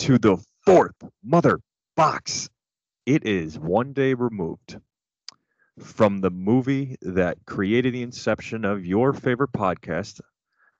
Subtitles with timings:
[0.00, 1.60] into the fourth mother
[1.94, 2.48] box.
[3.04, 4.78] It is one day removed
[5.78, 10.22] from the movie that created the inception of your favorite podcast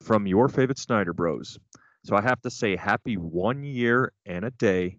[0.03, 1.59] from your favorite Snyder Bros.
[2.05, 4.97] So I have to say happy one year and a day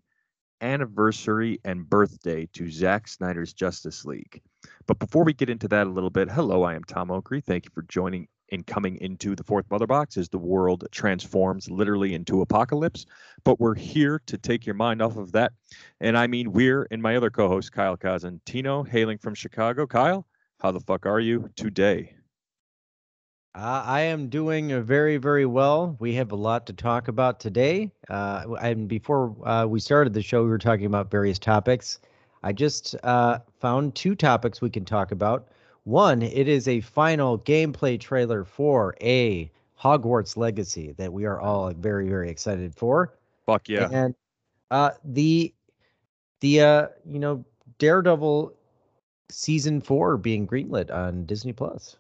[0.62, 4.40] anniversary and birthday to Zack Snyder's Justice League.
[4.86, 7.42] But before we get into that a little bit, hello, I am Tom Oakley.
[7.42, 11.70] Thank you for joining and coming into the fourth mother box as the world transforms
[11.70, 13.06] literally into apocalypse.
[13.44, 15.54] But we're here to take your mind off of that.
[16.00, 19.88] And I mean, we're and my other co host, Kyle Cosentino, hailing from Chicago.
[19.88, 20.26] Kyle,
[20.60, 22.16] how the fuck are you today?
[23.54, 25.98] Uh, I am doing very, very well.
[26.00, 27.92] We have a lot to talk about today.
[28.10, 32.00] Uh, and before uh, we started the show, we were talking about various topics.
[32.44, 35.50] I just uh, found two topics we can talk about.
[35.84, 41.74] One, it is a final gameplay trailer for a Hogwarts Legacy that we are all
[41.74, 43.14] very, very excited for.
[43.46, 43.90] Fuck yeah.
[43.92, 44.14] And
[44.70, 45.54] uh, the
[46.42, 47.44] the uh, you know
[47.80, 48.54] Daredevil
[49.30, 51.98] season four being greenlit on Disney Plus.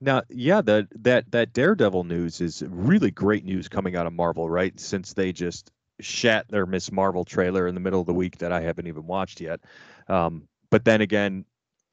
[0.00, 4.50] Now, yeah, that that that Daredevil news is really great news coming out of Marvel,
[4.50, 4.78] right?
[4.78, 5.70] Since they just
[6.00, 9.06] shat their Miss Marvel trailer in the middle of the week that I haven't even
[9.06, 9.60] watched yet.
[10.08, 11.44] Um, but then again,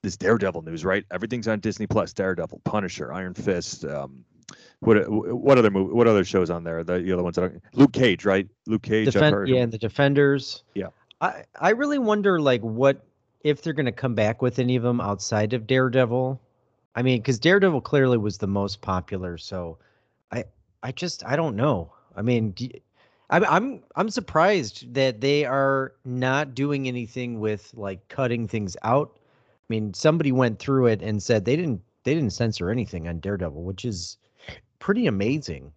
[0.04, 1.06] this Daredevil news, right?
[1.12, 2.14] Everything's on Disney Plus.
[2.14, 3.86] Daredevil, Punisher, Iron Fist.
[3.86, 4.26] Um,
[4.80, 6.84] what what other movie, what other shows on there?
[6.84, 8.48] The, the other ones that are, Luke Cage, right?
[8.66, 9.06] Luke Cage.
[9.06, 9.50] Defend, heard.
[9.50, 10.64] yeah, and the Defenders.
[10.74, 10.88] Yeah.
[11.22, 13.06] I I really wonder like what
[13.44, 16.42] if they're going to come back with any of them outside of Daredevil.
[16.96, 19.78] I mean, because Daredevil clearly was the most popular, so
[20.32, 20.46] I
[20.84, 21.94] I just I don't know.
[22.16, 22.70] I mean, do
[23.30, 29.18] I'm I'm I'm surprised that they are not doing anything with like cutting things out.
[29.72, 33.22] I mean, somebody went through it and said they didn't they didn't censor anything on
[33.22, 34.18] Daredevil, which is
[34.80, 35.72] pretty amazing.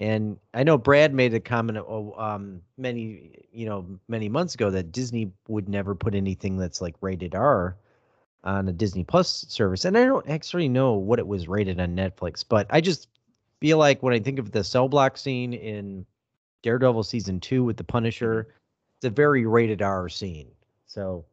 [0.00, 4.68] And I know Brad made a comment oh, um, many you know many months ago
[4.70, 7.76] that Disney would never put anything that's like rated R
[8.42, 11.94] on a Disney Plus service, and I don't actually know what it was rated on
[11.94, 13.06] Netflix, but I just
[13.60, 16.04] feel like when I think of the cell block scene in
[16.64, 18.48] Daredevil season two with the Punisher,
[18.96, 20.48] it's a very rated R scene.
[20.88, 21.24] So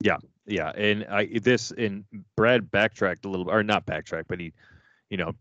[0.00, 0.16] Yeah,
[0.48, 2.04] and I this and
[2.36, 4.52] Brad backtracked a little, or not backtracked, but he,
[5.10, 5.32] you know,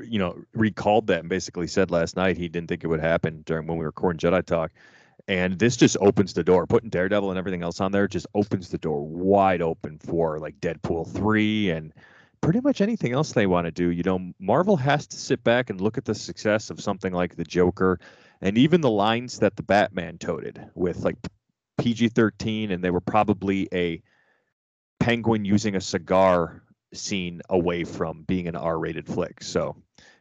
[0.00, 3.42] you know, recalled that and basically said last night he didn't think it would happen
[3.46, 4.70] during when we were recording Jedi Talk,
[5.26, 6.66] and this just opens the door.
[6.66, 10.60] Putting Daredevil and everything else on there just opens the door wide open for like
[10.60, 11.92] Deadpool three and
[12.40, 13.90] pretty much anything else they want to do.
[13.90, 17.36] You know, Marvel has to sit back and look at the success of something like
[17.36, 17.98] the Joker,
[18.40, 21.16] and even the lines that the Batman toted with like
[21.78, 24.00] PG thirteen, and they were probably a
[25.00, 29.42] penguin using a cigar scene away from being an R-rated flick.
[29.42, 29.76] So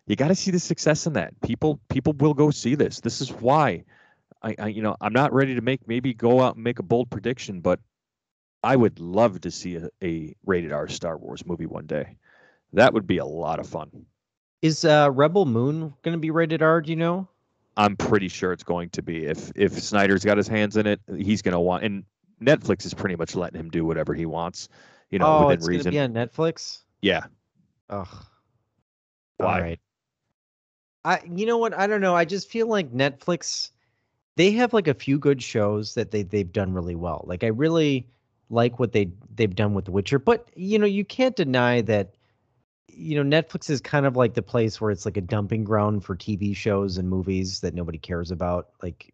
[0.05, 1.39] you got to see the success in that.
[1.41, 2.99] People people will go see this.
[2.99, 3.83] This is why
[4.43, 6.83] I, I you know I'm not ready to make maybe go out and make a
[6.83, 7.79] bold prediction, but
[8.63, 12.17] I would love to see a, a rated R Star Wars movie one day.
[12.73, 14.05] That would be a lot of fun.
[14.61, 16.81] is uh, Rebel Moon going to be rated R?
[16.81, 17.27] Do you know?
[17.77, 19.25] I'm pretty sure it's going to be.
[19.25, 21.83] If if Snyder's got his hands in it, he's going to want.
[21.83, 22.03] And
[22.41, 24.69] Netflix is pretty much letting him do whatever he wants.
[25.09, 25.91] You know, oh, within it's reason.
[25.91, 26.79] be on Netflix.
[27.01, 27.25] yeah.
[27.89, 28.07] Ugh.
[29.37, 29.53] Why?
[29.53, 29.79] All right.
[31.05, 31.73] I you know what?
[31.77, 32.15] I don't know.
[32.15, 33.71] I just feel like Netflix
[34.35, 37.23] they have like a few good shows that they they've done really well.
[37.27, 38.07] Like I really
[38.49, 42.13] like what they they've done with The Witcher, but you know, you can't deny that
[42.89, 46.03] you know, Netflix is kind of like the place where it's like a dumping ground
[46.03, 48.69] for TV shows and movies that nobody cares about.
[48.81, 49.13] Like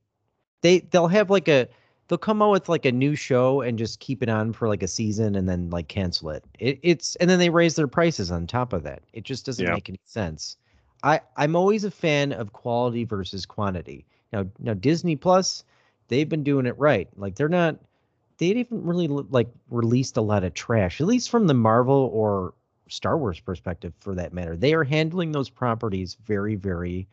[0.62, 1.68] they they'll have like a
[2.08, 4.84] they'll come out with like a new show and just keep it on for like
[4.84, 6.44] a season and then like cancel it.
[6.60, 9.02] it it's and then they raise their prices on top of that.
[9.14, 9.74] It just doesn't Yeah.
[9.74, 10.58] make any sense.
[11.04, 14.06] I I'm always a fan of quality versus quantity.
[14.32, 15.64] Now now Disney Plus,
[16.08, 17.08] they've been doing it right.
[17.16, 17.78] Like they're not
[18.38, 22.54] they didn't really like released a lot of trash, at least from the Marvel or
[22.90, 24.56] Star Wars perspective, for that matter.
[24.58, 27.08] They are handling those properties very, very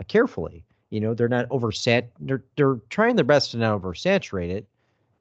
[0.00, 0.64] uh, carefully.
[0.90, 2.08] You know, they're not oversat.
[2.20, 4.66] They're they're trying their best to not oversaturate it,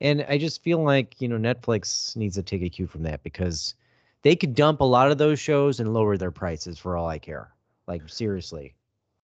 [0.01, 3.23] and I just feel like you know Netflix needs to take a cue from that
[3.23, 3.75] because
[4.23, 7.19] they could dump a lot of those shows and lower their prices for all I
[7.19, 7.49] care.
[7.87, 8.75] Like seriously.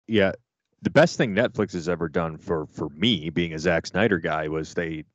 [0.08, 0.34] Yeah,
[0.82, 4.48] the best thing Netflix has ever done for for me, being a Zack Snyder guy,
[4.48, 5.06] was they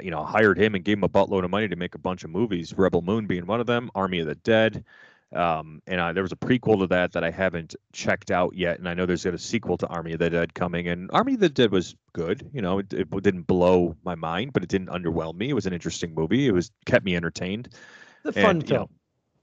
[0.00, 2.24] you know, hired him and gave him a buttload of money to make a bunch
[2.24, 2.74] of movies.
[2.76, 4.84] Rebel Moon being one of them, Army of the Dead,
[5.34, 8.78] um, and uh, there was a prequel to that that I haven't checked out yet,
[8.78, 10.86] and I know there's a sequel to Army of the Dead coming.
[10.88, 12.48] And Army of the Dead was good.
[12.52, 15.48] You know, it, it didn't blow my mind, but it didn't underwhelm me.
[15.48, 16.46] It was an interesting movie.
[16.46, 17.70] It was kept me entertained.
[18.22, 18.80] The fun and, film.
[18.80, 18.90] Know,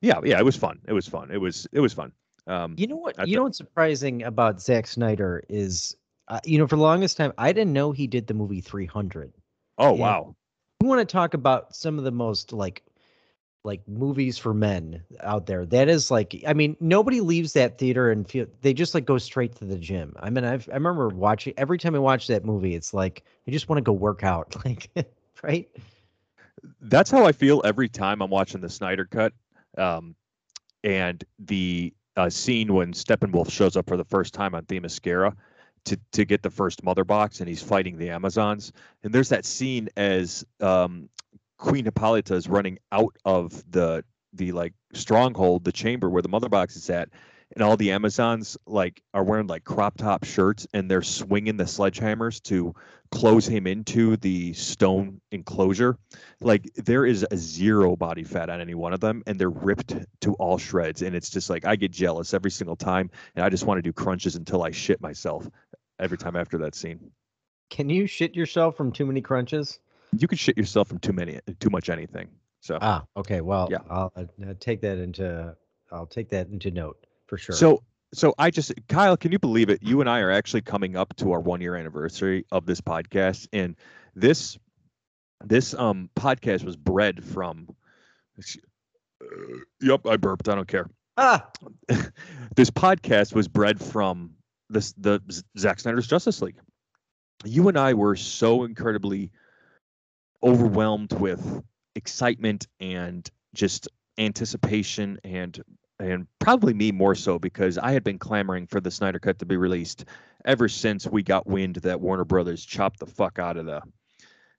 [0.01, 0.79] yeah, yeah, it was fun.
[0.87, 1.31] It was fun.
[1.31, 2.11] It was it was fun.
[2.47, 3.27] Um, you know what?
[3.27, 5.95] You know what's surprising about Zack Snyder is,
[6.27, 9.33] uh, you know, for the longest time I didn't know he did the movie 300.
[9.77, 10.35] Oh And wow.
[10.81, 12.83] We want to talk about some of the most like
[13.63, 15.65] like movies for men out there.
[15.65, 19.17] That is like, I mean, nobody leaves that theater and feel they just like go
[19.17, 20.15] straight to the gym.
[20.19, 23.51] I mean, I've, I remember watching every time I watch that movie, it's like I
[23.51, 24.89] just want to go work out, like,
[25.41, 25.69] right?
[26.81, 29.33] that's how I feel every time I'm watching the Snyder Cut.
[29.77, 30.15] Um,
[30.83, 35.33] and the uh, scene when Steppenwolf shows up for the first time on Themyscira
[35.85, 38.71] to to get the first mother box, and he's fighting the Amazons.
[39.03, 41.09] And there's that scene as um,
[41.63, 46.49] Queen Hippolyta is running out of the the like stronghold, the chamber where the mother
[46.49, 47.09] box is at,
[47.53, 51.63] and all the Amazons like are wearing like crop top shirts, and they're swinging the
[51.63, 52.73] sledgehammers to
[53.11, 55.97] close him into the stone enclosure
[56.41, 59.95] like there is a zero body fat on any one of them and they're ripped
[60.19, 63.49] to all shreds and it's just like i get jealous every single time and i
[63.49, 65.47] just want to do crunches until i shit myself
[65.99, 67.11] every time after that scene
[67.69, 69.79] Can you shit yourself from too many crunches?
[70.17, 72.29] You can shit yourself from too many too much anything
[72.61, 73.41] so Ah, okay.
[73.41, 73.79] Well, Yeah.
[73.89, 74.23] I'll uh,
[74.59, 75.55] take that into
[75.91, 77.55] I'll take that into note for sure.
[77.55, 77.83] so
[78.13, 81.15] so i just kyle can you believe it you and i are actually coming up
[81.15, 83.75] to our one year anniversary of this podcast and
[84.15, 84.57] this
[85.43, 87.67] this um podcast was bred from
[88.37, 89.25] uh,
[89.81, 90.87] yep i burped i don't care
[91.17, 91.47] ah,
[92.55, 94.31] this podcast was bred from
[94.69, 95.21] this the
[95.57, 96.55] Zack Snyder's Justice League.
[97.45, 99.29] You and I were so incredibly
[100.43, 101.63] overwhelmed with
[101.95, 103.87] excitement and just
[104.17, 105.63] anticipation and
[105.99, 109.45] and probably me more so because I had been clamoring for the Snyder Cut to
[109.45, 110.05] be released
[110.43, 113.81] ever since we got wind that Warner Brothers chopped the fuck out of the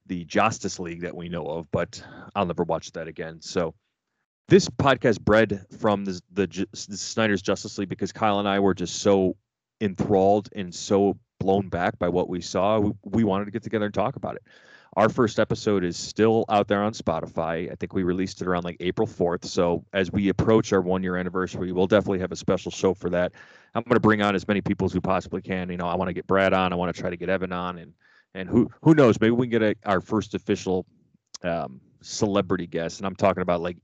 [0.06, 2.02] the Justice League that we know of, but
[2.34, 3.40] I'll never watch that again.
[3.40, 3.74] So
[4.48, 8.74] this podcast bred from the, the, the Snyder's Justice League because Kyle and I were
[8.74, 9.36] just so
[9.80, 12.78] enthralled and so blown back by what we saw.
[12.78, 14.42] We, we wanted to get together and talk about it.
[14.96, 17.70] Our first episode is still out there on Spotify.
[17.70, 19.44] I think we released it around like April 4th.
[19.44, 23.10] So as we approach our one year anniversary, we'll definitely have a special show for
[23.10, 23.32] that.
[23.74, 25.68] I'm going to bring on as many people as we possibly can.
[25.68, 26.72] You know, I want to get Brad on.
[26.72, 27.92] I want to try to get Evan on, and
[28.34, 30.86] and who who knows, maybe we can get a, our first official
[31.42, 33.00] um, celebrity guest.
[33.00, 33.78] And I'm talking about like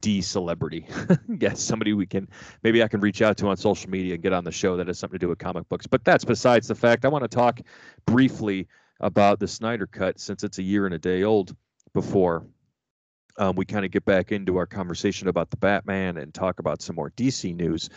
[0.00, 0.86] D celebrity
[1.38, 2.26] guest, somebody we can
[2.62, 4.86] maybe I can reach out to on social media and get on the show that
[4.86, 5.86] has something to do with comic books.
[5.86, 7.04] But that's besides the fact.
[7.04, 7.60] I want to talk
[8.06, 8.66] briefly
[9.00, 11.56] about the Snyder Cut since it's a year and a day old
[11.92, 12.46] before
[13.38, 16.82] um, we kind of get back into our conversation about the Batman and talk about
[16.82, 17.90] some more DC news.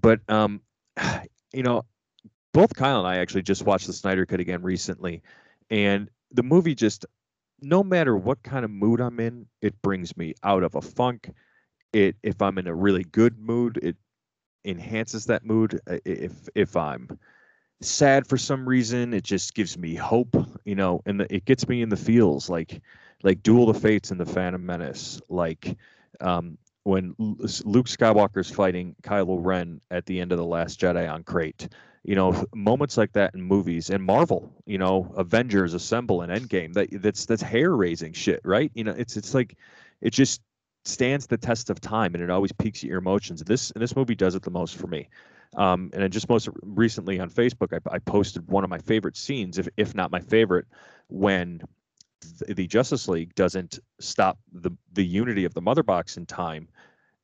[0.00, 0.62] But um,
[1.52, 1.84] you know,
[2.52, 5.22] both Kyle and I actually just watched the Snyder Cut again recently,
[5.70, 7.06] and the movie just,
[7.60, 11.30] no matter what kind of mood I'm in, it brings me out of a funk.
[11.92, 13.96] It if I'm in a really good mood, it
[14.64, 15.80] enhances that mood.
[15.88, 17.18] Uh, If if I'm
[17.88, 20.34] sad for some reason, it just gives me hope,
[20.64, 22.80] you know, and the, it gets me in the feels like
[23.22, 25.76] like Duel of Fates and the Phantom Menace, like
[26.20, 31.22] um, when Luke Skywalker's fighting Kylo Ren at the end of the Last Jedi on
[31.22, 31.68] Crait.
[32.04, 34.52] You know, moments like that in movies and Marvel.
[34.66, 36.72] You know, Avengers Assemble and Endgame.
[36.74, 38.72] That that's that's hair raising shit, right?
[38.74, 39.56] You know, it's it's like
[40.00, 40.40] it just
[40.84, 43.40] stands the test of time and it always piques your emotions.
[43.44, 45.08] This and this movie does it the most for me.
[45.56, 49.58] Um, and just most recently on Facebook, I, I posted one of my favorite scenes,
[49.58, 50.66] if if not my favorite,
[51.08, 51.62] when
[52.38, 56.68] th- the Justice League doesn't stop the the unity of the Mother Box in time,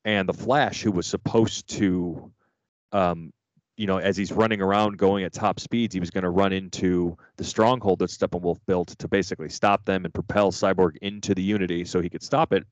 [0.04, 2.30] and the Flash, who was supposed to,
[2.92, 3.32] um,
[3.78, 6.52] you know, as he's running around going at top speeds, he was going to run
[6.52, 11.42] into the stronghold that Steppenwolf built to basically stop them and propel Cyborg into the
[11.42, 12.66] Unity so he could stop it.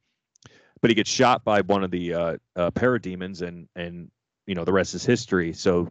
[0.82, 4.10] But he gets shot by one of the uh, uh, parademons, and and
[4.46, 5.52] you know the rest is history.
[5.52, 5.90] So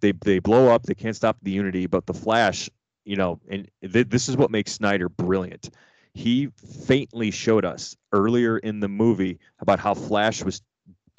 [0.00, 0.84] they they blow up.
[0.84, 2.70] They can't stop the Unity, but the Flash,
[3.04, 5.70] you know, and th- this is what makes Snyder brilliant.
[6.12, 6.48] He
[6.86, 10.62] faintly showed us earlier in the movie about how Flash was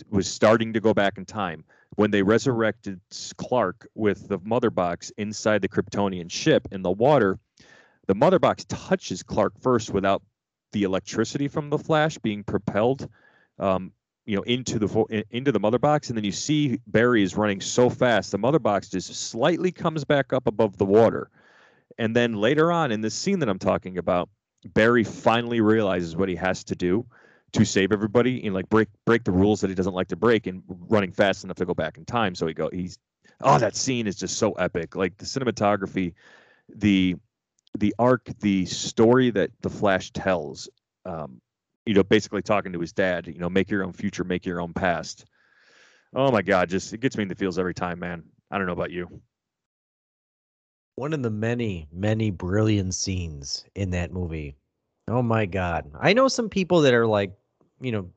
[0.10, 1.64] was starting to go back in time
[1.96, 3.00] when they resurrected
[3.38, 7.40] Clark with the mother box inside the Kryptonian ship in the water.
[8.08, 10.22] The mother box touches Clark first without
[10.74, 13.08] the electricity from the Flash being propelled
[13.58, 13.94] um,
[14.26, 17.62] you know into the into the mother box and then you see barry is running
[17.62, 21.30] so fast the mother box just slightly comes back up above the water.
[21.98, 24.30] And then later on in this scene that i'm talking about
[24.74, 27.06] barry finally realizes what he has to do
[27.56, 30.46] to save everybody and like break break the rules that he doesn't like to break
[30.48, 32.36] and running fast enough to go back in time.
[32.36, 32.98] So he go he's
[33.42, 34.96] oh that scene is just so epic.
[34.96, 36.14] Like the cinematography
[36.70, 37.16] the
[37.78, 40.70] the arc the story that the flash tells
[41.06, 41.40] um,
[41.86, 44.60] you know, basically talking to his dad, you know, make your own future, make your
[44.60, 45.26] own past.
[46.16, 48.24] Oh my God, just it gets me in the feels every time, man.
[48.50, 49.22] I don't know about you.
[50.96, 54.56] One of the many, many brilliant scenes in that movie.
[55.08, 55.92] Oh my God.
[56.00, 57.34] I know some people that are like,
[57.82, 58.10] you know,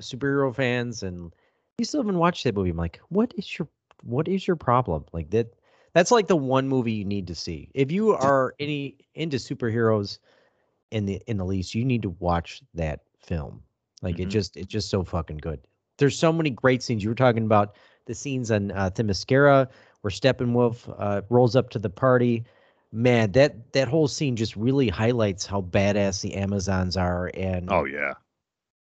[0.00, 1.32] superhero fans and
[1.78, 2.70] you still haven't watched that movie.
[2.70, 3.68] I'm like, what is your
[4.02, 5.04] what is your problem?
[5.12, 5.54] Like that
[5.92, 7.70] that's like the one movie you need to see.
[7.74, 10.18] If you are any into superheroes
[10.90, 13.62] in the in the least, you need to watch that film.
[14.02, 14.24] Like mm-hmm.
[14.24, 15.60] it just it's just so fucking good.
[15.98, 17.02] There's so many great scenes.
[17.02, 17.76] You were talking about
[18.06, 19.68] the scenes on uh, Themyscira
[20.00, 22.44] where Steppenwolf uh, rolls up to the party.
[22.92, 27.30] Man, that that whole scene just really highlights how badass the Amazons are.
[27.34, 28.14] And oh yeah,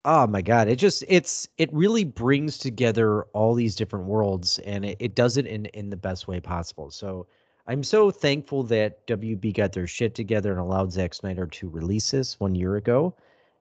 [0.04, 4.84] oh my god, it just it's it really brings together all these different worlds, and
[4.84, 6.90] it, it does it in in the best way possible.
[6.90, 7.26] So
[7.68, 12.10] I'm so thankful that WB got their shit together and allowed Zack Snyder to release
[12.10, 13.14] this one year ago.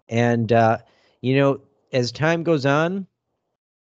[0.10, 0.80] And uh,
[1.22, 1.62] you know,
[1.94, 3.08] as time goes on,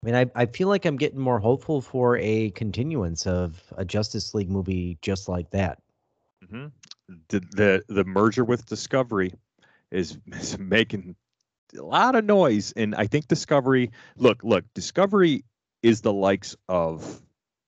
[0.02, 3.84] I mean, I, I feel like I'm getting more hopeful for a continuance of a
[3.84, 5.80] Justice League movie just like that.
[6.44, 6.66] Mm-hmm.
[7.28, 9.32] The, the the merger with Discovery
[9.90, 11.16] is, is making
[11.76, 13.90] a lot of noise, and I think Discovery.
[14.16, 15.44] Look, look, Discovery
[15.82, 17.20] is the likes of,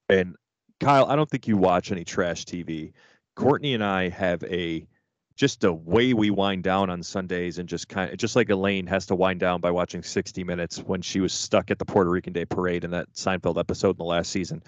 [0.09, 0.37] and
[0.78, 1.07] Kyle.
[1.07, 2.92] I don't think you watch any trash TV.
[3.37, 4.87] Courtney and I have a
[5.41, 8.87] just the way we wind down on Sundays and just kind of just like Elaine
[8.87, 12.11] has to wind down by watching 60 Minutes when she was stuck at the Puerto
[12.11, 14.63] Rican Day Parade in that Seinfeld episode in the last season.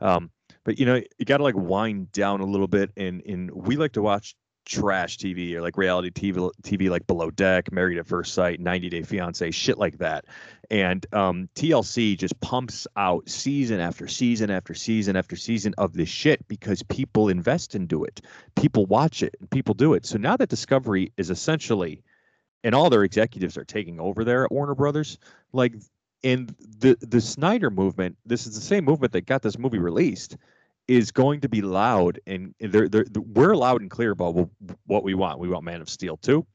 [0.00, 0.30] Um,
[0.64, 3.76] but you know, you got to like wind down a little bit, and and we
[3.76, 8.06] like to watch trash TV or like reality TV, TV like Below Deck, Married at
[8.06, 10.24] First Sight, 90 Day Fiance, shit like that.
[10.70, 16.08] And um, TLC just pumps out season after season after season after season of this
[16.08, 18.22] shit because people invest into it,
[18.56, 20.06] people watch it, and people do it.
[20.06, 22.02] So now that Discovery is essentially,
[22.62, 25.18] and all their executives are taking over there at Warner Brothers,
[25.52, 25.74] like.
[26.22, 30.38] And the the Snyder movement, this is the same movement that got this movie released
[30.86, 34.48] is going to be loud and they're, they're, we're loud and clear about
[34.86, 35.38] what we want.
[35.38, 36.46] We want Man of Steel 2.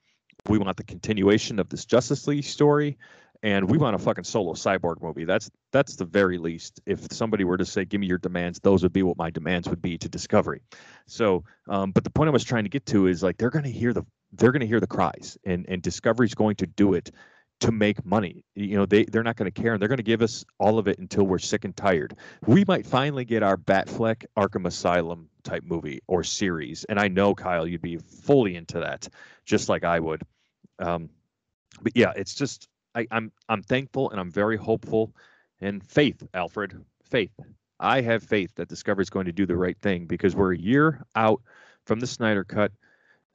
[0.47, 2.97] We want the continuation of this Justice League story
[3.41, 5.25] and we want a fucking solo cyborg movie.
[5.25, 6.81] That's that's the very least.
[6.85, 9.69] If somebody were to say, "Give me your demands," those would be what my demands
[9.69, 10.61] would be to Discovery.
[11.05, 13.63] So, um, but the point I was trying to get to is like they're going
[13.63, 16.93] to hear the they're going to hear the cries, and and Discovery's going to do
[16.93, 17.11] it
[17.61, 18.43] to make money.
[18.55, 20.79] You know, they they're not going to care, and they're going to give us all
[20.79, 22.15] of it until we're sick and tired.
[22.45, 27.35] We might finally get our Batfleck Arkham Asylum type movie or series, and I know
[27.35, 29.07] Kyle, you'd be fully into that,
[29.45, 30.21] just like I would.
[30.79, 31.09] Um,
[31.81, 35.13] but yeah, it's just I, I'm I'm thankful and I'm very hopeful,
[35.61, 36.73] and faith, Alfred,
[37.09, 37.31] faith.
[37.79, 40.57] I have faith that Discovery is going to do the right thing because we're a
[40.57, 41.41] year out
[41.85, 42.71] from the Snyder Cut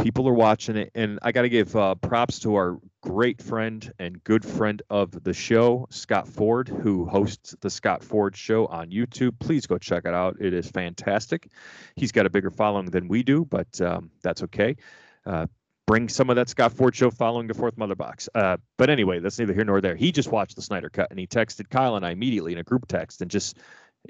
[0.04, 3.90] people are watching it and i got to give uh, props to our great friend
[3.98, 8.90] and good friend of the show scott ford who hosts the scott ford show on
[8.90, 9.32] youtube.
[9.38, 10.36] Please go check it out.
[10.38, 11.48] It is fantastic.
[11.96, 14.76] He's got a bigger following than we do but um, that's okay.
[15.24, 15.46] Uh,
[15.86, 18.28] bring some of that scott ford show following to fourth mother box.
[18.34, 19.96] Uh, but anyway that's neither here nor there.
[19.96, 22.62] He just watched the snyder cut and he texted kyle and i immediately in a
[22.62, 23.56] group text and just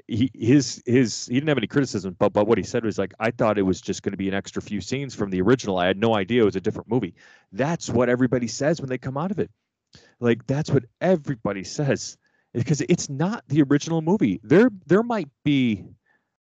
[0.07, 3.13] he his his he didn't have any criticism, but but what he said was like
[3.19, 5.77] I thought it was just going to be an extra few scenes from the original.
[5.77, 7.15] I had no idea it was a different movie.
[7.51, 9.49] That's what everybody says when they come out of it.
[10.19, 12.17] Like that's what everybody says
[12.53, 14.39] because it's not the original movie.
[14.43, 15.85] There there might be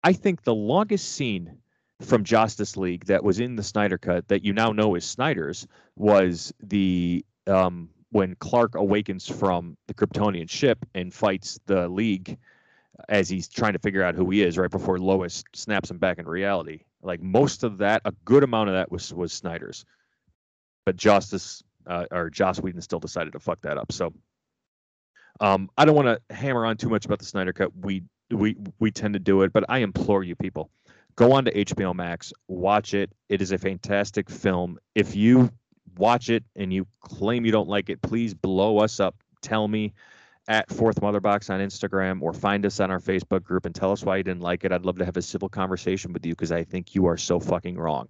[0.04, 1.58] I think the longest scene
[2.02, 5.66] from Justice League that was in the Snyder cut that you now know is Snyder's
[5.96, 12.38] was the um when Clark awakens from the Kryptonian ship and fights the League
[13.08, 16.18] as he's trying to figure out who he is right before Lois snaps him back
[16.18, 16.80] in reality.
[17.02, 19.84] Like most of that, a good amount of that was was Snyder's,
[20.84, 23.92] but Justice uh, or Joss Whedon still decided to fuck that up.
[23.92, 24.12] So
[25.40, 27.70] um, I don't want to hammer on too much about the Snyder Cut.
[27.76, 30.70] We we we tend to do it, but I implore you people,
[31.16, 33.10] go on to HBO Max, watch it.
[33.28, 34.78] It is a fantastic film.
[34.94, 35.50] If you
[35.96, 39.16] watch it and you claim you don't like it, please blow us up.
[39.40, 39.94] Tell me
[40.48, 43.92] at Fourth Mother Box on Instagram or find us on our Facebook group and tell
[43.92, 44.72] us why you didn't like it.
[44.72, 47.38] I'd love to have a civil conversation with you because I think you are so
[47.38, 48.08] fucking wrong.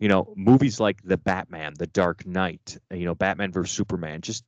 [0.00, 4.44] You know, movies like The Batman, The Dark Knight, you know, Batman vs Superman, just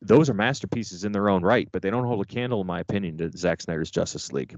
[0.00, 2.80] those are masterpieces in their own right, but they don't hold a candle, in my
[2.80, 4.56] opinion, to Zack Snyder's Justice League.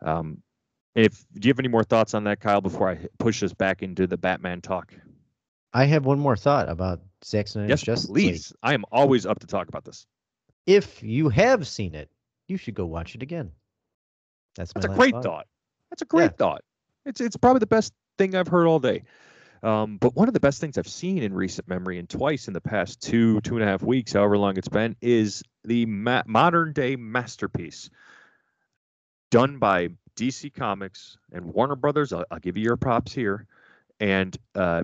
[0.00, 0.42] Um,
[0.94, 3.82] if do you have any more thoughts on that, Kyle, before I push us back
[3.82, 4.94] into the Batman talk?
[5.74, 8.50] I have one more thought about Zack Snyder's Yes, Justice please.
[8.50, 8.58] League.
[8.62, 10.06] I am always up to talk about this.
[10.68, 12.10] If you have seen it,
[12.46, 13.52] you should go watch it again.
[14.54, 15.22] That's my That's a great thought.
[15.22, 15.46] thought.
[15.90, 16.62] That's a great thought.
[17.06, 19.04] It's it's probably the best thing I've heard all day.
[19.62, 22.52] Um, but one of the best things I've seen in recent memory, and twice in
[22.52, 26.22] the past two two and a half weeks, however long it's been, is the ma-
[26.26, 27.88] modern day masterpiece
[29.30, 32.12] done by DC Comics and Warner Brothers.
[32.12, 33.46] I'll, I'll give you your props here,
[34.00, 34.82] and uh,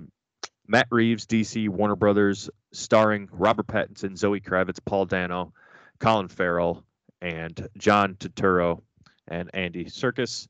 [0.67, 5.53] Matt Reeves, DC Warner Brothers, starring Robert Pattinson, Zoe Kravitz, Paul Dano,
[6.05, 6.85] Colin Farrell,
[7.23, 8.83] and John Turturro
[9.29, 10.49] and Andy Serkis.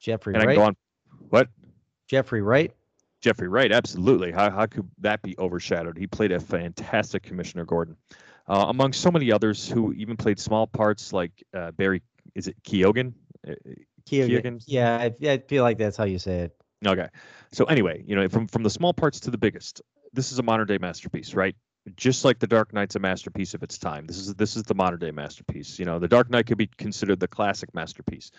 [0.00, 0.76] Jeffrey And I can go on.
[1.28, 1.48] What?
[2.08, 2.72] Jeffrey Wright.
[3.20, 4.32] Jeffrey Wright, absolutely.
[4.32, 5.96] How, how could that be overshadowed?
[5.96, 7.96] He played a fantastic Commissioner Gordon,
[8.48, 12.02] uh, among so many others who even played small parts like uh, Barry.
[12.34, 13.12] Is it Keoghan?
[13.46, 13.52] Uh,
[14.08, 14.42] Keoghan.
[14.42, 14.64] Keoghan?
[14.66, 16.56] Yeah, I, I feel like that's how you say it.
[16.86, 17.08] Okay.
[17.52, 20.42] So anyway, you know, from from the small parts to the biggest, this is a
[20.42, 21.56] modern day masterpiece, right?
[21.96, 24.06] Just like the Dark Knight's a masterpiece of its time.
[24.06, 25.78] This is this is the modern day masterpiece.
[25.78, 28.30] You know, the Dark Knight could be considered the classic masterpiece.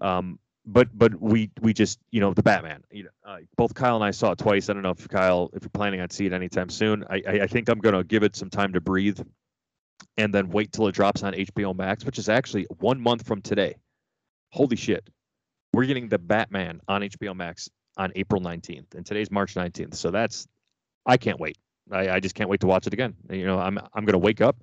[0.00, 2.84] Um, but but we we just you know the Batman.
[2.90, 4.68] You know, uh, both Kyle and I saw it twice.
[4.68, 7.04] I don't know if Kyle, if you're planning on seeing it anytime soon.
[7.08, 9.18] I I, I think I'm gonna give it some time to breathe,
[10.16, 13.40] and then wait till it drops on HBO Max, which is actually one month from
[13.40, 13.76] today.
[14.52, 15.08] Holy shit!
[15.72, 19.94] We're getting the Batman on HBO Max on April 19th, and today's March 19th.
[19.94, 20.46] So that's
[21.06, 21.56] I can't wait.
[21.90, 23.14] I, I just can't wait to watch it again.
[23.30, 24.62] You know, I'm I'm gonna wake up,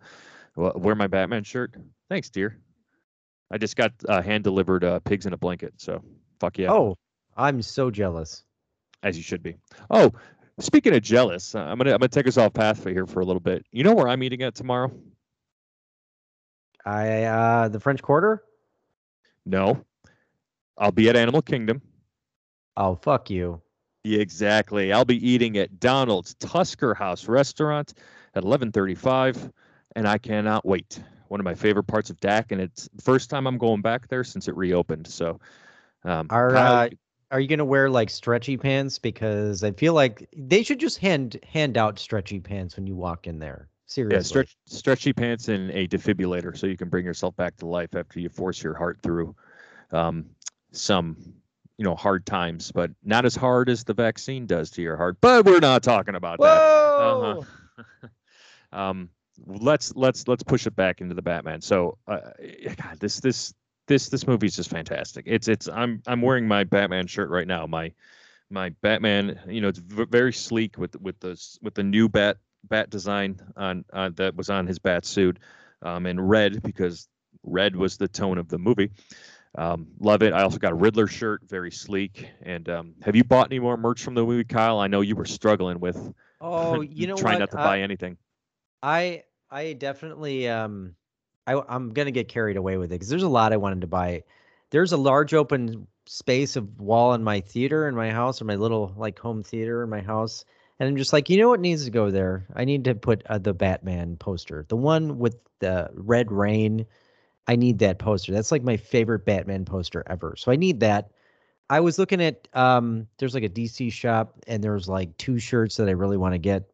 [0.56, 1.76] wear my Batman shirt.
[2.10, 2.60] Thanks, dear.
[3.52, 5.74] I just got uh, hand delivered uh, pigs in a blanket.
[5.78, 6.04] So
[6.40, 6.98] fuck yeah, Oh,
[7.38, 8.44] I'm so jealous.
[9.04, 9.56] as you should be.
[9.90, 10.12] Oh,
[10.60, 13.20] speaking of jealous, uh, I'm gonna I'm gonna take us off path for here for
[13.20, 13.66] a little bit.
[13.72, 14.92] You know where I'm eating at tomorrow?
[16.86, 18.44] I uh the French Quarter?
[19.46, 19.84] No,
[20.78, 21.82] I'll be at Animal Kingdom.
[22.78, 23.62] Oh, fuck you.
[24.06, 24.94] Yeah, exactly.
[24.94, 27.91] I'll be eating at Donald's Tusker House Restaurant
[28.36, 29.52] at 11:35,
[29.96, 31.02] and I cannot wait.
[31.28, 34.08] One of my favorite parts of DAC, and it's the first time I'm going back
[34.08, 35.08] there since it reopened.
[35.08, 35.39] So,
[36.04, 36.89] um, Are Kyle, uh,
[37.32, 39.00] are you gonna wear like stretchy pants?
[39.00, 43.26] Because I feel like they should just hand hand out stretchy pants when you walk
[43.26, 43.70] in there.
[43.88, 44.18] Seriously.
[44.18, 47.96] yeah, stretch, stretchy pants and a defibrillator, so you can bring yourself back to life
[47.96, 49.36] after you force your heart through
[49.91, 50.26] um,
[50.72, 51.18] some,
[51.78, 55.18] you know, hard times, but not as hard as the vaccine does to your heart.
[55.22, 56.62] But we're not talking about that.
[56.62, 57.42] Uh-huh.
[58.72, 59.10] um,
[59.46, 61.62] let's let's let's push it back into the Batman.
[61.62, 62.20] So, uh,
[62.78, 63.54] God, this this
[63.88, 65.26] this this movie is just fantastic.
[65.28, 67.68] It's it's I'm I'm wearing my Batman shirt right now.
[67.68, 67.92] My
[68.50, 72.38] my Batman, you know, it's v- very sleek with with the with the new bat
[72.64, 75.40] bat design on uh, that was on his bat suit,
[75.82, 77.08] um, and red because
[77.44, 78.92] red was the tone of the movie.
[79.58, 80.34] Um, love it.
[80.34, 82.28] I also got a Riddler shirt, very sleek.
[82.41, 84.80] And um, have you bought any more merch from the movie, Kyle?
[84.80, 87.39] I know you were struggling with Oh, you know trying what?
[87.39, 88.18] not to Uh, buy anything.
[88.82, 90.96] I I definitely um
[91.48, 93.88] I I'm gonna get carried away with it because there's a lot I wanted to
[93.88, 94.24] buy.
[94.72, 98.56] There's a large open space of wall in my theater in my house or my
[98.56, 100.46] little like home theater in my house,
[100.80, 102.46] and I'm just like, you know what needs to go there?
[102.56, 106.86] I need to put uh, the Batman poster, the one with the red rain.
[107.47, 108.31] I need that poster.
[108.31, 110.36] That's like my favorite Batman poster ever.
[110.38, 111.12] So I need that.
[111.69, 115.77] I was looking at um there's like a DC shop and there's like two shirts
[115.77, 116.69] that I really want to get.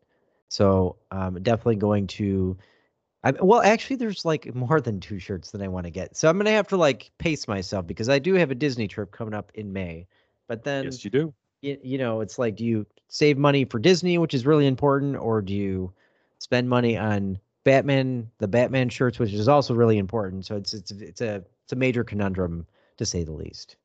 [0.50, 2.58] So um definitely going to
[3.24, 6.18] I well actually there's like more than two shirts that I want to get.
[6.18, 9.12] So I'm gonna have to like pace myself because I do have a Disney trip
[9.12, 10.08] coming up in May.
[10.48, 11.34] But then yes, you do.
[11.62, 15.16] you, you know, it's like, do you save money for Disney, which is really important,
[15.16, 15.94] or do you
[16.40, 20.46] spend money on Batman, the Batman shirts, which is also really important?
[20.46, 22.66] So it's it's it's a it's a major conundrum
[22.98, 23.78] to say the least.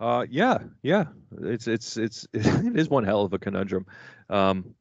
[0.00, 1.04] Uh, yeah, yeah.
[1.40, 3.86] It's it's it's it is one hell of a conundrum.
[4.28, 4.74] Um,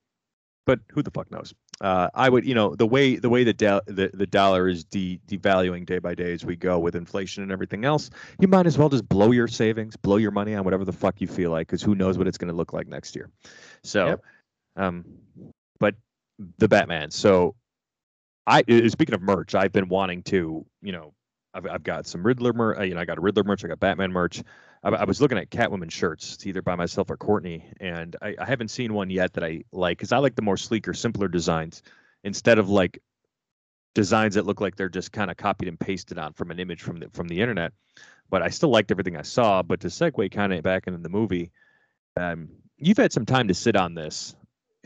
[0.65, 1.53] but who the fuck knows?
[1.79, 4.84] Uh, I would, you know, the way the way the dol- the, the dollar is
[4.84, 8.67] de- devaluing day by day as we go with inflation and everything else, you might
[8.67, 11.49] as well just blow your savings, blow your money on whatever the fuck you feel
[11.49, 13.31] like, because who knows what it's going to look like next year.
[13.84, 14.21] So, Yep.
[14.75, 15.05] um,
[15.79, 15.95] but
[16.60, 17.10] the Batman.
[17.10, 17.55] So,
[18.47, 21.13] I uh, speaking of merch, I've been wanting to, you know,
[21.54, 22.86] I've, I've got some Riddler merch.
[22.88, 23.63] You know, I got a Riddler merch.
[23.63, 24.41] I got Batman merch.
[24.84, 28.45] I, I was looking at Catwoman shirts, either by myself or Courtney, and I, I
[28.45, 31.84] haven't seen one yet that I like because I like the more sleeker, simpler designs
[32.23, 33.01] instead of like
[33.93, 36.82] designs that look like they're just kind of copied and pasted on from an image
[36.82, 37.73] from the from the internet.
[38.30, 39.62] But I still liked everything I saw.
[39.62, 41.51] But to segue kind of back into the movie,
[42.17, 44.36] um, you've had some time to sit on this.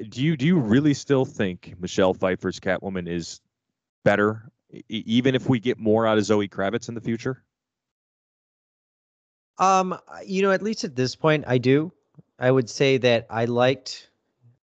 [0.09, 3.39] Do you do you really still think Michelle Pfeiffer's Catwoman is
[4.05, 4.49] better,
[4.87, 7.43] even if we get more out of Zoe Kravitz in the future?
[9.57, 11.91] Um, you know, at least at this point, I do.
[12.39, 14.09] I would say that I liked,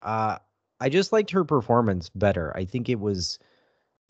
[0.03, 0.39] uh,
[0.81, 2.57] I just liked her performance better.
[2.57, 3.39] I think it was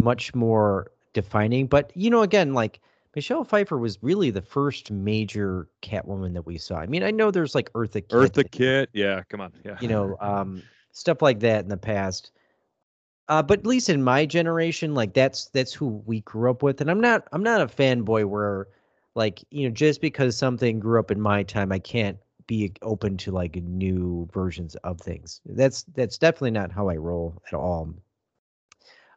[0.02, 1.66] much more defining.
[1.66, 2.80] But you know, again, like
[3.14, 6.76] Michelle Pfeiffer was really the first major Catwoman that we saw.
[6.76, 9.78] I mean, I know there's like Eartha Kitt, Eartha Kitt, yeah, come on, yeah.
[9.80, 10.62] you know, um,
[10.92, 12.30] stuff like that in the past.
[13.28, 16.80] Uh, but at least in my generation, like that's that's who we grew up with,
[16.80, 18.68] and I'm not I'm not a fanboy where,
[19.14, 23.16] like you know, just because something grew up in my time, I can't be open
[23.16, 25.40] to like new versions of things.
[25.44, 27.94] That's that's definitely not how I roll at all.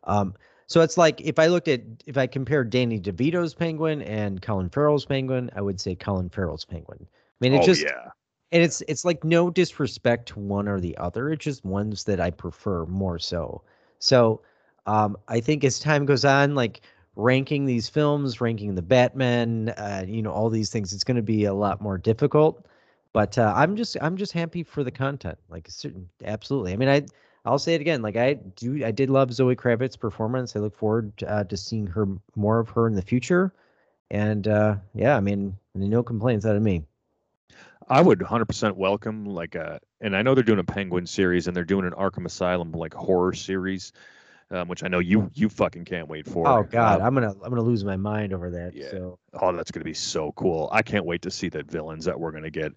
[0.06, 0.34] Um,
[0.67, 4.69] so it's like if I looked at if I compared Danny DeVito's Penguin and Colin
[4.69, 7.00] Farrell's Penguin, I would say Colin Farrell's Penguin.
[7.02, 7.06] I
[7.41, 8.10] mean, it oh just yeah,
[8.52, 11.30] and it's it's like no disrespect to one or the other.
[11.30, 13.63] It's just ones that I prefer more so.
[13.99, 14.41] So
[14.85, 16.81] um, I think as time goes on, like
[17.15, 21.23] ranking these films, ranking the Batman, uh, you know, all these things, it's going to
[21.23, 22.65] be a lot more difficult.
[23.13, 25.38] But uh, I'm just I'm just happy for the content.
[25.49, 26.73] Like certain, absolutely.
[26.73, 27.05] I mean, I
[27.45, 28.01] I'll say it again.
[28.01, 30.55] Like I do, I did love Zoe Kravitz's performance.
[30.55, 33.53] I look forward uh, to seeing her more of her in the future.
[34.12, 36.83] And uh, yeah, I mean, no complaints out of me.
[37.89, 41.56] I would 100% welcome like a, and I know they're doing a Penguin series and
[41.58, 43.91] they're doing an Arkham Asylum like horror series,
[44.52, 46.47] um, which I know you you fucking can't wait for.
[46.47, 48.75] Oh God, Um, I'm gonna I'm gonna lose my mind over that.
[48.75, 48.91] Yeah.
[48.91, 50.69] So oh, that's gonna be so cool.
[50.71, 52.73] I can't wait to see the villains that we're gonna get.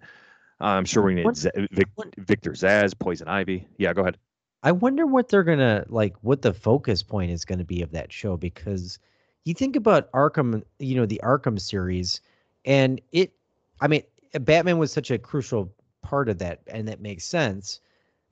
[0.59, 3.67] I'm sure we're gonna get Z- Vic, Victor Zsasz, Poison Ivy.
[3.77, 4.17] Yeah, go ahead.
[4.63, 8.11] I wonder what they're gonna like, what the focus point is gonna be of that
[8.11, 8.97] show because
[9.45, 12.21] you think about Arkham, you know, the Arkham series,
[12.65, 13.33] and it,
[13.81, 14.03] I mean,
[14.39, 17.79] Batman was such a crucial part of that, and that makes sense.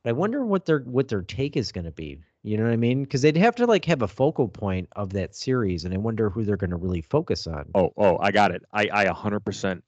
[0.04, 2.20] But I wonder what their what their take is gonna be.
[2.44, 3.04] You know what I mean?
[3.04, 6.30] Because they'd have to like have a focal point of that series, and I wonder
[6.30, 7.70] who they're gonna really focus on.
[7.76, 8.64] Oh, oh, I got it.
[8.74, 9.82] I, I 100%.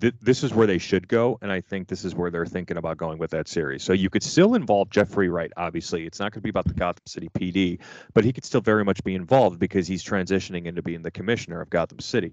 [0.00, 2.76] Th- this is where they should go, and I think this is where they're thinking
[2.76, 3.82] about going with that series.
[3.82, 5.52] So you could still involve Jeffrey Wright.
[5.56, 7.80] Obviously, it's not going to be about the Gotham City PD,
[8.14, 11.60] but he could still very much be involved because he's transitioning into being the commissioner
[11.60, 12.32] of Gotham City,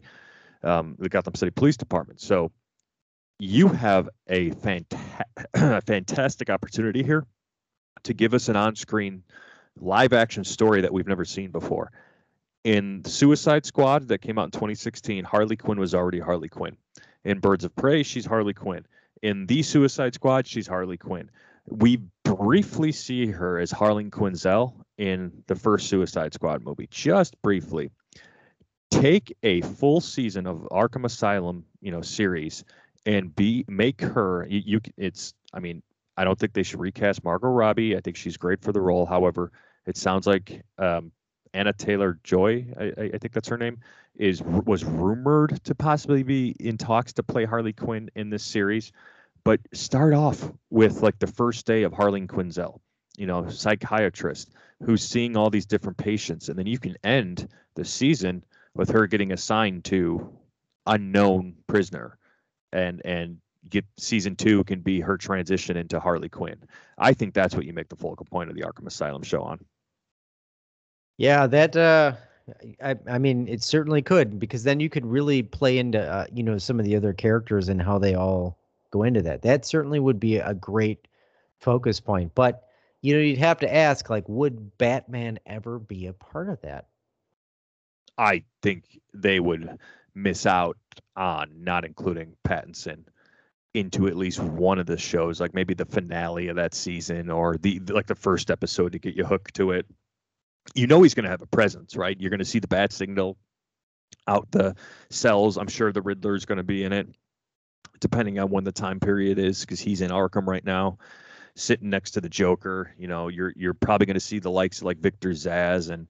[0.64, 2.22] um, the Gotham City Police Department.
[2.22, 2.52] So
[3.40, 7.26] you have a fanta- fantastic opportunity here
[8.04, 9.24] to give us an on-screen
[9.80, 11.92] live-action story that we've never seen before
[12.64, 16.76] in Suicide Squad that came out in 2016, Harley Quinn was already Harley Quinn.
[17.24, 18.86] In Birds of Prey, she's Harley Quinn.
[19.22, 21.30] In The Suicide Squad, she's Harley Quinn.
[21.66, 27.92] We briefly see her as Harley Quinzel in the first Suicide Squad movie, just briefly.
[28.92, 32.64] Take a full season of Arkham Asylum, you know, series,
[33.10, 34.46] and be make her.
[34.48, 35.34] You, you it's.
[35.52, 35.82] I mean,
[36.16, 37.98] I don't think they should recast Margot Robbie.
[37.98, 39.08] I think she's great for the role.
[39.08, 39.52] However,
[39.88, 41.12] it sounds like um,
[41.56, 43.80] Anya Taylor-Joy, I, I I think that's her name,
[44.16, 48.92] is was rumored to possibly be in talks to play Harley Quinn in this series.
[49.44, 52.80] But start off with like the first day of Harley Quinzel,
[53.18, 54.52] you know, psychiatrist
[54.84, 58.44] who's seeing all these different patients, and then you can end the season
[58.76, 60.32] with her getting assigned to
[60.86, 62.19] unknown prisoner,
[62.72, 63.38] and and
[63.70, 66.58] get season two can be her transition into Harley Quinn.
[66.98, 69.60] I think that's what you make the focal point of the Arkham Asylum show on.
[71.18, 72.14] Yeah, that uh
[72.84, 76.44] I I mean it certainly could because then you could really play into uh, you
[76.44, 78.58] know some of the other characters and how they all
[78.92, 79.42] go into that.
[79.42, 81.08] That certainly would be a great
[81.60, 82.34] focus point.
[82.36, 82.64] But
[83.02, 86.88] you know, you'd have to ask like would Batman ever be a part of that?
[88.18, 89.80] I think they would
[90.16, 90.78] miss out
[91.16, 93.04] on not including Pattinson
[93.74, 97.56] into at least one of the shows, like maybe the finale of that season or
[97.58, 99.86] the like the first episode to get you hooked to it.
[100.76, 102.20] You know he's going to have a presence, right?
[102.20, 103.38] You're going to see the bat signal
[104.28, 104.76] out the
[105.10, 105.58] cells.
[105.58, 107.08] I'm sure the Riddler's going to be in it,
[108.00, 110.98] depending on when the time period is, because he's in Arkham right now,
[111.56, 112.94] sitting next to the Joker.
[112.98, 116.08] You know, you're you're probably going to see the likes of like Victor Zsasz and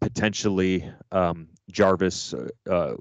[0.00, 2.94] potentially um, Jarvis uh, uh,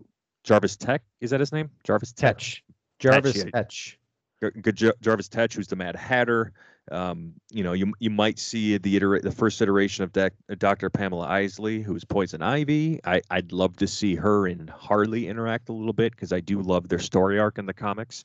[0.43, 1.03] Jarvis Tech.
[1.19, 1.69] Is that his name?
[1.83, 2.37] Jarvis Tech.
[2.37, 2.61] Tetch.
[2.99, 3.43] Jarvis yeah.
[3.53, 3.97] Tetch.
[4.41, 6.51] G- Jarvis Tetch, who's the Mad Hatter.
[6.91, 10.89] Um, you know, you you might see the iterate the first iteration of Dec- Dr.
[10.89, 12.99] Pamela Isley, who's Poison Ivy.
[13.05, 16.59] I I'd love to see her and Harley interact a little bit because I do
[16.59, 18.23] love their story arc in the comics,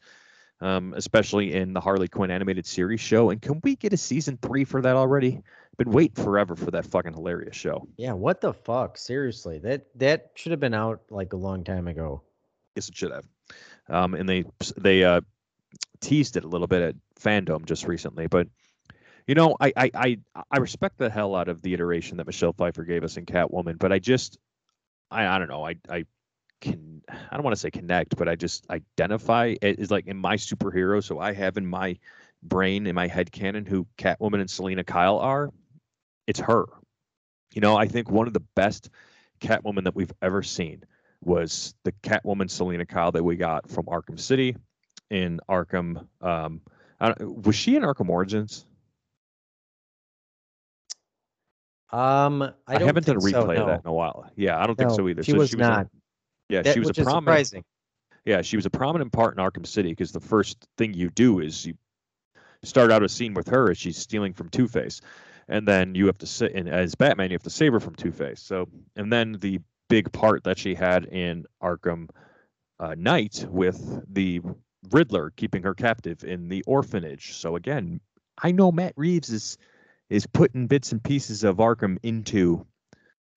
[0.60, 3.30] um, especially in the Harley Quinn animated series show.
[3.30, 5.42] And can we get a season three for that already?
[5.76, 7.86] Been waiting forever for that fucking hilarious show.
[7.98, 8.96] Yeah, what the fuck?
[8.96, 12.22] Seriously, that that should have been out like a long time ago.
[12.74, 13.26] Yes, it should have.
[13.88, 14.44] Um, and they
[14.78, 15.20] they uh,
[16.00, 18.48] teased it a little bit at FanDome just recently, but
[19.26, 20.18] you know, I, I I
[20.50, 23.78] I respect the hell out of the iteration that Michelle Pfeiffer gave us in Catwoman,
[23.78, 24.38] but I just
[25.10, 26.04] I I don't know I I
[26.60, 30.36] can I don't want to say connect, but I just identify as like in my
[30.36, 31.02] superhero.
[31.02, 31.98] So I have in my
[32.42, 35.52] brain in my head canon who Catwoman and Selina Kyle are.
[36.26, 36.64] It's her.
[37.54, 38.90] You know, I think one of the best
[39.40, 40.84] Catwoman that we've ever seen
[41.22, 44.56] was the Catwoman Selina Kyle that we got from Arkham City
[45.10, 46.06] in Arkham.
[46.20, 46.60] Um,
[47.20, 48.66] was she in Arkham Origins?
[51.92, 54.30] Um, I, I haven't done a replay so, of that in a while.
[54.36, 55.22] Yeah, I don't think so either.
[55.22, 55.86] She so was she not.
[56.48, 57.24] Yeah, That- she was a prominent.
[57.24, 57.64] surprising.
[58.24, 61.38] Yeah, she was a prominent part in Arkham City because the first thing you do
[61.40, 61.74] is you
[62.64, 65.00] start out a scene with her as she's stealing from Two Face,
[65.48, 67.94] and then you have to sit and as Batman you have to save her from
[67.94, 68.42] Two Face.
[68.42, 72.08] So and then the big part that she had in Arkham
[72.80, 74.40] uh, Knight with the
[74.90, 77.34] Riddler keeping her captive in the orphanage.
[77.36, 78.00] So again,
[78.42, 79.56] I know Matt Reeves is
[80.10, 82.66] is putting bits and pieces of Arkham into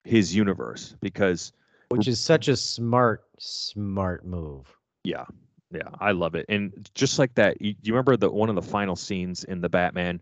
[0.02, 1.52] his universe because
[1.90, 4.66] which is such a smart, smart move.
[5.04, 5.26] Yeah,
[5.72, 6.46] yeah, I love it.
[6.48, 9.68] And just like that, you, you remember the one of the final scenes in the
[9.68, 10.20] Batman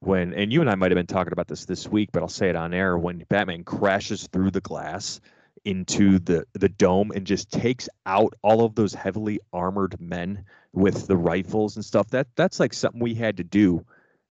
[0.00, 2.28] when, and you and I might have been talking about this this week, but I'll
[2.28, 5.20] say it on air when Batman crashes through the glass
[5.64, 11.08] into the the dome and just takes out all of those heavily armored men with
[11.08, 12.08] the rifles and stuff.
[12.10, 13.84] That that's like something we had to do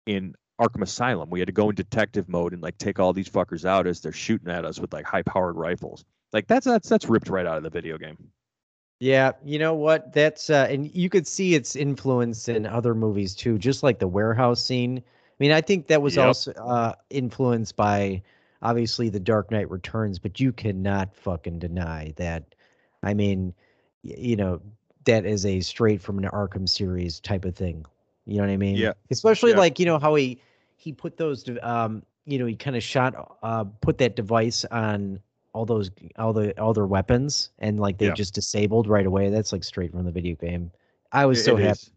[0.07, 1.31] in Arkham Asylum.
[1.31, 4.01] We had to go in detective mode and like take all these fuckers out as
[4.01, 6.05] they're shooting at us with like high powered rifles.
[6.33, 8.33] Like that's that's that's ripped right out of the video game.
[9.01, 10.12] Yeah, you know what?
[10.12, 14.09] That's uh, and you could see its influence in other movies too, just like the
[14.09, 14.99] warehouse scene.
[14.99, 15.03] I
[15.38, 16.19] mean, I think that was Yep.
[16.19, 18.23] also uh, influenced by
[18.62, 22.55] obviously the Dark Knight Returns, but you cannot fucking deny that.
[23.03, 23.55] I mean,
[24.03, 24.61] you know,
[25.07, 27.87] that is a straight from an Arkham series type of thing.
[28.27, 28.77] You know what I mean?
[28.77, 28.93] Yeah.
[29.11, 29.61] Especially Yeah.
[29.61, 30.43] like you know how he
[30.77, 35.21] he put those um you know he kind of shot uh put that device on
[35.53, 38.15] all those all the all their weapons and like they Yeah.
[38.15, 39.31] just disabled right away.
[39.31, 40.71] That's like straight from the video game.
[41.13, 41.73] I was It- so it happy.
[41.73, 41.91] is.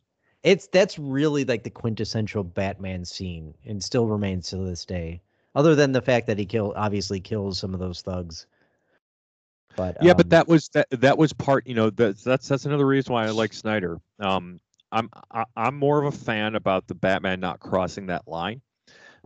[0.43, 5.21] It's that's really like the quintessential Batman scene and still remains to this day.
[5.55, 8.47] Other than the fact that he kill obviously kills some of those thugs.
[9.75, 11.65] But yeah, but um, that was that that was part.
[11.65, 13.99] You know, that's that's that's another reason why I like Snyder.
[14.19, 14.59] Um,
[14.91, 18.61] I'm I, I'm more of a fan about the Batman not crossing that line.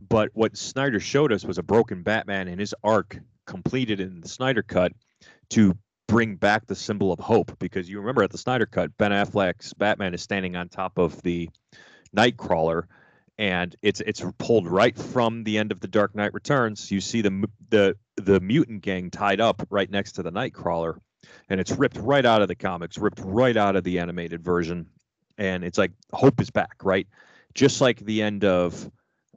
[0.09, 4.29] But what Snyder showed us was a broken Batman and his arc completed in the
[4.29, 4.93] Snyder cut
[5.49, 5.75] to
[6.07, 7.57] bring back the symbol of hope.
[7.57, 11.19] Because you remember at the Snyder cut, Ben Affleck's Batman is standing on top of
[11.23, 11.49] the
[12.15, 12.83] Knightcrawler,
[13.37, 16.91] and it's it's pulled right from the end of the Dark Knight Returns.
[16.91, 20.99] You see the the the mutant gang tied up right next to the Knightcrawler,
[21.49, 24.87] and it's ripped right out of the comics, ripped right out of the animated version,
[25.37, 27.07] and it's like hope is back, right?
[27.53, 28.89] Just like the end of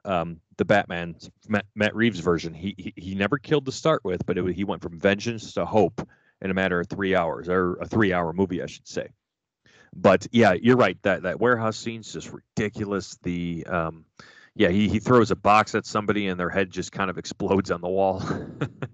[0.05, 1.16] um, the Batman
[1.49, 4.62] Matt, Matt Reeves version, he, he he never killed to start with, but it, he
[4.62, 6.07] went from vengeance to hope
[6.42, 9.09] in a matter of three hours, or a three-hour movie, I should say.
[9.96, 10.99] But yeah, you're right.
[11.01, 13.16] That that warehouse scene's just ridiculous.
[13.23, 14.05] The um,
[14.55, 17.70] yeah, he he throws a box at somebody and their head just kind of explodes
[17.70, 18.23] on the wall.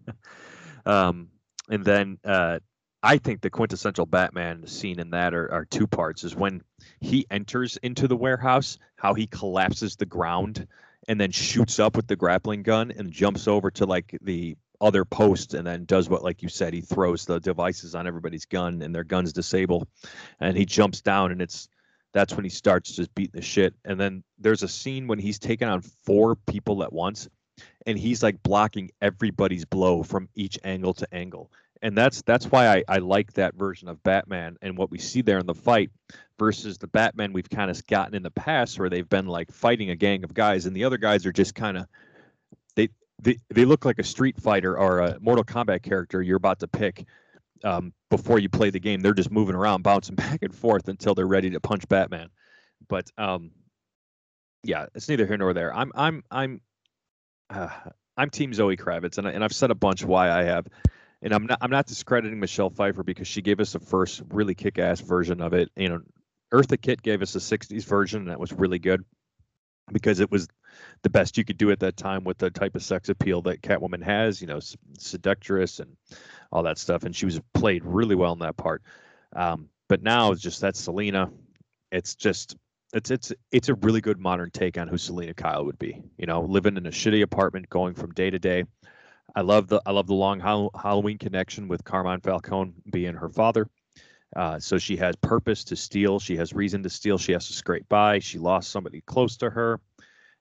[0.87, 1.31] um,
[1.69, 2.61] and then uh,
[3.03, 6.23] I think the quintessential Batman scene in that are, are two parts.
[6.23, 6.63] Is when
[7.01, 10.69] he enters into the warehouse, how he collapses the ground
[11.09, 15.05] and then shoots up with the grappling gun and jumps over to like the other
[15.05, 18.83] post and then does what like you said he throws the devices on everybody's gun
[18.83, 19.88] and their guns disable.
[20.40, 21.69] And he jumps down and it's
[22.12, 23.75] that's when he starts just beating the shit.
[23.85, 27.29] And then there's a scene when he's taking on four people at once
[27.87, 31.51] and he's like blocking everybody's blow from each angle to angle.
[31.83, 35.23] And that's that's why I, I like that version of batman and what we see
[35.23, 35.90] there in the fight
[36.38, 39.90] versus the batman we've kind of gotten in the past where they've been like fighting
[39.90, 41.87] a gang of guys and the other guys are just kind of
[42.75, 42.88] they,
[43.20, 46.68] they they look like a street fighter or a mortal kombat character you're about to
[46.68, 47.07] pick
[47.64, 49.01] um, before you play the game.
[49.01, 52.29] They're just moving around bouncing back and forth until they're ready to punch batman.
[52.88, 53.51] But um
[54.62, 55.75] yeah it's neither here nor there.
[55.75, 56.61] I'm i'm i'm
[57.51, 57.68] uh,
[58.16, 60.66] i'm team zoe kravitz and, I, and i've said a bunch why i have
[61.22, 64.55] and i'm not i'm not discrediting michelle pfeiffer because she gave us the first really
[64.55, 66.01] kick-ass version of it you know
[66.53, 69.05] Eartha Kitt gave us a '60s version, and that was really good
[69.93, 70.49] because it was
[71.03, 73.63] the best you could do at that time with the type of sex appeal that
[73.63, 74.41] Catwoman has.
[74.41, 74.61] You know,
[74.99, 75.97] seductress and
[76.53, 78.83] all that stuff, and she was played really well in that part.
[79.35, 81.31] Um, but now it's just that Selina.
[81.93, 82.57] It's just
[82.93, 86.03] it's it's it's a really good modern take on who Selina Kyle would be.
[86.19, 88.65] You know, living in a shitty apartment, going from day to day.
[89.35, 93.69] I love the I love the long Halloween connection with Carmine Falcone being her father.
[94.35, 96.19] Uh, so she has purpose to steal.
[96.19, 97.17] She has reason to steal.
[97.17, 98.19] She has to scrape by.
[98.19, 99.81] She lost somebody close to her,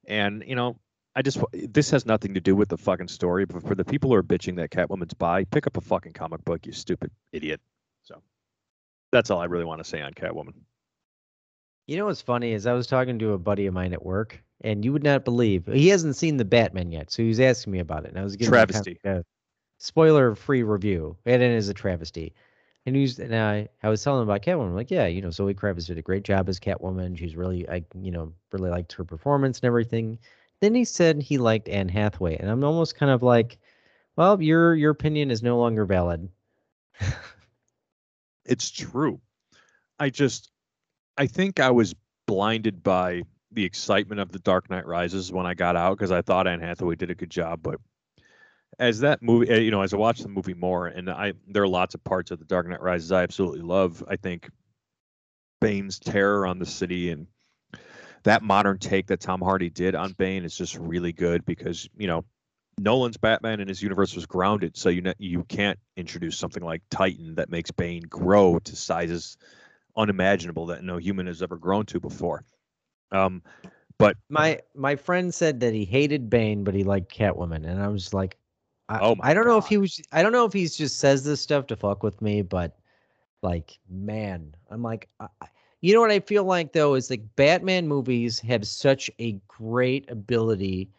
[0.07, 0.79] and you know,
[1.15, 3.45] I just this has nothing to do with the fucking story.
[3.45, 6.43] But for the people who are bitching that Catwoman's by, pick up a fucking comic
[6.43, 7.61] book, you stupid idiot.
[8.03, 8.21] So
[9.11, 10.53] that's all I really want to say on Catwoman.
[11.87, 14.43] You know what's funny is I was talking to a buddy of mine at work,
[14.61, 17.73] and you would not believe he hasn't seen the Batman yet, so he was asking
[17.73, 18.97] me about it, and I was giving travesty.
[19.03, 19.25] Kind of a
[19.77, 22.33] spoiler-free review, and it is a travesty.
[22.85, 24.67] And he's and I I was telling him about Catwoman.
[24.67, 27.17] I'm like, yeah, you know, Zoe Kravitz did a great job as Catwoman.
[27.17, 30.19] She's really I you know really liked her performance and everything.
[30.61, 33.57] Then he said he liked Anne Hathaway, and I'm almost kind of like,
[34.15, 36.29] well, your your opinion is no longer valid.
[38.45, 39.19] it's true.
[39.99, 40.51] I just
[41.17, 41.95] I think I was
[42.27, 46.21] blinded by the excitement of The Dark Knight Rises when I got out because I
[46.21, 47.61] thought Anne Hathaway did a good job.
[47.63, 47.79] But
[48.79, 51.63] as that movie, eh, you know, as I watch the movie more, and I there
[51.63, 54.03] are lots of parts of The Dark Knight Rises I absolutely love.
[54.07, 54.49] I think
[55.61, 57.27] Bane's terror on the city and
[58.23, 62.07] that modern take that Tom Hardy did on Bane is just really good because you
[62.07, 62.25] know
[62.79, 66.81] Nolan's Batman in his universe was grounded, so you know, you can't introduce something like
[66.89, 69.37] Titan that makes Bane grow to sizes
[69.95, 72.43] unimaginable that no human has ever grown to before.
[73.11, 73.41] Um,
[73.97, 77.87] but my my friend said that he hated Bane, but he liked Catwoman, and I
[77.87, 78.37] was like,
[78.89, 79.51] I, oh I don't God.
[79.51, 80.01] know if he was.
[80.11, 82.77] I don't know if he's just says this stuff to fuck with me, but
[83.41, 85.27] like, man, I'm like, I,
[85.81, 90.09] you know what I feel like though is like Batman movies have such a great
[90.09, 90.89] ability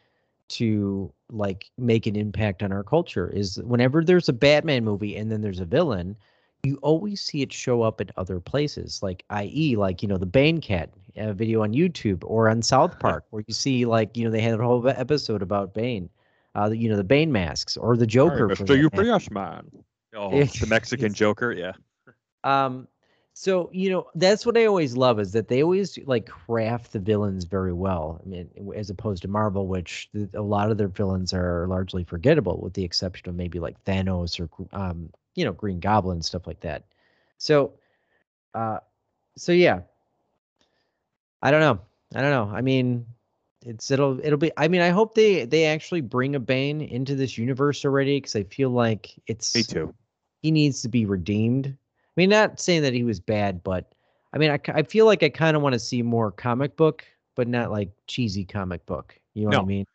[0.48, 3.28] to like make an impact on our culture.
[3.30, 6.16] Is whenever there's a Batman movie and then there's a villain,
[6.62, 10.26] you always see it show up in other places, like i.e., like you know the
[10.26, 14.30] Bane Cat video on YouTube or on South Park, where you see like you know
[14.30, 16.08] they had a whole episode about Bane,
[16.56, 18.48] uh, you know the Bane masks or the Joker.
[18.48, 19.14] Hey, Mr.
[19.14, 19.70] UPS man.
[20.14, 21.72] Oh, the Mexican Joker, yeah.
[22.42, 22.88] Um,
[23.34, 26.98] so you know that's what I always love is that they always like craft the
[26.98, 28.22] villains very well.
[28.24, 32.58] I mean, as opposed to Marvel, which a lot of their villains are largely forgettable,
[32.62, 36.60] with the exception of maybe like Thanos or um, you know, Green Goblin stuff like
[36.60, 36.84] that.
[37.36, 37.74] So,
[38.54, 38.78] uh,
[39.36, 39.80] so yeah,
[41.42, 41.80] I don't know.
[42.14, 42.56] I don't know.
[42.56, 43.04] I mean,
[43.66, 44.52] it's it'll it'll be.
[44.56, 48.36] I mean, I hope they they actually bring a Bane into this universe already because
[48.36, 49.92] I feel like it's me too.
[50.42, 51.66] He needs to be redeemed.
[51.66, 53.92] I mean, not saying that he was bad, but
[54.32, 57.04] I mean, I, I feel like I kind of want to see more comic book,
[57.34, 59.18] but not like cheesy comic book.
[59.34, 59.58] You know no.
[59.58, 59.86] what I mean?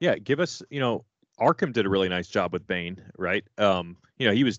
[0.00, 0.62] Yeah, give us.
[0.68, 1.04] You know,
[1.38, 3.44] Arkham did a really nice job with Bane, right?
[3.58, 4.58] Um, you know, he was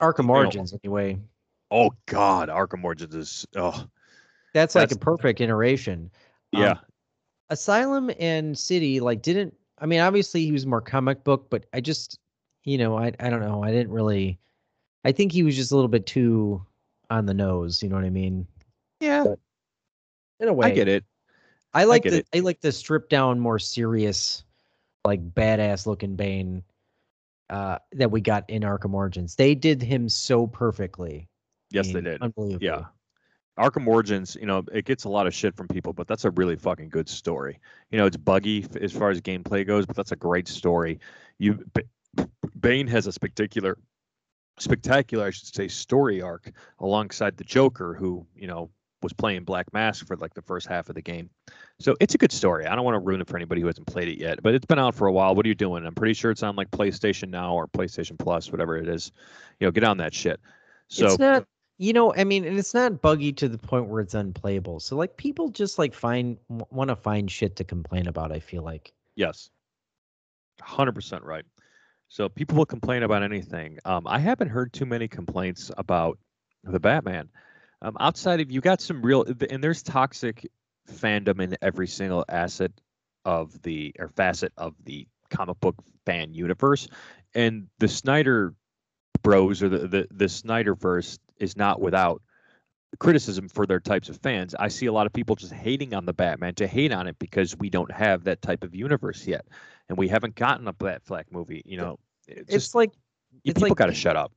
[0.00, 1.18] Arkham Origins, anyway.
[1.72, 3.86] Oh God, Arkham Origins is oh.
[4.54, 6.10] That's, like a perfect iteration.
[6.52, 6.74] Yeah.
[7.52, 9.54] Um, Asylum and City like didn't.
[9.78, 12.18] I mean, obviously he was more comic book, but I just,
[12.64, 13.62] you know, I I don't know.
[13.62, 14.38] I didn't really.
[15.04, 16.64] I think he was just a little bit too
[17.10, 17.82] on the nose.
[17.82, 18.46] You know what I mean?
[19.00, 19.24] Yeah.
[19.24, 19.38] But
[20.40, 21.04] in a way, I get it.
[21.74, 22.26] I like I the it.
[22.34, 24.44] I like the stripped down, more serious,
[25.04, 26.62] like badass looking Bane
[27.50, 29.34] uh, that we got in Arkham Origins.
[29.34, 31.28] They did him so perfectly.
[31.70, 32.22] Yes, I mean, they did.
[32.22, 32.64] Unbelievable.
[32.64, 32.84] Yeah.
[33.58, 36.30] Arkham Origins, you know, it gets a lot of shit from people, but that's a
[36.30, 37.60] really fucking good story.
[37.90, 41.00] You know, it's buggy as far as gameplay goes, but that's a great story.
[41.38, 42.24] You B-
[42.58, 43.78] Bane has a spectacular
[44.58, 48.70] spectacular, I should say, story arc alongside the Joker, who, you know,
[49.02, 51.28] was playing Black Mask for like the first half of the game.
[51.78, 52.66] So it's a good story.
[52.66, 54.66] I don't want to ruin it for anybody who hasn't played it yet, but it's
[54.66, 55.34] been out for a while.
[55.34, 55.84] What are you doing?
[55.84, 59.10] I'm pretty sure it's on like PlayStation Now or PlayStation Plus, whatever it is.
[59.58, 60.40] You know, get on that shit.
[60.88, 61.46] So it's not,
[61.82, 64.78] you know, I mean, and it's not buggy to the point where it's unplayable.
[64.78, 68.30] So like people just like find want to find shit to complain about.
[68.30, 69.50] I feel like yes,
[70.60, 71.44] hundred percent right.
[72.06, 73.80] So people will complain about anything.
[73.84, 76.20] Um, I haven't heard too many complaints about
[76.62, 77.30] the Batman.
[77.80, 80.48] Um, outside of you got some real and there's toxic
[80.88, 82.70] fandom in every single asset
[83.24, 85.74] of the or facet of the comic book
[86.06, 86.86] fan universe,
[87.34, 88.54] and the Snyder
[89.22, 92.22] Bros or the the, the Snyderverse is not without
[92.98, 94.54] criticism for their types of fans.
[94.58, 97.18] I see a lot of people just hating on the Batman to hate on it
[97.18, 99.46] because we don't have that type of universe yet,
[99.88, 101.62] and we haven't gotten a Batfleck movie.
[101.64, 102.92] You know, it's, it's just, like
[103.44, 104.32] it's people like, got to shut up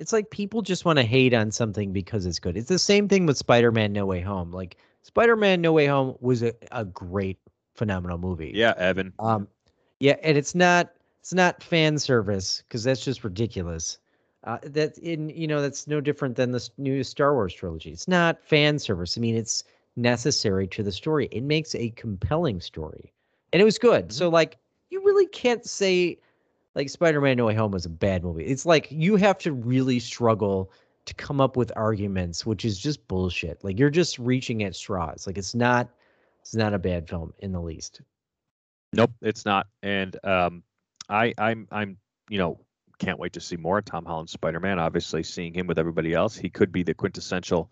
[0.00, 2.56] it's like people just want to hate on something because it's good.
[2.56, 4.50] It's the same thing with Spider-Man No Way Home.
[4.50, 7.38] Like Spider-Man No Way Home was a, a great
[7.74, 8.50] phenomenal movie.
[8.54, 9.12] Yeah, Evan.
[9.18, 9.46] Um
[10.00, 10.90] yeah, and it's not
[11.20, 13.98] it's not fan service because that's just ridiculous.
[14.44, 17.90] Uh, that in you know that's no different than the new Star Wars trilogy.
[17.90, 19.18] It's not fan service.
[19.18, 19.64] I mean, it's
[19.96, 21.28] necessary to the story.
[21.30, 23.12] It makes a compelling story,
[23.52, 24.04] and it was good.
[24.04, 24.12] Mm-hmm.
[24.12, 24.56] So like,
[24.88, 26.18] you really can't say
[26.74, 28.44] like Spider-Man No Way Home was a bad movie.
[28.44, 30.72] It's like you have to really struggle
[31.06, 33.62] to come up with arguments, which is just bullshit.
[33.64, 35.26] Like you're just reaching at straws.
[35.26, 35.88] Like it's not
[36.40, 38.00] it's not a bad film in the least.
[38.92, 39.66] Nope, it's not.
[39.82, 40.62] And um
[41.08, 41.96] I I'm I'm
[42.28, 42.60] you know
[43.00, 44.78] can't wait to see more Tom Holland Spider-Man.
[44.78, 47.70] Obviously, seeing him with everybody else, he could be the quintessential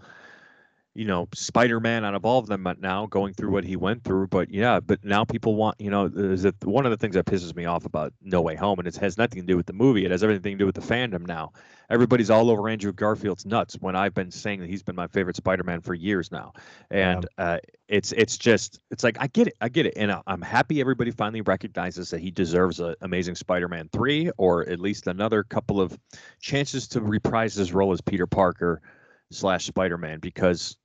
[0.99, 3.76] you know, Spider Man out of all of them but now going through what he
[3.76, 4.26] went through.
[4.26, 7.24] But yeah, but now people want, you know, is that one of the things that
[7.24, 9.72] pisses me off about No Way Home, and it has nothing to do with the
[9.72, 10.05] movie.
[10.05, 11.53] It has everything to do with the fandom now.
[11.88, 15.36] Everybody's all over Andrew Garfield's nuts when I've been saying that he's been my favorite
[15.36, 16.53] Spider Man for years now.
[16.90, 17.44] And yeah.
[17.44, 20.80] uh, it's it's just it's like I get it, I get it, and I'm happy
[20.80, 25.44] everybody finally recognizes that he deserves an Amazing Spider Man three or at least another
[25.44, 25.96] couple of
[26.40, 28.82] chances to reprise his role as Peter Parker
[29.30, 30.76] slash Spider Man because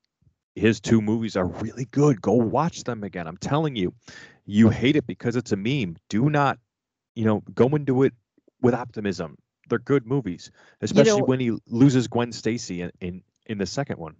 [0.56, 2.22] his two movies are really good.
[2.22, 3.28] Go watch them again.
[3.28, 3.93] I'm telling you,
[4.45, 5.97] you hate it because it's a meme.
[6.10, 6.60] Do not,
[7.16, 8.14] you know, go into it
[8.62, 9.38] with optimism.
[9.70, 10.51] They're good movies,
[10.82, 14.16] especially you know, when he loses Gwen Stacy in, in in the second one.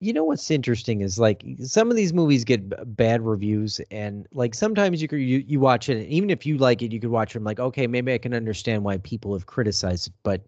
[0.00, 4.54] You know what's interesting is like some of these movies get bad reviews, and like
[4.54, 7.32] sometimes you you you watch it, and even if you like it, you could watch
[7.32, 10.12] them like, okay, maybe I can understand why people have criticized it.
[10.22, 10.42] But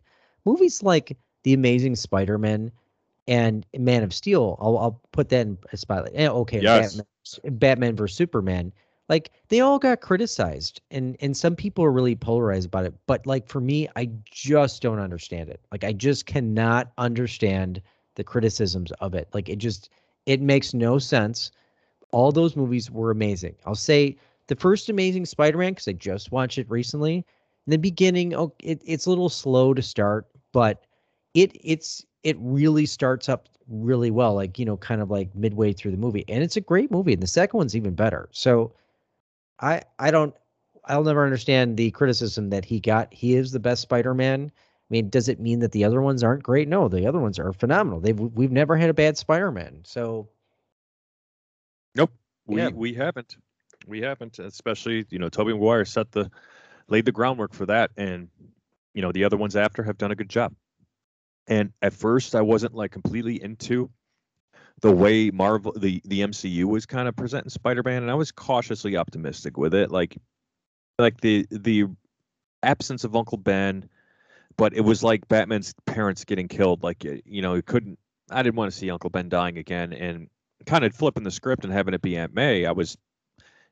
[0.45, 2.71] movies like The Amazing Spider-Man,
[3.29, 4.57] and Man of Steel.
[4.61, 6.13] I'll, I'll put that in a spotlight.
[6.15, 6.97] Eh, okay, yes.
[6.97, 8.73] Batman, Batman versus Superman.
[9.09, 12.95] Like they all got criticized, and and some people are really polarized about it.
[13.07, 15.61] But like for me, I just don't understand it.
[15.71, 17.81] Like I just cannot understand
[18.17, 19.29] the criticisms of it.
[19.33, 19.91] Like it just
[20.27, 21.53] it makes no sense.
[22.11, 23.55] All those movies were amazing.
[23.67, 24.17] I'll say
[24.49, 27.17] the first Amazing Spider-Man because I just watched it recently.
[27.67, 30.85] In the beginning, oh, it, it's a little slow to start, but
[31.35, 35.73] it it's it really starts up really well, like, you know, kind of like midway
[35.73, 36.25] through the movie.
[36.29, 37.13] And it's a great movie.
[37.13, 38.29] And the second one's even better.
[38.33, 38.73] So
[39.61, 40.35] I I don't
[40.87, 43.13] I'll never understand the criticism that he got.
[43.13, 44.51] He is the best Spider-Man.
[44.55, 46.67] I mean, does it mean that the other ones aren't great?
[46.67, 48.01] No, the other ones are phenomenal.
[48.01, 49.83] They've we've never had a bad Spider-Man.
[49.85, 50.29] So
[51.95, 52.13] Nope.
[52.47, 52.71] We yeah.
[52.71, 53.37] we haven't.
[53.87, 54.39] We haven't.
[54.39, 56.31] Especially, you know, Tobey Maguire set the
[56.89, 57.91] laid the groundwork for that.
[57.97, 58.29] And,
[58.95, 60.55] you know, the other ones after have done a good job.
[61.49, 63.91] And at first, I wasn't like completely into
[64.81, 68.97] the way Marvel, the the MCU was kind of presenting Spider-Man, and I was cautiously
[68.97, 69.91] optimistic with it.
[69.91, 70.19] Like,
[70.99, 71.87] like the the
[72.63, 73.89] absence of Uncle Ben,
[74.57, 76.83] but it was like Batman's parents getting killed.
[76.83, 77.99] Like, you know, he couldn't.
[78.31, 80.29] I didn't want to see Uncle Ben dying again, and
[80.67, 82.67] kind of flipping the script and having it be Aunt May.
[82.67, 82.99] I was,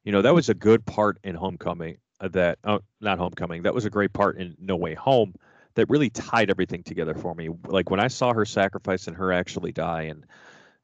[0.02, 1.98] you know, that was a good part in Homecoming.
[2.20, 3.62] Uh, that oh, not Homecoming.
[3.64, 5.34] That was a great part in No Way Home
[5.76, 7.48] that really tied everything together for me.
[7.66, 10.26] Like when I saw her sacrifice and her actually die, and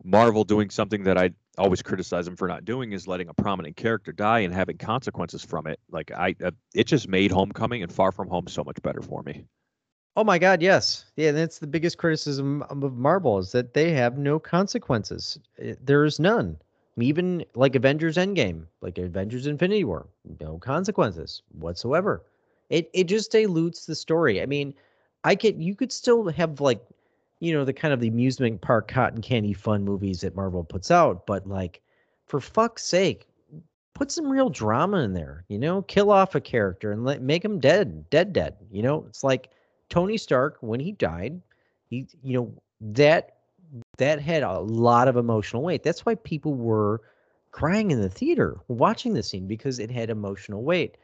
[0.05, 3.77] Marvel doing something that I always criticize them for not doing is letting a prominent
[3.77, 5.81] character die and having consequences from it.
[5.91, 9.23] Like I, uh, it just made Homecoming and Far From Home so much better for
[9.23, 9.45] me.
[10.15, 11.33] Oh my God, yes, yeah.
[11.33, 15.39] That's the biggest criticism of Marvel is that they have no consequences.
[15.59, 16.59] There's none.
[16.99, 20.07] Even like Avengers Endgame, like Avengers Infinity War,
[20.41, 22.23] no consequences whatsoever.
[22.73, 24.41] It it just dilutes the story.
[24.41, 24.75] I mean,
[25.25, 26.83] I could you could still have like,
[27.39, 30.91] you know, the kind of the amusement park cotton candy fun movies that Marvel puts
[30.91, 31.83] out, but like,
[32.27, 33.29] for fuck's sake,
[33.95, 35.45] put some real drama in there.
[35.49, 38.57] You know, kill off a character and let make him dead, dead, dead.
[38.71, 39.51] You know, it's like
[39.91, 41.43] Tony Stark when he died.
[41.91, 43.37] He, you know, that
[43.99, 45.83] that had a lot of emotional weight.
[45.83, 47.03] That's why people were
[47.51, 50.97] crying in the theater watching the scene because it had emotional weight.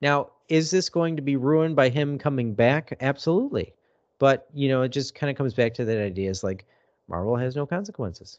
[0.00, 2.96] Now, is this going to be ruined by him coming back?
[3.00, 3.74] Absolutely.
[4.18, 6.66] But, you know, it just kind of comes back to that idea is like
[7.08, 8.38] Marvel has no consequences.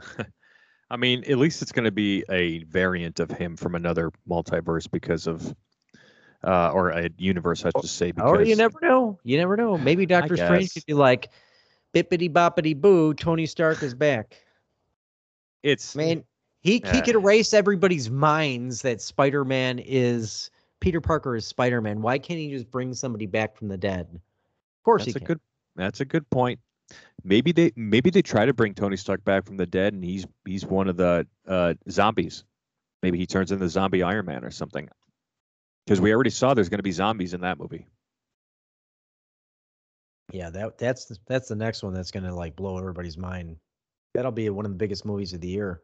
[0.90, 4.90] I mean, at least it's going to be a variant of him from another multiverse
[4.90, 5.54] because of
[6.44, 8.12] uh, or a universe, I should say.
[8.12, 9.18] Because, or you never know.
[9.24, 9.78] You never know.
[9.78, 11.30] Maybe Doctor Strange could be like,
[11.94, 14.36] bippity boppity boo, Tony Stark is back.
[15.62, 16.24] It's I mean,
[16.60, 20.50] he uh, he could erase everybody's minds that Spider Man is
[20.82, 22.02] Peter Parker is Spider Man.
[22.02, 24.08] Why can't he just bring somebody back from the dead?
[24.12, 25.40] Of course, that's he a good.
[25.76, 26.58] That's a good point.
[27.24, 30.26] Maybe they maybe they try to bring Tony Stark back from the dead, and he's
[30.44, 32.44] he's one of the uh, zombies.
[33.02, 34.88] Maybe he turns into zombie Iron Man or something.
[35.86, 37.86] Because we already saw there's going to be zombies in that movie.
[40.32, 43.56] Yeah, that that's the, that's the next one that's gonna like blow everybody's mind.
[44.14, 45.80] That'll be one of the biggest movies of the year.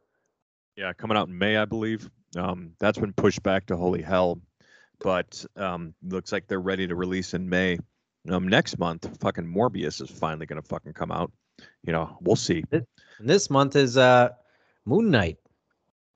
[0.76, 2.10] Yeah, coming out in May, I believe.
[2.36, 4.40] Um, that's been pushed back to holy hell,
[5.00, 7.78] but um, looks like they're ready to release in May.
[8.28, 11.32] Um, next month, fucking Morbius is finally gonna fucking come out.
[11.82, 12.64] You know, we'll see.
[12.70, 12.86] And
[13.20, 14.30] this month is uh
[14.84, 15.38] Moon Knight.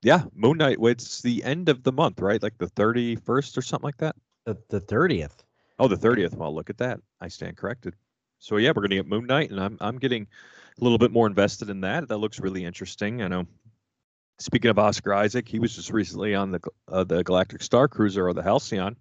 [0.01, 0.77] Yeah, Moon Knight.
[0.81, 2.41] It's the end of the month, right?
[2.41, 4.15] Like the thirty first or something like that.
[4.45, 5.43] The the thirtieth.
[5.79, 6.35] Oh, the thirtieth.
[6.35, 6.99] Well, look at that.
[7.19, 7.95] I stand corrected.
[8.39, 10.27] So yeah, we're gonna get Moon Knight, and I'm I'm getting
[10.79, 12.09] a little bit more invested in that.
[12.09, 13.21] That looks really interesting.
[13.21, 13.47] I know.
[14.43, 18.27] Speaking of Oscar Isaac, he was just recently on the uh, the Galactic Star Cruiser
[18.27, 18.97] or the Halcyon,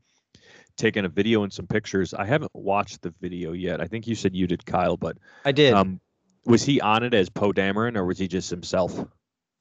[0.77, 2.15] taking a video and some pictures.
[2.15, 3.81] I haven't watched the video yet.
[3.81, 5.75] I think you said you did, Kyle, but I did.
[5.75, 5.99] um,
[6.45, 9.05] was he on it as Poe Dameron or was he just himself?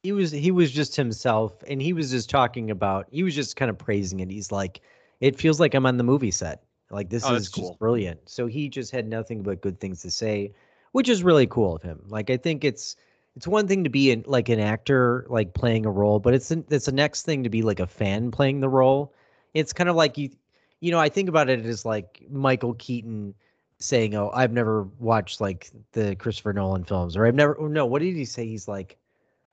[0.03, 3.55] he was he was just himself and he was just talking about he was just
[3.55, 4.29] kind of praising it.
[4.29, 4.81] He's like,
[5.19, 6.63] it feels like I'm on the movie set.
[6.91, 7.75] Like this Oh, is cool.
[7.79, 8.29] brilliant.
[8.29, 10.53] So he just had nothing but good things to say,
[10.91, 12.03] which is really cool of him.
[12.07, 12.95] Like I think it's
[13.35, 16.51] it's one thing to be in like an actor like playing a role, but it's
[16.51, 19.13] an, it's the next thing to be like a fan playing the role.
[19.53, 20.29] It's kind of like you
[20.79, 23.33] you know, I think about it as like Michael Keaton
[23.79, 28.01] saying, "Oh, I've never watched like the Christopher Nolan films," or "I've never." No, what
[28.01, 28.47] did he say?
[28.47, 28.97] He's like,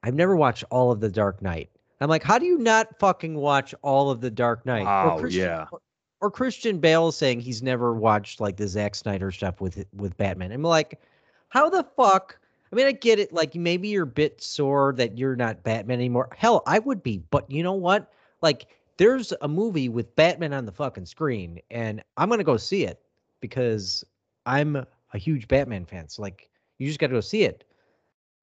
[0.03, 1.71] "I've never watched all of the Dark Knight."
[2.01, 4.85] I'm like, how do you not fucking watch all of the Dark Knight?
[4.85, 5.67] Wow, Christian, yeah.
[5.73, 5.81] Or,
[6.21, 10.53] or Christian Bale saying he's never watched like the Zack Snyder stuff with with Batman.
[10.53, 11.01] I'm like,
[11.49, 12.38] how the fuck?
[12.71, 13.33] I mean, I get it.
[13.33, 16.29] Like maybe you're a bit sore that you're not Batman anymore.
[16.37, 18.13] Hell, I would be, but you know what?
[18.43, 18.67] Like,
[18.99, 23.01] there's a movie with Batman on the fucking screen, and I'm gonna go see it
[23.41, 24.05] because
[24.47, 26.09] I'm a huge Batman fan.
[26.09, 27.65] So like, you just got to go see it.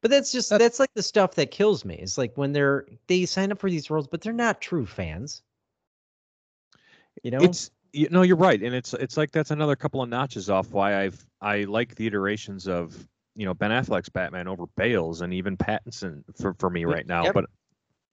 [0.01, 1.95] But that's just That- that's like the stuff that kills me.
[1.95, 5.41] It's like when they're they sign up for these roles, but they're not true fans.
[7.23, 10.09] You know, It's you know you're right, and it's it's like that's another couple of
[10.09, 14.65] notches off why I've I like the iterations of you know Ben Affleck's Batman over
[14.75, 17.23] Bale's and even Pattinson for for me right now.
[17.23, 17.33] yep.
[17.33, 17.45] But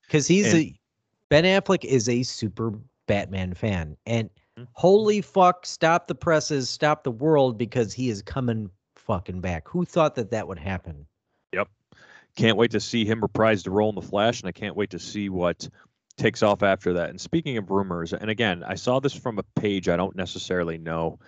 [0.02, 0.78] because he's and- a
[1.28, 2.72] Ben Affleck is a super
[3.06, 4.68] Batman fan, and Mhm.
[4.72, 9.66] holy fuck, stop the presses, stop the world because he is coming fucking back.
[9.68, 11.06] Who thought that that would happen?
[11.52, 11.68] Yep.
[12.36, 14.90] Can't wait to see him reprise the role in the Flash, and I can't wait
[14.90, 15.68] to see what
[16.18, 17.08] takes off after that.
[17.10, 20.76] And speaking of rumors, and again, I saw this from a page I don't necessarily
[20.78, 21.18] know,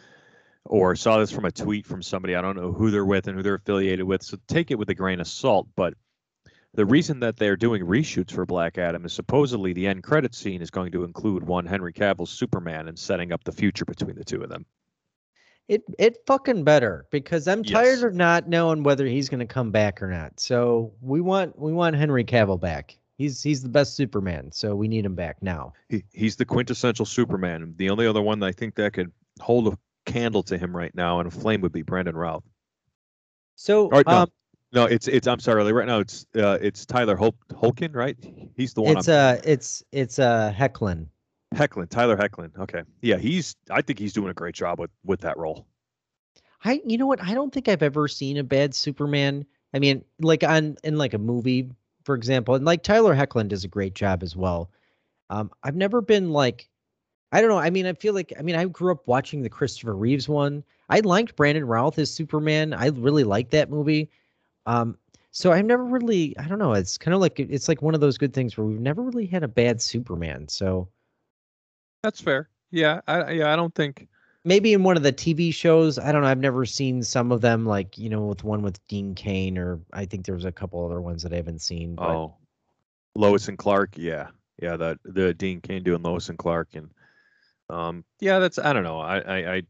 [0.67, 3.37] or saw this from a tweet from somebody I don't know who they're with and
[3.37, 4.23] who they're affiliated with.
[4.23, 5.69] So take it with a grain of salt.
[5.77, 5.95] But
[6.73, 10.62] the reason that they're doing reshoots for Black Adam is supposedly the end credit scene
[10.62, 14.25] is going to include one Henry Cavill's Superman and setting up the future between the
[14.25, 14.67] two of them.
[15.69, 18.03] It it fucking better because I'm tired Yes.
[18.03, 20.39] of not knowing whether he's going to come back or not.
[20.39, 22.99] So we want we want Henry Cavill back.
[23.17, 25.73] He's he's the best Superman, so we need him back now.
[25.89, 27.73] He, he's the quintessential Superman.
[27.77, 29.11] The only other one that I think that could
[29.41, 32.45] hold a candle to him right now and a flame would be Brandon Routh.
[33.57, 34.33] So Or, no, um,
[34.73, 35.29] no, it's it's.
[35.29, 35.73] I'm sorry.
[35.73, 38.17] Right now, it's uh, it's Tyler Hol- Holkin, right?
[38.57, 38.97] He's the one.
[38.97, 41.07] it's I'm, uh it's it's uh Hoechlin.
[41.55, 42.51] Hecklin, Tyler Hoechlin.
[42.59, 43.55] Okay, yeah, he's.
[43.71, 45.67] I think he's doing a great job with with that role.
[46.65, 47.23] I you know what?
[47.23, 49.47] I don't think I've ever seen a bad Superman.
[49.73, 51.71] I mean, like on in like a movie,
[52.03, 54.71] for example, and like Tyler Hoechlin does a great job as well.
[55.31, 56.69] Um, I've never been like,
[57.35, 57.59] I don't know.
[57.59, 60.62] I mean, I feel like I mean, I grew up watching the Christopher Reeves one.
[60.89, 62.72] I liked Brandon Routh as Superman.
[62.72, 64.09] I really liked that movie.
[64.66, 64.97] Um,
[65.32, 66.74] so I've never really, I don't know.
[66.74, 69.26] It's kind of like it's like one of those good things where we've never really
[69.26, 70.47] had a bad Superman.
[70.47, 70.89] So
[72.05, 72.49] That's fair.
[72.70, 74.07] Yeah, I yeah, I don't think.
[74.45, 75.99] maybe in one of the TV shows.
[75.99, 76.28] I don't know.
[76.28, 79.80] I've never seen some of them, like you know, with one with Dean Cain, or
[79.93, 81.97] I think there was a couple other ones that I haven't seen.
[81.97, 82.37] But Oh,
[83.16, 83.95] Lois and Clark.
[83.97, 84.28] Yeah,
[84.62, 84.76] yeah.
[84.76, 86.91] The the Dean Cain doing Lois and Clark, and
[87.71, 88.59] um, yeah, that's.
[88.59, 89.01] I don't know.
[89.01, 89.62] I I, I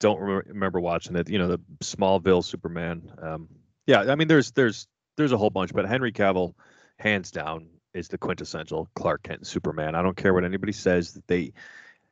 [0.00, 1.28] don't re- remember watching it.
[1.28, 3.12] You know, the Smallville Superman.
[3.20, 3.48] Um,
[3.86, 6.54] yeah, I mean, there's there's there's a whole bunch, but Henry Cavill,
[6.98, 9.94] hands down, is the quintessential Clark Kent Superman.
[9.94, 11.14] I don't care what anybody says.
[11.14, 11.52] that They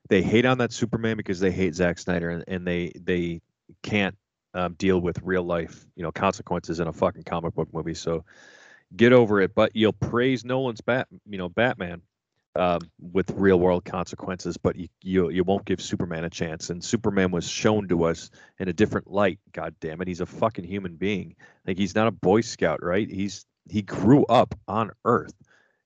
[0.09, 3.41] they hate on that Superman because they hate Zack Snyder and, and they they
[3.83, 4.17] can't
[4.55, 7.95] um, deal with real life you know consequences in a fucking comic book movie.
[7.95, 8.25] So
[8.95, 9.55] get over it.
[9.55, 12.03] But you'll praise Nolan's Bat you know Batman
[12.57, 16.71] um, with real world consequences, but you, you you won't give Superman a chance.
[16.71, 19.39] And Superman was shown to us in a different light.
[19.53, 21.37] God damn it, he's a fucking human being.
[21.67, 23.09] Like he's not a Boy Scout, right?
[23.09, 25.35] He's he grew up on Earth.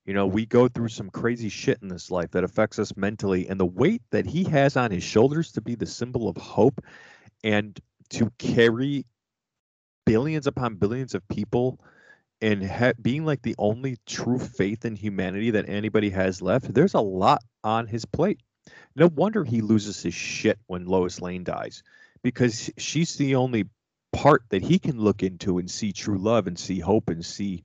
[0.05, 3.47] You know, we go through some crazy shit in this life that affects us mentally,
[3.47, 6.83] and the weight that he has on his shoulders to be the symbol of hope
[7.43, 7.79] and
[8.11, 9.05] to carry
[10.05, 11.79] billions upon billions of people
[12.41, 16.93] and ha- being like the only true faith in humanity that anybody has left, there's
[16.93, 18.39] a lot on his plate.
[18.95, 21.83] No wonder he loses his shit when Lois Lane dies,
[22.23, 23.65] because she's the only
[24.11, 27.63] part that he can look into and see true love and see hope and see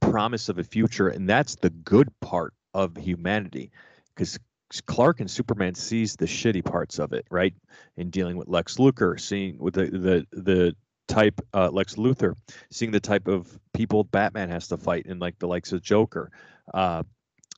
[0.00, 3.70] promise of a future and that's the good part of humanity
[4.14, 4.38] because
[4.86, 7.54] Clark and Superman sees the shitty parts of it, right?
[7.96, 10.76] In dealing with Lex Luthor, seeing with the the the
[11.08, 12.34] type uh, Lex Luthor,
[12.70, 16.30] seeing the type of people Batman has to fight, in like the likes of Joker,
[16.72, 17.02] uh,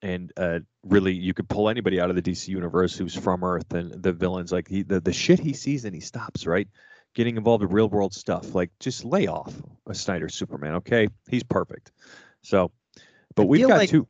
[0.02, 3.72] and uh, really you could pull anybody out of the DC universe who's from Earth,
[3.72, 6.68] and the villains like he the the shit he sees and he stops right.
[7.14, 9.54] Getting involved in real world stuff, like just lay off
[9.88, 11.08] a Snyder Superman, okay?
[11.30, 11.92] He's perfect.
[12.42, 12.70] So,
[13.34, 14.06] but we've got like, two.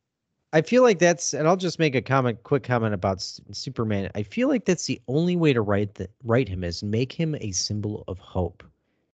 [0.53, 4.11] I feel like that's, and I'll just make a comment, quick comment about S- Superman.
[4.15, 7.37] I feel like that's the only way to write the, write him is make him
[7.41, 8.65] a symbol of hope,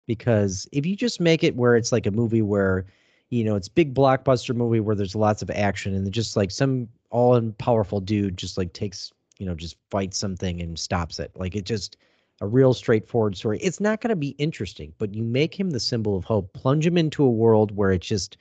[0.07, 2.85] because if you just make it where it's like a movie where,
[3.29, 6.87] you know, it's big blockbuster movie where there's lots of action and just like some
[7.11, 11.31] all powerful dude just like takes, you know, just fights something and stops it.
[11.35, 11.97] Like it just
[12.41, 13.59] a real straightforward story.
[13.59, 16.85] It's not going to be interesting, but you make him the symbol of hope, plunge
[16.85, 18.37] him into a world where it's just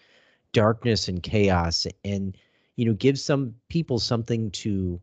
[0.53, 2.37] darkness and chaos and
[2.77, 4.99] you know give some people something to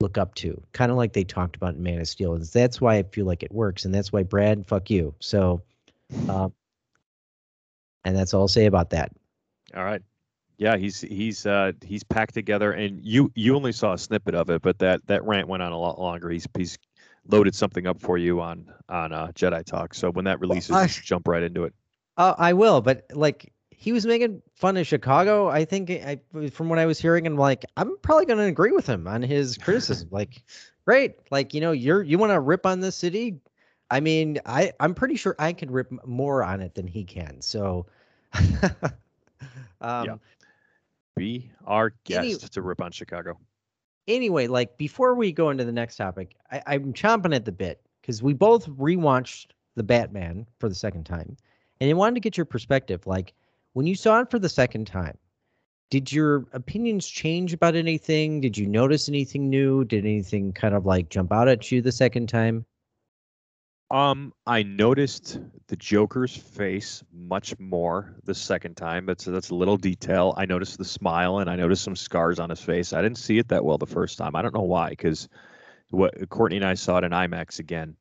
[0.00, 2.80] look up to kind of like they talked about in man of steel and that's
[2.80, 5.60] why i feel like it works and that's why brad fuck you so
[6.28, 6.52] um
[8.04, 9.10] and that's all i'll say about that
[9.76, 10.02] all right
[10.58, 14.50] yeah he's he's uh he's packed together and you you only saw a snippet of
[14.50, 16.78] it but that that rant went on a lot longer he's he's
[17.28, 20.80] loaded something up for you on on uh jedi talk so when that releases well,
[20.80, 21.74] I, jump right into it
[22.16, 23.52] uh, i will but like
[23.82, 25.48] he was making fun of Chicago.
[25.48, 28.70] I think I, from what I was hearing, and like I'm probably going to agree
[28.70, 30.06] with him on his criticism.
[30.12, 30.40] like,
[30.84, 33.40] great, like you know, you're you want to rip on the city.
[33.92, 37.42] I mean, I I'm pretty sure I can rip more on it than he can.
[37.42, 37.84] So,
[39.82, 40.16] um, yeah.
[41.14, 43.38] be our guest any, to rip on Chicago.
[44.08, 47.82] Anyway, like before we go into the next topic, I, I'm chomping at the bit
[48.00, 51.36] because we both rewatched the Batman for the second time,
[51.82, 53.06] and I wanted to get your perspective.
[53.06, 53.34] Like,
[53.74, 55.18] when you saw it for the second time,
[55.90, 58.40] did your opinions change about anything?
[58.40, 59.84] Did you notice anything new?
[59.84, 62.64] Did anything kind of like jump out at you the second time?
[63.92, 65.38] Um, I noticed
[65.68, 69.04] the Joker's face much more the second time.
[69.04, 70.32] That's that's a little detail.
[70.38, 72.94] I noticed the smile and I noticed some scars on his face.
[72.94, 74.34] I didn't see it that well the first time.
[74.34, 75.28] I don't know why, because
[75.90, 77.96] what Courtney and I saw it in IMAX again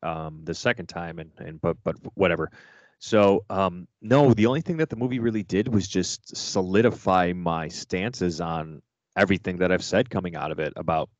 [0.00, 2.52] um, the second time, and and but but whatever.
[3.00, 7.66] So, um, no, the only thing that the movie really did was just solidify my
[7.66, 8.80] stances on
[9.16, 11.10] everything that I've said coming out of it about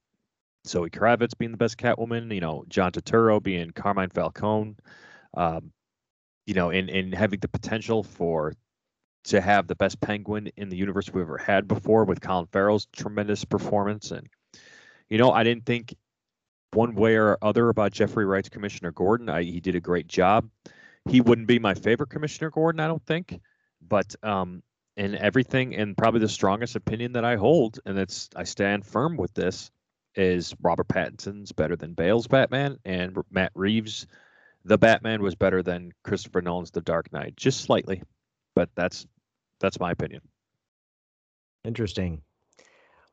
[0.66, 4.76] Zoe Kravitz being the best Catwoman, you know, John Turturro being Carmine Falcone,
[5.36, 5.72] um,
[6.46, 8.54] you know, and, and having the potential for
[9.24, 12.86] to have the best Penguin in the universe we've ever had before with Colin Farrell's
[12.86, 14.12] tremendous performance.
[14.12, 14.28] And,
[15.08, 15.94] you know, I didn't think
[16.72, 19.28] one way or other about Jeffrey Wright's Commissioner Gordon.
[19.28, 20.48] I, he did a great job
[21.08, 23.40] he wouldn't be my favorite Commissioner Gordon, I don't think,
[23.80, 24.62] but um,
[24.96, 29.16] and everything, and probably the strongest opinion that I hold, and it's I stand firm
[29.16, 29.70] with this,
[30.16, 34.06] is Robert Pattinson's better than Bale's Batman, and Matt Reeves,
[34.64, 38.02] the Batman was better than Christopher Nolan's The Dark Knight, just slightly,
[38.54, 39.06] but that's
[39.60, 40.20] that's my opinion.
[41.64, 42.22] Interesting.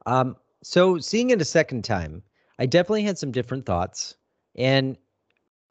[0.06, 2.22] Um, so seeing it a second time,
[2.60, 4.16] I definitely had some different thoughts,
[4.56, 4.98] and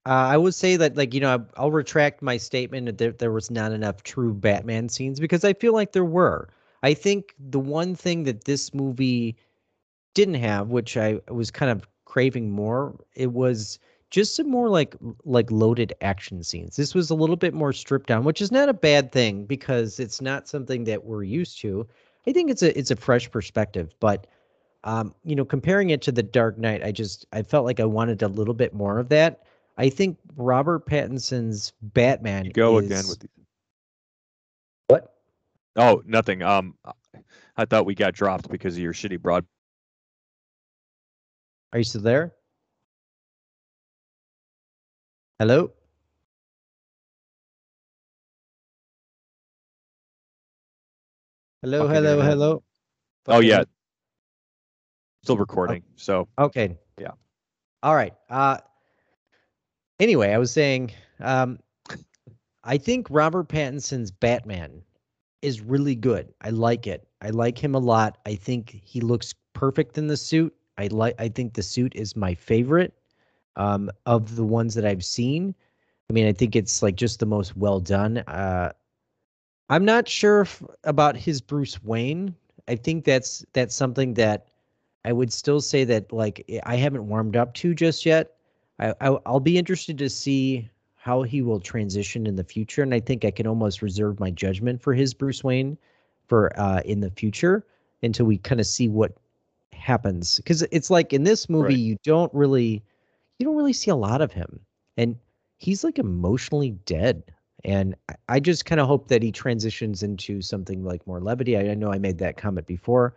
[0.05, 3.31] uh, I would say that, like, you know, I'll retract my statement that there, there
[3.31, 6.49] was not enough true Batman scenes because I feel like there were.
[6.83, 9.37] I think the one thing that this movie
[10.15, 13.79] didn't have, which I was kind of craving more, it was
[14.11, 14.95] just some more like
[15.25, 16.77] like loaded action scenes.
[16.77, 19.99] This was a little bit more stripped down, which is not a bad thing because
[19.99, 21.87] it's not something that we're used to.
[22.27, 24.27] I think it's a it's a fresh perspective, but
[24.85, 27.85] um, you know, comparing it to the Dark Knight, I just I felt like I
[27.85, 29.45] wanted a little bit more of that.
[29.79, 32.45] I think Robert Pattinson's Batman.
[32.45, 32.87] You go is...
[32.87, 33.29] again with the...
[34.89, 35.15] what?
[35.77, 36.43] Oh, nothing.
[36.43, 36.75] Um,
[37.57, 39.47] I thought we got dropped because of your shitty broad.
[41.73, 42.35] Are you still there?
[45.39, 45.73] Hello.
[51.63, 52.63] Hello, hello, hello.
[53.27, 53.65] Oh yeah.
[55.23, 55.83] Still recording.
[55.87, 55.93] Oh.
[55.97, 56.77] So okay.
[56.99, 57.13] Yeah.
[57.83, 58.15] All right.
[58.29, 58.59] Uh
[60.01, 61.61] Anyway, I was saying, um,
[62.65, 64.83] I think Robert Pattinson's Batman
[65.43, 66.33] is really good.
[66.41, 67.07] I like it.
[67.21, 68.19] I like him a lot.
[68.27, 70.53] I think he looks perfect in the suit.
[70.79, 71.15] I like.
[71.19, 72.93] I think the suit is my favorite
[73.57, 75.55] um, of the ones that I've seen.
[76.09, 78.19] I mean, I think it's like just the most well done.
[78.19, 78.73] Uh,
[79.69, 82.35] I'm not sure if, about his Bruce Wayne.
[82.69, 84.49] I think that's that's something that
[85.05, 88.35] I would still say that like I haven't warmed up to just yet.
[88.79, 92.95] I, I will be interested to see how he will transition in the future, and
[92.95, 95.77] I think I can almost reserve my judgment for his Bruce Wayne
[96.29, 97.65] for uh, in the future
[98.03, 99.13] until we kind of see what
[99.83, 100.37] happens.
[100.39, 101.79] Because it's like in this movie, Right.
[101.79, 102.83] you don't really,
[103.39, 104.61] you don't really see a lot of him,
[104.97, 105.17] and
[105.59, 107.23] he's like emotionally dead.
[107.65, 111.57] And I- I just kind of hope that he transitions into something like more levity.
[111.57, 113.15] I, I know I made that comment before.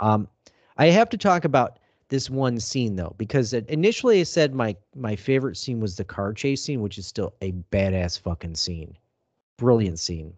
[0.00, 0.28] Um,
[0.76, 5.14] I have to talk about this one scene though, because initially I said my my
[5.16, 8.96] favorite scene was the car chase scene, which is still a badass fucking scene,
[9.58, 10.34] brilliant scene.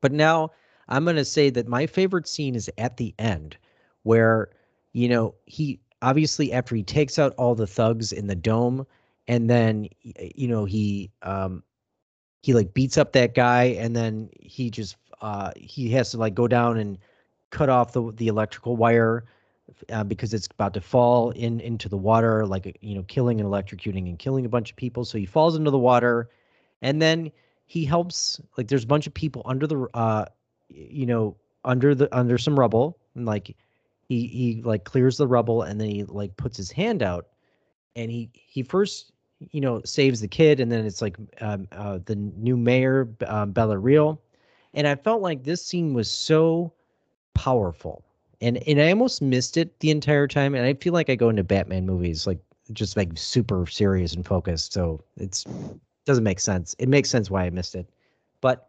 [0.00, 0.50] But now
[0.88, 3.56] I'm gonna say that my favorite scene is at the end,
[4.04, 4.50] where
[4.92, 8.86] you know he obviously after he takes out all the thugs in the dome,
[9.26, 11.62] and then you know he um
[12.42, 16.34] he like beats up that guy, and then he just uh he has to like
[16.34, 16.98] go down and
[17.50, 19.24] cut off the the electrical wire
[19.90, 23.48] uh, because it's about to fall in into the water, like you know, killing and
[23.48, 25.04] electrocuting and killing a bunch of people.
[25.04, 26.28] So he falls into the water,
[26.82, 27.30] and then
[27.66, 28.40] he helps.
[28.56, 30.24] Like there's a bunch of people under the, uh,
[30.68, 33.56] you know, under the under some rubble, and like
[34.08, 37.28] he he like clears the rubble, and then he like puts his hand out,
[37.96, 39.12] and he he first
[39.50, 43.52] you know saves the kid, and then it's like um, uh, the new mayor um,
[43.52, 44.20] Bella Real,
[44.74, 46.72] and I felt like this scene was so
[47.34, 48.04] powerful
[48.40, 50.54] and and I almost missed it the entire time.
[50.54, 52.38] And I feel like I go into Batman movies like
[52.72, 54.72] just like super serious and focused.
[54.72, 55.44] So it's
[56.04, 56.74] doesn't make sense.
[56.78, 57.88] It makes sense why I missed it,
[58.40, 58.68] but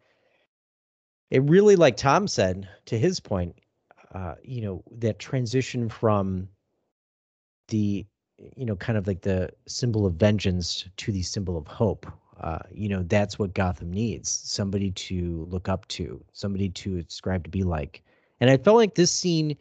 [1.30, 3.56] it really, like Tom said, to his point,
[4.14, 6.48] uh, you know, that transition from
[7.68, 8.06] the
[8.56, 12.06] you know kind of like the symbol of vengeance to the symbol of hope
[12.42, 17.44] uh, you know that's what gotham needs somebody to look up to somebody to ascribe
[17.44, 18.02] to be like.
[18.40, 19.58] And i felt like this scene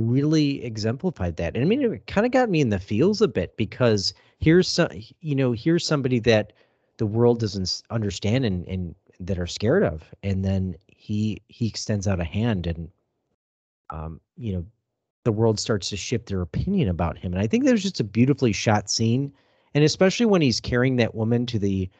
[0.00, 1.54] really exemplified that.
[1.54, 4.68] And i mean it kind of got me in the feels a bit because here's
[4.68, 4.88] some
[5.20, 6.52] you know here's somebody that
[6.98, 10.14] the world doesn't understand and and that are scared of.
[10.22, 12.88] And then he he extends out a hand and
[13.90, 14.64] um you know
[15.24, 17.32] the world starts to shift their opinion about him.
[17.32, 19.32] And i think there's just a beautifully shot scene
[19.74, 21.90] and especially when he's carrying that woman to the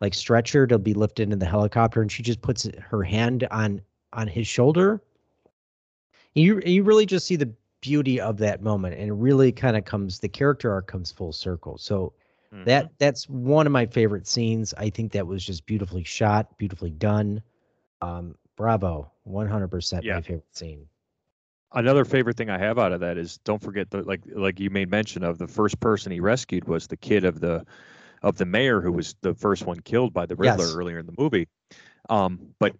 [0.00, 3.80] like stretcher to be lifted into the helicopter and she just puts her hand on
[4.12, 5.02] on his shoulder.
[6.34, 9.84] You you really just see the beauty of that moment and it really kind of
[9.84, 11.78] comes the character arc comes full circle.
[11.78, 12.12] So
[12.52, 12.64] Mhm.
[12.64, 14.74] that that's one of my favorite scenes.
[14.74, 17.42] I think that was just beautifully shot beautifully done.
[18.02, 20.14] Um bravo 100% Yeah.
[20.14, 20.88] my favorite scene
[21.72, 24.70] another favorite thing I have out of that is don't forget the like like you
[24.70, 27.64] made mention of the first person he rescued was the kid of the
[28.22, 30.74] of the mayor who was the first one killed by the Riddler Yes.
[30.74, 31.48] earlier in the movie.
[32.08, 32.74] Um, but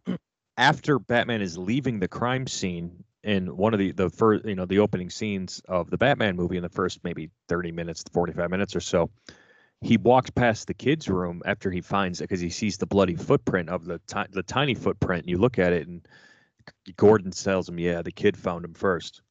[0.57, 4.65] after Batman is leaving the crime scene in one of the the first you know
[4.67, 8.51] the opening scenes of the Batman movie in the first maybe 30 minutes to 45
[8.51, 9.11] minutes or so
[9.81, 13.15] he walks past the kid's room after he finds it because he sees the bloody
[13.15, 16.07] footprint of the ti- the tiny footprint and you look at it and
[16.97, 19.23] Gordon tells him, "Yeah, the kid found him first.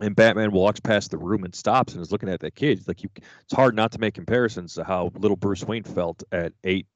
[0.00, 2.86] And Batman walks past the room and stops and is looking at that kid.
[2.88, 3.10] Like you,
[3.42, 6.86] it's hard not to make comparisons to how little Bruce Wayne felt at eight,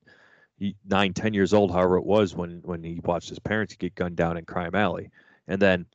[0.89, 4.17] nine, ten years old, however it was when when he watched his parents get gunned
[4.17, 5.11] down in Crime Alley,
[5.47, 5.87] and then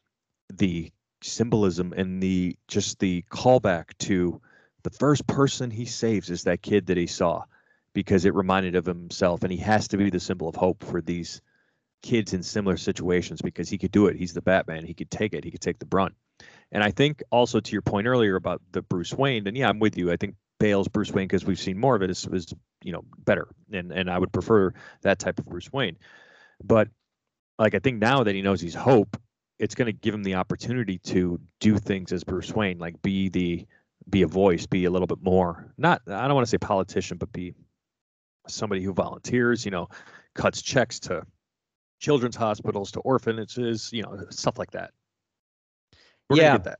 [0.54, 0.92] the
[1.22, 4.42] symbolism and the just the callback to
[4.84, 7.44] the first person he saves is that kid that he saw
[7.94, 11.02] because it reminded of himself and he has to be the symbol of hope for
[11.02, 11.42] these
[12.02, 14.16] kids in similar situations because he could do it.
[14.16, 14.86] He's the Batman.
[14.86, 15.44] He could take it.
[15.44, 16.16] He could take the brunt.
[16.72, 19.80] And I think also to your point earlier about the Bruce Wayne, and yeah, I'm
[19.80, 20.12] with you.
[20.12, 23.04] I think Bale's Bruce Wayne because we've seen more of it is, is you know
[23.26, 25.98] better, and and I would prefer that type of Bruce Wayne.
[26.64, 26.90] But
[27.58, 29.18] like I think now that he knows he's Hope,
[29.58, 33.30] it's going to give him the opportunity to do things as Bruce Wayne, like be
[33.30, 33.66] the
[34.10, 37.18] be a voice, be a little bit more not I don't want to say politician,
[37.18, 37.56] but be
[38.48, 39.90] somebody who volunteers, you know,
[40.36, 41.26] cuts checks to
[42.00, 44.92] children's hospitals, to orphanages, you know, stuff like that.
[46.30, 46.48] We're Yeah.
[46.50, 46.80] gonna get that.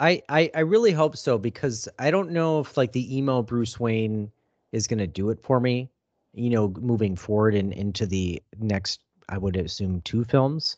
[0.00, 3.78] I, I I really hope so because I don't know if like the emo Bruce
[3.78, 4.30] Wayne
[4.72, 5.90] is gonna do it for me,
[6.32, 10.76] you know, moving forward and into the next I would assume two films.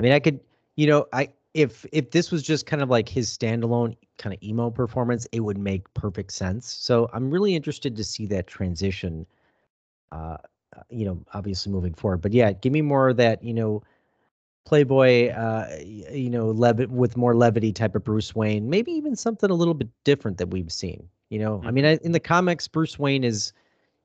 [0.00, 0.40] I mean I could
[0.76, 4.42] you know, I if if this was just kind of like his standalone kind of
[4.42, 6.66] emo performance, it would make perfect sense.
[6.70, 9.26] So I'm really interested to see that transition
[10.12, 10.36] uh,
[10.90, 12.18] you know, obviously moving forward.
[12.22, 13.82] But yeah, give me more of that, you know,
[14.64, 19.48] Playboy, uh, you know, lev- with more levity type of Bruce Wayne, maybe even something
[19.50, 21.08] a little bit different that we've seen.
[21.30, 23.52] You know, I mean, I, in the comics, Bruce Wayne is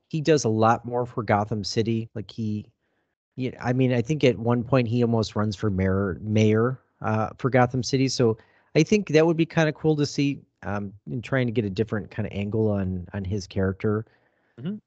[0.10, 2.10] he does a lot more for Gotham City.
[2.14, 2.66] Like he,
[3.36, 7.30] yeah, I mean, I think at one point he almost runs for mayor, mayor uh,
[7.38, 8.08] for Gotham City.
[8.08, 8.38] So
[8.76, 10.42] I think that would be kind of cool to see.
[10.64, 14.06] Um, in trying to get a different kind of angle on on his character.
[14.60, 14.80] Mhm.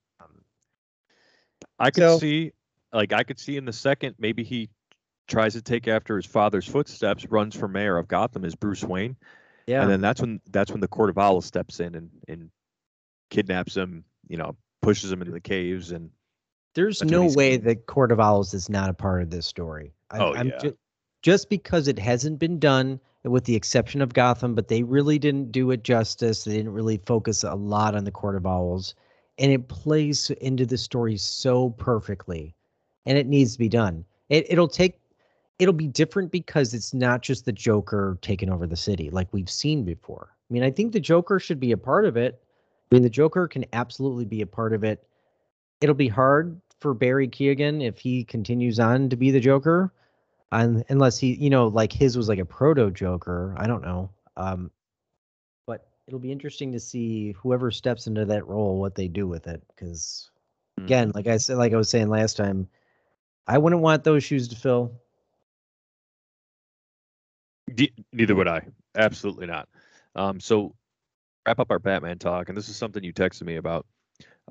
[1.79, 2.53] I could So- see,
[2.93, 4.70] like, I could see in the second, maybe he
[5.27, 9.16] tries to take after his father's footsteps, runs for mayor of Gotham as Bruce Wayne,
[9.66, 9.83] Yeah.
[9.83, 12.51] and then that's when that's when the Court of Owls steps in and and
[13.31, 16.11] kidnaps him, you know, pushes him into the caves, and
[16.75, 19.95] There's no way that Court of Owls is not a part of this story.
[20.11, 20.59] I, Oh, I'm yeah.
[20.59, 20.79] ju-
[21.22, 25.53] just because it hasn't been done, with the exception of Gotham, but they really didn't
[25.53, 26.43] do it justice.
[26.45, 28.95] They didn't really focus a lot on the Court of Owls,
[29.39, 32.55] and it plays into the story so perfectly,
[33.07, 34.05] and it needs to be done.
[34.28, 35.01] It, it'll take.
[35.61, 39.51] It'll be different because it's not just the Joker taking over the city like we've
[39.51, 40.30] seen before.
[40.32, 42.43] I mean, I think the Joker should be a part of it.
[42.91, 45.07] I mean, the Joker can absolutely be a part of it.
[45.80, 49.93] It'll be hard for Barry Keoghan if he continues on to be the Joker,
[50.53, 53.55] un unless he, you know, like his was like a proto Joker.
[53.57, 54.11] I don't know.
[54.37, 54.70] Um,
[56.07, 59.62] it'll be interesting to see whoever steps into that role what they do with it.
[59.68, 60.30] Because
[60.78, 62.68] again, like I said, like I was saying last time,
[63.46, 64.92] I wouldn't want those shoes to fill.
[67.74, 68.66] De- neither would I.
[68.94, 69.68] Absolutely not.
[70.14, 70.74] Um, so
[71.46, 73.86] wrap up our Batman talk, and this is something you texted me about.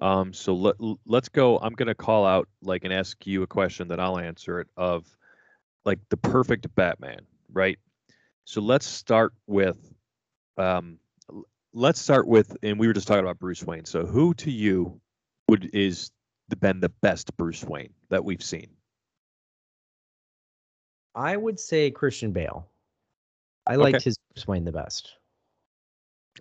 [0.02, 0.76] Um, so let
[1.06, 1.60] let's go.
[1.60, 5.06] I'm gonna call out like and ask you a question that I'll answer it of
[5.86, 7.78] like the perfect Batman, right?
[8.46, 9.78] So let's start with
[10.58, 10.98] um
[11.74, 13.86] let's start with and we were just talking about Bruce Wayne.
[13.86, 15.00] So who to you
[15.48, 16.12] would is
[16.50, 18.68] the been the best Bruce Wayne that we've seen?
[21.16, 22.68] I would say Christian Bale.
[23.68, 25.14] I liked his Bruce Wayne the best.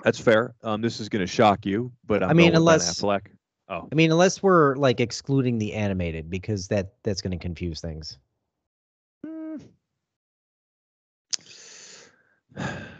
[0.02, 0.54] That's fair.
[0.62, 3.26] Um, this is gonna shock you, but I'm I mean, going unless- Affleck.
[3.68, 7.80] Oh, I mean, unless we're like excluding the animated because that that's going to confuse
[7.80, 8.18] things.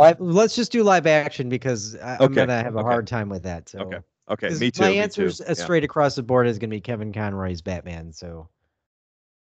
[0.02, 2.88] Live, let's just do live action because I, I'm Okay, gonna have a okay.
[2.88, 3.68] hard time with that.
[3.68, 3.80] So.
[3.80, 3.98] Okay,
[4.30, 4.82] Okay, me too.
[4.82, 5.44] My answer too.
[5.46, 8.12] uh, Yeah, straight across the board is going to be Kevin Conroy's Batman.
[8.12, 8.48] So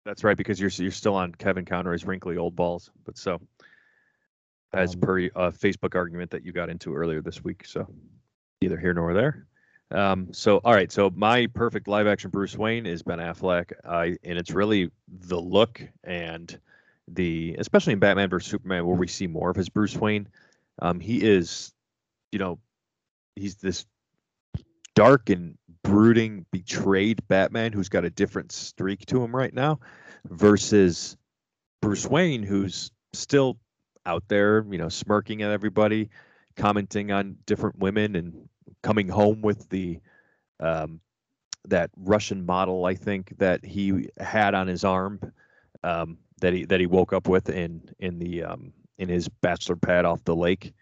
[0.05, 2.91] that's right because you're you're still on Kevin Conroy's wrinkly old balls.
[3.05, 3.41] But so,
[4.73, 7.87] as Um, per a Facebook argument that you got into earlier this week, so
[8.63, 9.47] neither here nor there.
[9.91, 13.73] Um, so all right, so my perfect live action Bruce Wayne is Ben Affleck.
[13.89, 16.59] I and it's really the look and
[17.11, 20.29] the especially in Batman vs Superman where we see more of his Bruce Wayne.
[20.81, 21.73] Um, he is,
[22.33, 22.59] you know,
[23.35, 23.87] he's this
[24.95, 29.81] dark and brooding, betrayed Batman who's got a different streak to him right now,
[30.29, 31.17] versus
[31.81, 33.59] Bruce Wayne who's still
[34.07, 36.11] out there, you know, smirking at everybody,
[36.57, 38.49] commenting on different women, and
[38.83, 40.01] coming home with the
[40.61, 41.01] um,
[41.67, 45.21] that Russian model, I think that he had on his arm,
[45.83, 49.77] um, that he that he woke up with in in the um, in his bachelor
[49.77, 50.73] pad off the lake,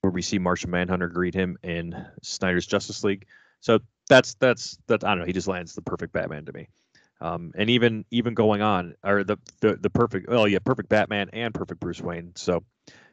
[0.00, 3.26] where we see Martian Manhunter greet him in Snyder's Justice League.
[3.60, 5.24] So that's that's that I don't know.
[5.24, 6.68] He just lands the perfect Batman to me.
[7.20, 11.30] Um, and even even going on, or the the the perfect oh yeah, perfect Batman
[11.32, 12.32] and perfect Bruce Wayne.
[12.34, 12.64] So,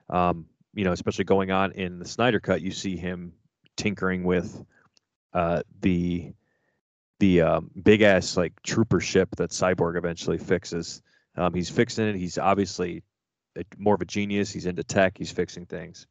[0.10, 3.34] um, you know, especially going on in the Snyder cut, you see him
[3.78, 4.64] tinkering with
[5.34, 6.34] uh, the
[7.20, 11.04] the um, big ass like trooper ship that Cyborg eventually fixes.
[11.40, 12.16] Um, he's fixing it.
[12.16, 13.04] He's obviously
[13.58, 14.52] a, more of a genius.
[14.52, 15.18] He's into tech.
[15.18, 16.06] He's fixing things.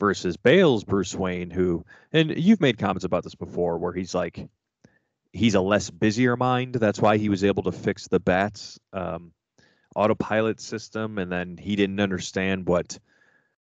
[0.00, 4.48] Versus Bale's Bruce Wayne, who and you've made comments about this before, where he's like
[5.32, 6.74] he's a less busier mind.
[6.74, 9.32] That's why he was able to fix the bats um,
[9.94, 12.98] autopilot system, and then he didn't understand what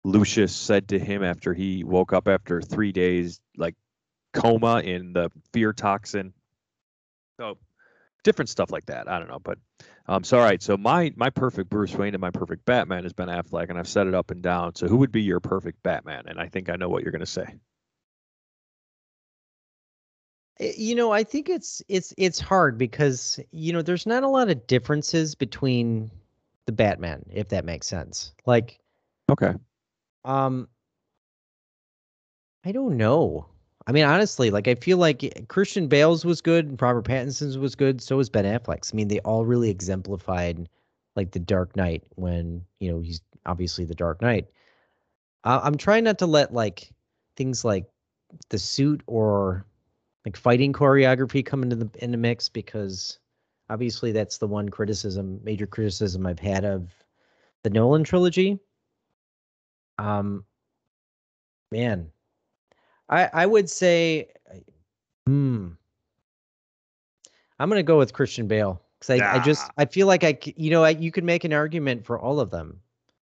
[0.03, 3.75] Lucius said to him after he woke up after three days, like
[4.33, 6.33] coma in the fear toxin.
[7.39, 7.57] So
[8.25, 9.09] different stuff like that.
[9.09, 9.57] I don't know, but
[10.07, 10.61] um, so all right.
[10.61, 13.87] So my my perfect Bruce Wayne and my perfect Batman has been Affleck, and I've
[13.87, 14.75] set it up and down.
[14.75, 16.23] So who would be your perfect Batman?
[16.27, 17.55] And I think I know what you're going to say.
[20.59, 24.27] Eh, you know, I think it's it's it's hard because you know there's not a
[24.27, 26.11] lot of differences between
[26.65, 28.33] the Batman, if that makes sense.
[28.45, 28.79] Like,
[29.29, 29.53] Okay.
[30.23, 30.67] um,
[32.63, 33.45] I don't know.
[33.87, 37.57] I mean, honestly, like I feel like eh, Christian Bale's was good, and Robert Pattinson's
[37.57, 38.91] was good, so was Ben Affleck's.
[38.93, 40.67] I mean, they all really exemplified
[41.15, 44.47] like the Dark Knight when you know he's obviously the Dark Knight.
[45.43, 46.89] Uh, I'm trying not to let like
[47.37, 47.85] things like
[48.49, 49.65] the suit or
[50.25, 53.19] like fighting choreography come into the in the mix because
[53.69, 56.91] obviously that's the one criticism, major criticism I've had of
[57.63, 58.59] the Nolan trilogy.
[59.97, 60.43] Um,
[61.71, 62.11] man,
[63.09, 64.29] I I would say,
[65.25, 65.69] hmm,
[67.59, 69.69] I'm gonna go with Christian Bale because I, I just.
[69.77, 72.51] I feel like I you know I, you could make an argument for all of
[72.51, 72.79] them,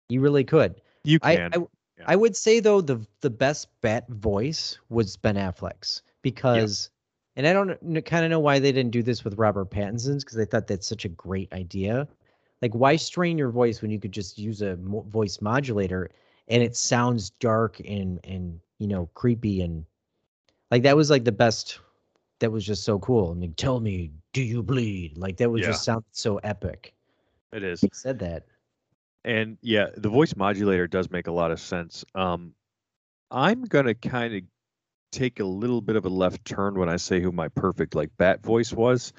[0.08, 0.80] you really could.
[1.04, 1.54] You I, can.
[1.54, 1.58] I
[1.98, 2.04] Yeah.
[2.08, 6.90] I would say though the the best bat voice was Ben Affleck's because
[7.36, 10.38] and I don't kind of know why they didn't do this with Robert Pattinson's because
[10.38, 12.08] I thought that's such a great idea.
[12.62, 16.10] Like, why strain your voice when you could just use a mo- voice modulator
[16.48, 19.84] and it sounds dark and and you know creepy and
[20.70, 21.80] like that was like the best.
[22.40, 23.30] That was just so cool.
[23.30, 25.16] I mean, tell me, do you bleed?
[25.16, 25.68] Like that would Yeah.
[25.68, 26.94] just sound so epic.
[27.52, 27.80] It is.
[27.80, 28.44] He said that.
[29.24, 32.04] And yeah, the voice modulator does make a lot of sense.
[32.14, 32.54] Um,
[33.30, 34.42] I'm gonna kind of
[35.12, 38.10] take a little bit of a left turn when I say who my perfect like
[38.18, 39.12] bat voice was,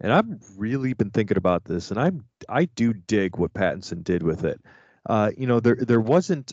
[0.00, 4.22] and I've really been thinking about this, and I'm I do dig what Pattinson did
[4.22, 4.60] with it.
[5.08, 6.52] Uh, you know, there there wasn't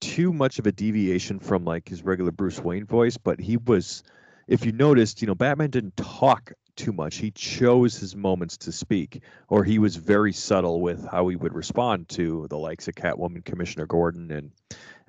[0.00, 4.02] too much of a deviation from like his regular Bruce Wayne voice, but he was,
[4.48, 7.16] if you noticed, you know, Batman didn't talk too much.
[7.16, 11.54] He chose his moments to speak, or he was very subtle with how he would
[11.54, 14.50] respond to the likes of Catwoman, Commissioner Gordon, and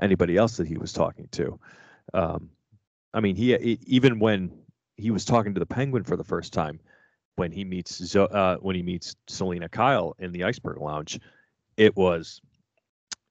[0.01, 1.59] anybody else that he was talking to.
[2.13, 2.49] Um,
[3.13, 3.53] I mean, he
[3.85, 4.51] even when
[4.97, 6.79] he was talking to the Penguin for the first time,
[7.35, 11.19] when he meets Zo- uh, when he meets Selina Kyle in the Iceberg Lounge,
[11.77, 12.41] it was,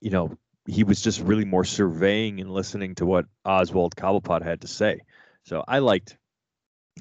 [0.00, 0.36] you know,
[0.66, 5.00] he was just really more surveying and listening to what Oswald Cobblepot had to say.
[5.44, 6.16] So I liked.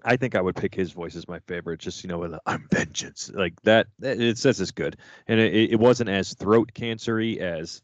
[0.05, 1.79] I think I would pick his voice as my favorite.
[1.79, 3.87] Just you know, with I'm vengeance like that.
[3.99, 4.97] that- It says it's good,
[5.27, 7.81] and it, it wasn't as throat cancery as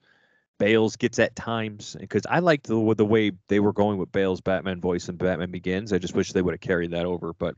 [0.57, 1.97] Bale's gets at times.
[1.99, 5.51] Because I liked the the way they were going with Bale's Batman voice and Batman
[5.51, 5.91] Begins.
[5.91, 7.55] I just wish they would have carried that over, but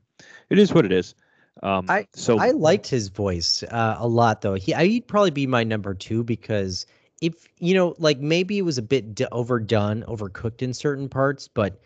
[0.49, 1.13] it is what it is.
[1.61, 4.55] Um, I- so I liked his voice uh, a lot, though.
[4.55, 6.85] He, I'd probably be my number two because
[7.21, 11.79] if you know, like maybe it was a bit overdone, overcooked in certain parts, but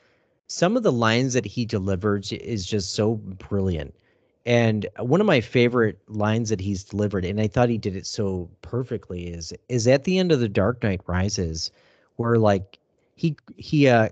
[0.48, 3.96] some of the lines that he delivers is just so brilliant.
[4.46, 8.08] And one of my favorite lines that he's delivered, and I thought he did it
[8.08, 11.72] so perfectly, is is at the end of the Dark Knight Rises,
[12.18, 12.80] where like
[13.16, 14.10] he he uh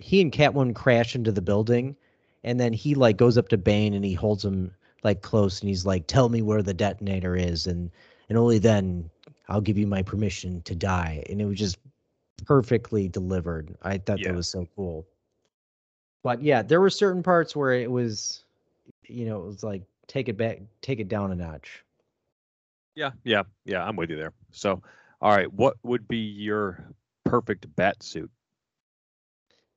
[0.00, 1.96] he and Catwoman crash into the building,
[2.44, 5.68] and then he like goes up to Bane and he holds him like close and
[5.68, 7.90] he's like, "Tell me where the detonator is, and
[8.28, 9.10] and only then
[9.48, 11.78] I'll give you my permission to die." And it was just
[12.46, 13.76] perfectly delivered.
[13.82, 14.28] I thought Yeah.
[14.28, 15.06] that was so cool.
[16.22, 18.44] But yeah, there were certain parts where it was,
[19.04, 21.84] you know, it was like take it back, take it down a notch.
[22.94, 24.32] yeah, yeah, yeah, I'm with you there.
[24.52, 24.82] So,
[25.20, 26.84] all right, what would be your
[27.24, 28.30] perfect bat suit?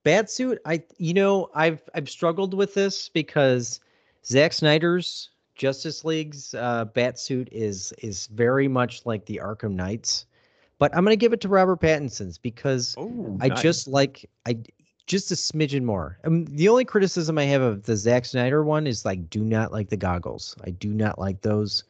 [0.04, 3.80] Bat suit, I you know, I've I've struggled with this because
[4.26, 10.26] Zack Snyder's Justice League's uh, bat suit is is very much like the Arkham Knights,
[10.78, 14.58] but I'm gonna give it to Robert Pattinson's because Oh, I just like I
[15.08, 16.20] just a smidgen more.
[16.26, 19.72] Um, the only criticism I have of the Zack Snyder one is like do not
[19.72, 20.56] like the goggles.
[20.66, 21.84] I do not like those.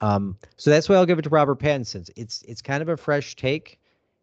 [0.00, 2.10] Um, so that's why I'll give it to Robert Pattinson's.
[2.16, 3.78] It's it's kind of a fresh take,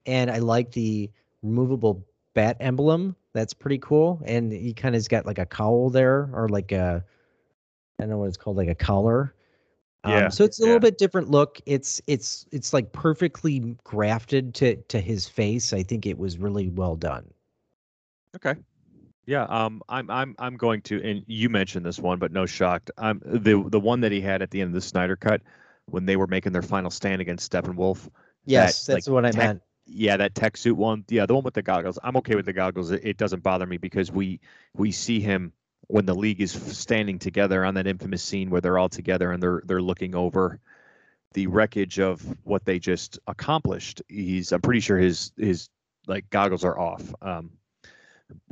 [0.05, 1.09] and I like the
[1.43, 3.15] removable bat emblem.
[3.33, 7.05] That's pretty cool, and he kind of's got like a cowl there, or like a
[8.01, 9.35] I don't know what it's called, like a collar.
[10.03, 10.67] Um, Yeah, so it's a yeah.
[10.67, 11.59] little bit different look.
[11.67, 15.71] It's it's it's like perfectly grafted to to his face.
[15.71, 17.31] I think it was really well done.
[18.35, 18.55] Okay.
[19.27, 22.89] Yeah, um, I'm I'm I'm going to, and you mentioned this one, but no shocked.
[22.97, 25.41] Um, the the one that he had at the end of the Snyder cut,
[25.85, 28.09] when they were making their final stand against Steppenwolf.
[28.45, 29.61] Yes, that, that's like, what I tech- meant.
[29.85, 31.05] Yeah, that tech suit one.
[31.07, 31.99] Yeah, the one with the goggles.
[32.03, 32.89] I'm okay with the goggles.
[32.89, 34.39] It, it doesn't bother me because we
[34.73, 35.53] we see him
[35.91, 39.43] when the league is standing together on that infamous scene where they're all together and
[39.43, 40.59] they're they're looking over
[41.33, 44.01] the wreckage of what they just accomplished.
[44.07, 45.69] He's I'm pretty sure his his
[46.07, 47.03] like goggles are off.
[47.21, 47.51] Um,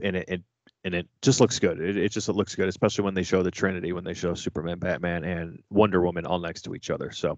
[0.02, 0.44] and it, it
[0.84, 1.80] and it just looks good.
[1.80, 4.34] It, it just it looks good, especially when they show the Trinity, when they show
[4.34, 7.12] Superman, Batman, and Wonder Woman all next to each other.
[7.12, 7.38] So,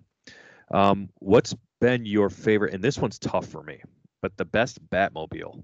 [0.72, 2.74] um, what's been your favorite?
[2.74, 3.82] And this one's tough for me,
[4.22, 5.62] but the best Batmobile.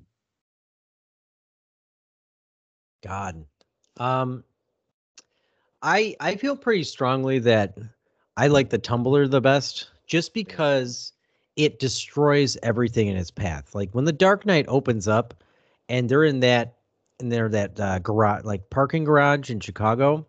[3.04, 3.46] God.
[4.00, 4.44] Um
[5.82, 7.78] I I feel pretty strongly that
[8.36, 11.14] I like the tumbler the best just because
[11.56, 13.74] it destroys everything in its path.
[13.74, 15.44] Like when the Dark Knight opens up
[15.90, 16.76] and they're in that
[17.20, 20.26] in there that uh, garage like parking garage in Chicago.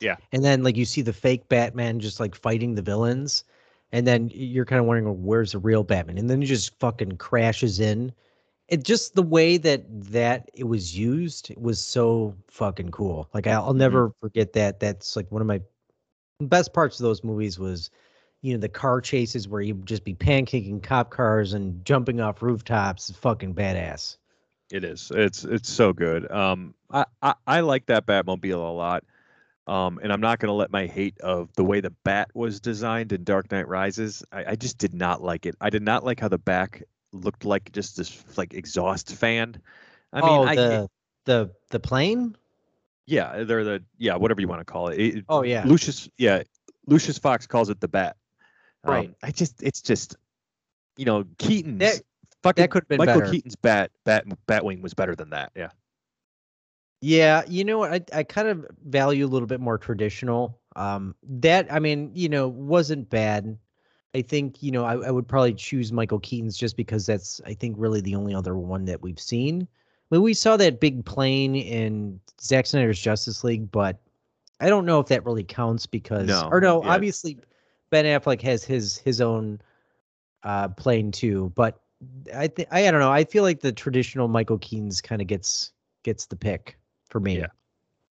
[0.00, 0.16] Yeah.
[0.32, 3.44] And then like you see the fake Batman just like fighting the villains
[3.92, 6.18] and then you're kind of wondering well, where's the real Batman?
[6.18, 8.12] And then he just fucking crashes in
[8.72, 13.28] it just the way that that it was used it was so fucking cool.
[13.34, 14.80] Like I'll, I'll never forget that.
[14.80, 15.60] That's like one of my
[16.40, 17.90] best parts of those movies was,
[18.40, 22.42] you know, the car chases where you'd just be pancaking cop cars and jumping off
[22.42, 23.10] rooftops.
[23.10, 24.16] Fucking badass.
[24.72, 25.12] It is.
[25.14, 26.30] It's it's so good.
[26.32, 29.04] Um, I I, I like that Batmobile a lot.
[29.66, 32.58] Um, and I'm not going to let my hate of the way the bat was
[32.58, 34.24] designed in Dark Knight Rises.
[34.32, 35.54] I, I just did not like it.
[35.60, 36.82] I did not like how the back
[37.12, 39.60] looked like just this like exhaust fan.
[40.12, 40.88] I mean, oh, I, the
[41.24, 42.36] the the plane.
[43.06, 44.98] Yeah, they're the yeah whatever you want to call it.
[44.98, 45.64] it Oh yeah.
[45.66, 46.42] Lucius, yeah,
[46.86, 48.16] Lucius Fox calls it the bat.
[48.84, 49.14] Um, Right.
[49.22, 50.16] I just, it's just,
[50.96, 52.02] you know, Keaton's That-
[52.42, 53.32] fucking that could've been Michael better.
[53.32, 55.52] Keaton's bat, bat, Batwing was better than that.
[55.54, 55.70] Yeah.
[57.00, 57.84] Yeah, you know?
[57.84, 60.60] I I kind of value a little bit more traditional.
[60.76, 63.58] Um, that I mean, you know, wasn't bad.
[64.14, 67.54] I think you know I, I would probably choose Michael Keaton's just because that's I
[67.54, 69.62] think really the only other one that we've seen.
[70.10, 73.98] I mean, we saw that big plane in Zack Snyder's Justice League, but
[74.60, 76.90] I don't know if that really counts because No, or no, yeah.
[76.90, 77.38] obviously
[77.90, 79.60] Ben Affleck has his his own
[80.42, 81.80] uh plane too, but
[82.34, 83.12] I think I, I don't know.
[83.12, 86.76] I feel like the traditional Michael Keaton's kind of gets gets the pick
[87.08, 87.38] for me.
[87.38, 87.46] Yeah.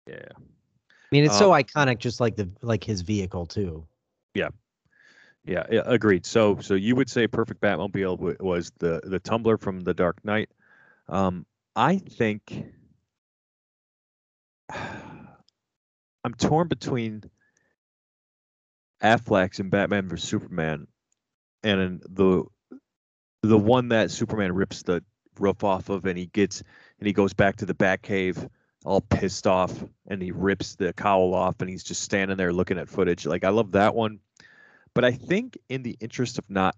[0.07, 0.25] Yeah.
[0.37, 3.85] I mean, it's so Um, iconic, just like the like his vehicle too.
[4.35, 4.49] Yeah,
[5.45, 6.25] yeah, agreed.
[6.25, 10.23] So, so you would say Perfect Batmobile w- was the the tumbler from The Dark
[10.23, 10.49] Knight.
[11.07, 12.65] Um, I think
[14.69, 17.23] I'm torn between
[19.01, 20.87] Affleck's and Batman vs Superman,
[21.63, 22.43] and the
[23.41, 25.03] the one that Superman rips the
[25.39, 26.61] roof off of, and he gets
[26.99, 28.49] and he goes back to the Batcave
[28.85, 32.77] all pissed off, and he rips the cowl off, and he's just standing there looking
[32.77, 33.25] at footage.
[33.25, 34.19] Like I love that one,
[34.93, 36.75] but I think in the interest of not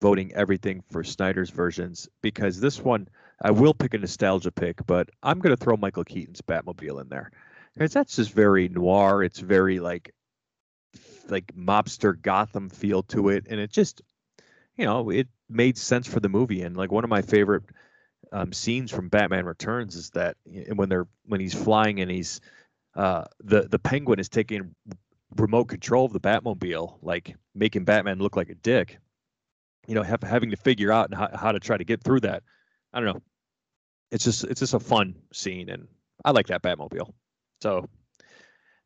[0.00, 3.08] voting everything for Snyder's versions, because this one
[3.42, 7.08] I will pick a nostalgia pick, but I'm going to throw Michael Keaton's Batmobile in
[7.08, 7.30] there
[7.74, 9.22] because that's just very noir.
[9.22, 10.12] It's very like
[11.28, 14.00] like mobster Gotham feel to it, and it just
[14.76, 16.62] you know it made sense for the movie.
[16.62, 17.64] And like one of my favorite
[18.32, 20.36] um, scenes from Batman Returns is that
[20.74, 22.40] when they're when he's flying and he's
[22.94, 24.74] uh, the the Penguin is taking
[25.36, 28.98] remote control of the Batmobile, like making Batman look like a dick.
[29.86, 32.42] You know, have, having to figure out how, how to try to get through that.
[32.92, 33.22] I don't know.
[34.10, 35.86] It's just it's just a fun scene, and
[36.24, 37.12] I like that Batmobile.
[37.60, 37.88] So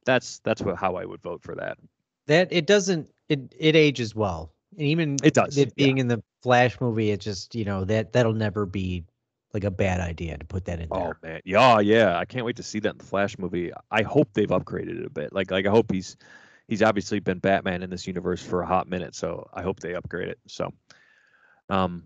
[0.05, 1.79] that's that's what how I would vote for that.
[2.27, 5.87] That it doesn't it it ages well, and even It does, It yeah.
[5.87, 9.05] being in the Flash movie, it just you know that that'll never be
[9.53, 11.01] like a bad idea to put that in there.
[11.01, 11.33] Oh there.
[11.33, 12.19] man, yeah, yeah.
[12.19, 13.73] I can't wait to see that in the Flash movie.
[13.91, 15.33] I hope they've upgraded it a bit.
[15.33, 16.17] Like, like I hope he's
[16.69, 19.95] he's obviously been Batman in this universe for a hot minute, so I hope they
[19.95, 20.39] upgrade it.
[20.47, 20.73] So,
[21.69, 22.05] um,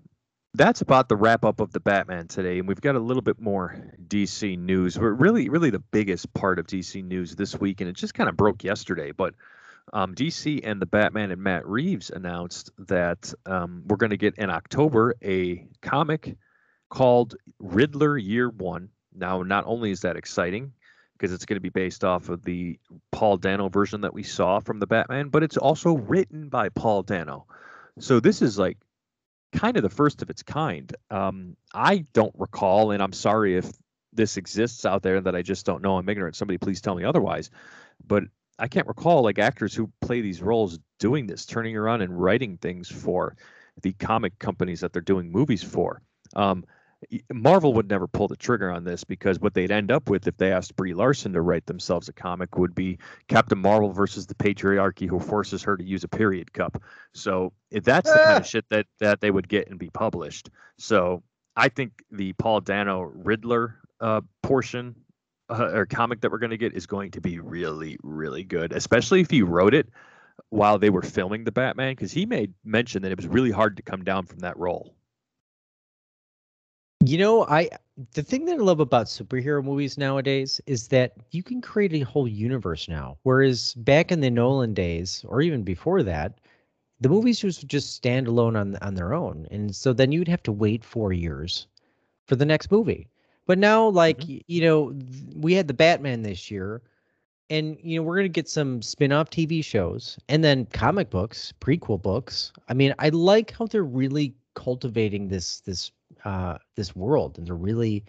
[0.54, 3.40] that's about the wrap up of the Batman today, and we've got a little bit
[3.40, 3.76] more
[4.06, 4.98] DC news.
[4.98, 8.28] We're really, really the biggest part of DC news this week, and it just kind
[8.28, 9.34] of broke yesterday, but.
[9.92, 14.34] Um, DC and the Batman and Matt Reeves announced that um, we're going to get
[14.36, 16.38] in October a comic
[16.88, 18.88] called Riddler Year One.
[19.14, 20.72] Now, not only is that exciting
[21.16, 22.78] because it's going to be based off of the
[23.12, 27.02] Paul Dano version that we saw from the Batman, but it's also written by Paul
[27.02, 27.46] Dano.
[28.00, 28.78] So this is like
[29.52, 30.94] kind of the first of its kind.
[31.10, 33.70] Um, I don't recall, and I'm sorry if
[34.12, 35.96] this exists out there that I just don't know.
[35.98, 36.36] I'm ignorant.
[36.36, 37.50] Somebody please tell me otherwise.
[38.06, 38.24] But
[38.58, 42.56] I can't recall like actors who play these roles doing this, turning around and writing
[42.56, 43.36] things for
[43.82, 46.02] the comic companies that they're doing movies for.
[46.36, 46.64] Um,
[47.32, 50.38] Marvel would never pull the trigger on this because what they'd end up with if
[50.38, 54.34] they asked Brie Larson to write themselves a comic would be Captain Marvel versus the
[54.34, 56.82] patriarchy who forces her to use a period cup.
[57.12, 58.38] So if that's the kind Ah.
[58.38, 60.48] of shit that that they would get and be published.
[60.78, 61.22] So
[61.56, 64.94] I think the Paul Dano Riddler uh, portion
[65.50, 68.72] uh, or comic that we're going to get is going to be really really good,
[68.72, 69.88] especially if he wrote it
[70.48, 73.76] while they were filming the Batman because he made mention that it was really hard
[73.76, 74.94] to come down from that role.
[77.06, 77.68] You know, I
[78.12, 82.00] the thing that I love about superhero movies nowadays is that you can create a
[82.00, 83.18] whole universe now.
[83.24, 86.40] Whereas back in the Nolan days, or even before that,
[87.00, 90.42] the movies just just stand alone on on their own, and so then you'd have
[90.44, 91.66] to wait four years
[92.26, 93.08] for the next movie.
[93.46, 94.32] But now, like mm-hmm.
[94.34, 94.94] y- you know,
[95.36, 96.80] we had the Batman this year,
[97.50, 102.00] and you know we're gonna get some spin-off TV shows, and then comic books, prequel
[102.00, 102.52] books.
[102.68, 105.90] I mean, I like how they're really cultivating this this
[106.24, 108.04] uh this world, and they're really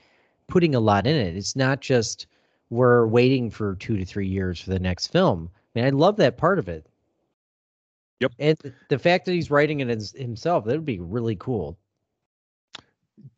[0.47, 1.35] putting a lot in it.
[1.35, 2.27] It's not just
[2.69, 5.49] we're waiting for two to three years for the next film.
[5.53, 6.87] I mean, I love that part of it.
[8.21, 8.31] Yep.
[8.39, 11.77] And the fact that he's writing it as himself, that would be really cool.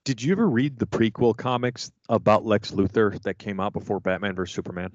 [0.04, 4.36] Did you ever read the prequel comics about Lex Luthor that came out before Batman
[4.36, 4.92] vs Superman?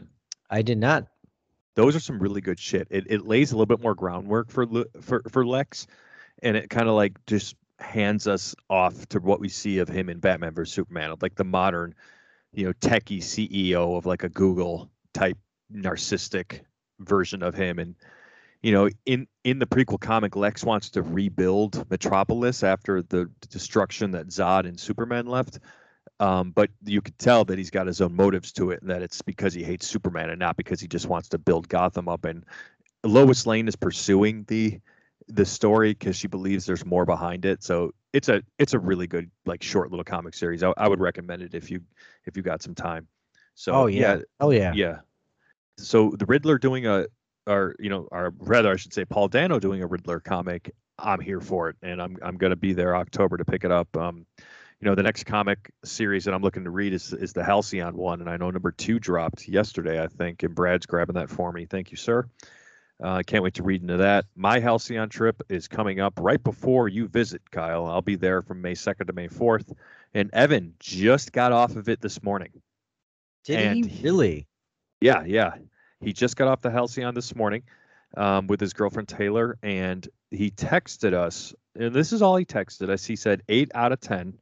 [0.51, 1.09] I did not.
[1.75, 2.87] Those are some really good shit.
[2.91, 4.67] It, it lays a little bit more groundwork for
[5.01, 5.87] for for Lex,
[6.43, 10.09] and it kind of like just hands us off to what we see of him
[10.09, 11.95] in Batman vs Superman, like the modern,
[12.53, 15.39] you know, techie CEO of like a Google type
[15.75, 16.61] narcissistic
[17.01, 17.95] version of him, and
[18.63, 24.13] you know, in in the prequel comic, Lex wants to rebuild Metropolis after the destruction
[24.13, 25.59] that Zod and Superman left.
[26.21, 29.03] Um, but you could tell that he's got his own motives to it, and that
[29.03, 32.25] it's because he hates Superman and not because he just wants to build Gotham up.
[32.25, 32.45] And
[33.03, 34.79] Lois Lane is pursuing the
[35.29, 37.63] the story because she believes there's more behind it.
[37.63, 40.63] So it's a it's a really good like short little comic series.
[40.63, 41.81] I, I would recommend it if you
[42.27, 43.09] if you got some time.
[43.55, 44.19] So oh yeah.
[44.41, 44.73] Oh yeah.
[44.75, 44.99] yeah.
[45.79, 47.07] So the Riddler doing a
[47.47, 50.73] or you know, or rather I should say Paul Dano doing a Riddler comic.
[50.99, 53.97] I'm here for it, and I'm I'm gonna be there October to pick it up.
[53.97, 54.27] Um,
[54.81, 57.97] you know, the next comic series that I'm looking to read is is the Halcyon
[57.97, 61.53] one, and I know number two dropped yesterday, I think, and Brad's grabbing that for
[61.53, 61.67] me.
[61.67, 62.29] Thank you, sir.
[63.03, 64.27] I uh, can't wait to read into that.
[64.37, 67.87] My Halcyon trip is coming up right before you visit, Kyle.
[67.87, 69.75] I'll be there from May 2nd to May 4th.
[70.15, 72.51] And Evan just got off of it this morning.
[73.45, 74.47] Did and he really?
[75.01, 75.55] Yeah, yeah.
[76.01, 77.65] He just got off the Halcyon this morning
[78.17, 81.55] um, with his girlfriend Taylor, and he texted us.
[81.75, 83.05] And this is all he texted us.
[83.05, 84.39] He said, eight out of 10,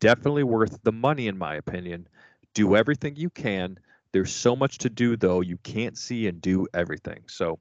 [0.00, 2.08] definitely worth the money, in my opinion.
[2.54, 3.78] Do everything you can.
[4.12, 5.42] There's so much to do, though.
[5.42, 7.22] You can't see and do everything.
[7.28, 7.60] So,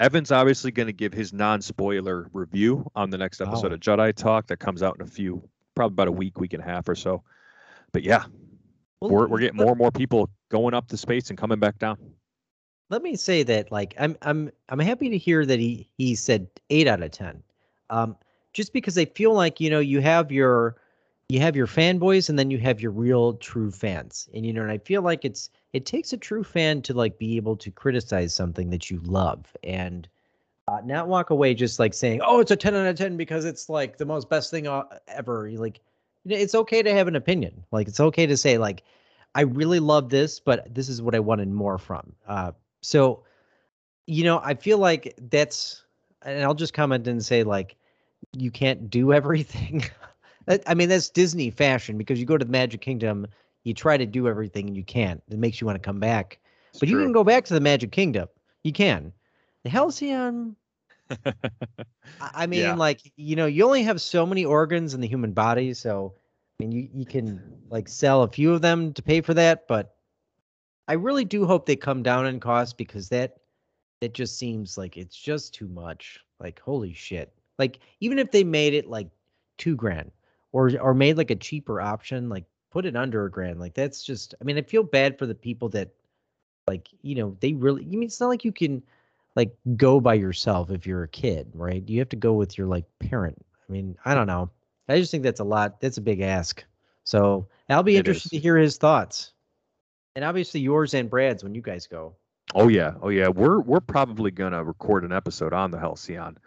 [0.00, 3.74] Evan's obviously going to give his non-spoiler review on the next episode oh.
[3.74, 5.42] of Jedi Talk that comes out in a few,
[5.74, 7.22] probably about a week, week and a half or so.
[7.92, 8.24] But yeah,
[9.00, 11.78] well, we're we're getting more and more people going up to space and coming back
[11.78, 11.98] down.
[12.90, 16.48] Let me say that, like, I'm I'm I'm happy to hear that he he said
[16.70, 17.42] eight out of ten,
[17.90, 18.16] um,
[18.52, 20.76] just because I feel like you know you have your
[21.28, 24.62] you have your fanboys and then you have your real true fans, and you know,
[24.62, 27.70] and I feel like it's it takes a true fan to like be able to
[27.70, 30.08] criticize something that you love and
[30.68, 33.44] uh, not walk away just like saying, "Oh, it's a ten out of ten because
[33.44, 34.66] it's like the most best thing
[35.08, 35.80] ever." Like,
[36.24, 37.64] it's okay to have an opinion.
[37.72, 38.82] Like, it's okay to say like,
[39.34, 43.24] "I really love this, but this is what I wanted more from." Uh, so,
[44.06, 45.84] you know, I feel like that's,
[46.22, 47.76] and I'll just comment and say like,
[48.32, 49.84] you can't do everything.
[50.66, 53.26] I mean, that's Disney fashion because you go to the Magic Kingdom
[53.64, 55.22] you try to do everything and you can't.
[55.28, 56.38] It makes you want to come back.
[56.70, 56.98] It's but true.
[56.98, 58.28] you can go back to the Magic Kingdom.
[58.64, 59.12] You can.
[59.62, 60.56] The Halcyon.
[62.20, 62.74] I mean, yeah.
[62.74, 66.14] like you know, you only have so many organs in the human body, so
[66.58, 69.66] I mean, you you can like sell a few of them to pay for that,
[69.68, 69.96] but
[70.86, 73.38] I really do hope they come down in cost because that
[74.00, 76.20] that just seems like it's just too much.
[76.40, 77.32] Like holy shit!
[77.58, 79.08] Like even if they made it like
[79.56, 80.10] two grand,
[80.52, 83.60] or or made like a cheaper option, like put it under a grand.
[83.60, 85.90] Like that's just I mean, I feel bad for the people that
[86.66, 88.82] like, you know, they really I mean it's not like you can
[89.36, 91.86] like go by yourself if you're a kid, right?
[91.88, 93.38] You have to go with your like parent.
[93.68, 94.50] I mean, I don't know.
[94.88, 95.80] I just think that's a lot.
[95.80, 96.64] That's a big ask.
[97.04, 98.30] So I'll be it interested is.
[98.30, 99.32] to hear his thoughts.
[100.16, 102.16] And obviously yours and Brad's when you guys go.
[102.54, 103.28] Oh yeah, oh yeah.
[103.28, 106.38] We're we're probably gonna record an episode on the Halcyon.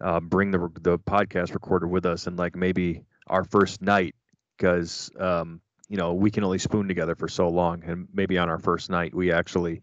[0.00, 4.14] Uh, bring the the podcast recorder with us, and like maybe our first night,
[4.56, 8.48] because um, you know we can only spoon together for so long and maybe on
[8.48, 9.82] our first night we actually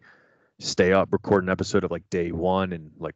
[0.59, 3.15] stay up record an episode of like day one and like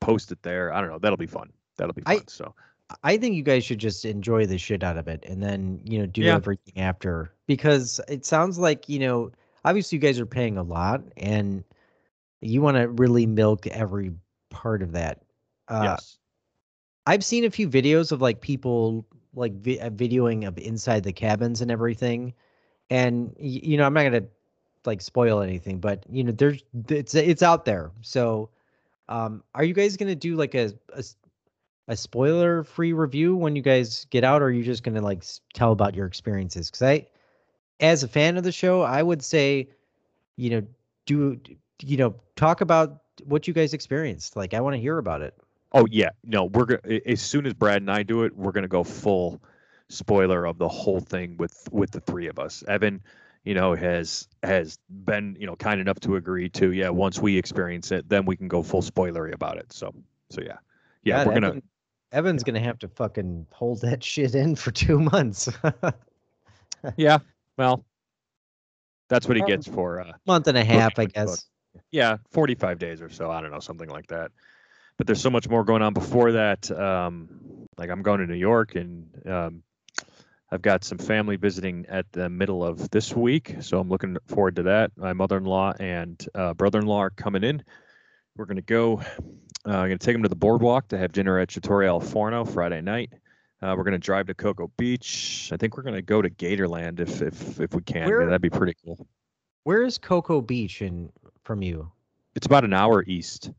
[0.00, 0.72] post it there.
[0.72, 0.98] I don't know.
[0.98, 1.50] That'll be fun.
[1.76, 2.54] That'll be fun I, so.
[3.02, 5.98] I think you guys should just enjoy the shit out of it and then you
[5.98, 6.34] know do yeah.
[6.34, 9.30] everything after because it sounds like you know
[9.64, 11.64] obviously you guys are paying a lot and
[12.40, 14.12] you want to really milk every
[14.50, 15.22] part of that.
[15.66, 16.18] Uh, yes.
[17.06, 21.12] I've seen a few videos of like people like vi- uh, videoing of inside the
[21.12, 22.34] cabins and everything.
[22.90, 24.24] And you know, I'm not gonna
[24.84, 27.90] like spoil anything, but you know, there's it's it's out there.
[28.02, 28.50] So,
[29.08, 31.04] um, are you guys gonna do like a a,
[31.88, 35.24] a spoiler free review when you guys get out, or are you just gonna like
[35.52, 36.70] tell about your experiences?
[36.70, 37.06] Because I,
[37.80, 39.68] as a fan of the show, I would say,
[40.36, 40.62] you know,
[41.06, 41.40] do
[41.82, 44.36] you know talk about what you guys experienced?
[44.36, 45.34] Like, I want to hear about it.
[45.72, 48.68] Oh yeah, no, we're gonna as soon as Brad and I do it, we're gonna
[48.68, 49.40] go full
[49.90, 52.64] spoiler of the whole thing with with the three of us.
[52.68, 53.02] Evan,
[53.44, 56.88] you know, has has been you know kind enough to agree to yeah.
[56.88, 59.70] Once we experience it, then we can go full spoilery about it.
[59.72, 59.94] So
[60.30, 60.56] so yeah,
[61.02, 61.62] yeah, God, we're gonna.
[62.12, 65.50] Evan's gonna have to fucking hold that shit in for two months.
[66.96, 67.18] yeah,
[67.58, 67.84] well,
[69.08, 71.44] that's what he gets for a uh, month and a half, I guess.
[71.90, 73.30] Yeah, forty-five days or so.
[73.30, 74.30] I don't know, something like that
[74.98, 76.70] but there's so much more going on before that.
[76.70, 79.62] Um, like I'm going to New York and um,
[80.50, 84.56] I've got some family visiting at the middle of this week, so I'm looking forward
[84.56, 84.90] to that.
[84.96, 87.62] My mother-in-law and uh, brother-in-law are coming in.
[88.36, 89.00] We're gonna go.
[89.66, 92.44] Uh, I'm gonna take them to the boardwalk to have dinner at Trattoria Al Forno
[92.44, 93.10] Friday night.
[93.60, 95.50] Uh, we're gonna drive to Cocoa Beach.
[95.52, 98.06] I think we're gonna go to Gatorland if if if we can.
[98.06, 99.06] Where, that'd be pretty cool.
[99.64, 101.10] Where is Cocoa Beach in
[101.44, 101.90] from you?
[102.34, 103.50] It's about an hour east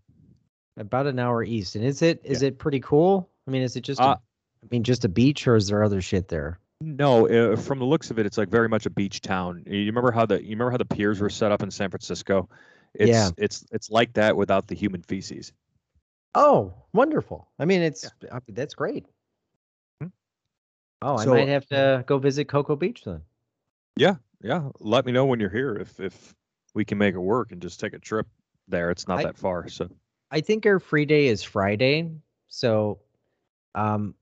[0.80, 1.76] about an hour east.
[1.76, 2.48] And is it is yeah.
[2.48, 3.30] it pretty cool?
[3.48, 5.84] I mean, is it just uh, a, I mean just a beach or is there
[5.84, 6.60] other shit there?
[6.82, 9.64] No, uh, from the looks of it, it's like very much a beach town.
[9.68, 12.50] You remember how the you remember how the piers were set up in San Francisco?
[12.94, 13.30] It's Yeah.
[13.38, 15.52] it's it's like that without the human feces.
[16.34, 17.50] Oh, wonderful.
[17.60, 19.06] I mean, it's I mean, that's great.
[20.00, 20.08] Hmm.
[21.02, 23.22] Oh, I So- might have to go visit Cocoa Beach then.
[23.98, 24.70] Yeah, yeah.
[24.80, 26.34] Let me know when you're here if if
[26.74, 28.28] we can make it work and just take a trip
[28.70, 28.90] there.
[28.92, 29.90] It's not I- that far, so
[30.32, 32.12] I think our free day is Friday,
[32.48, 33.00] so
[33.76, 34.16] um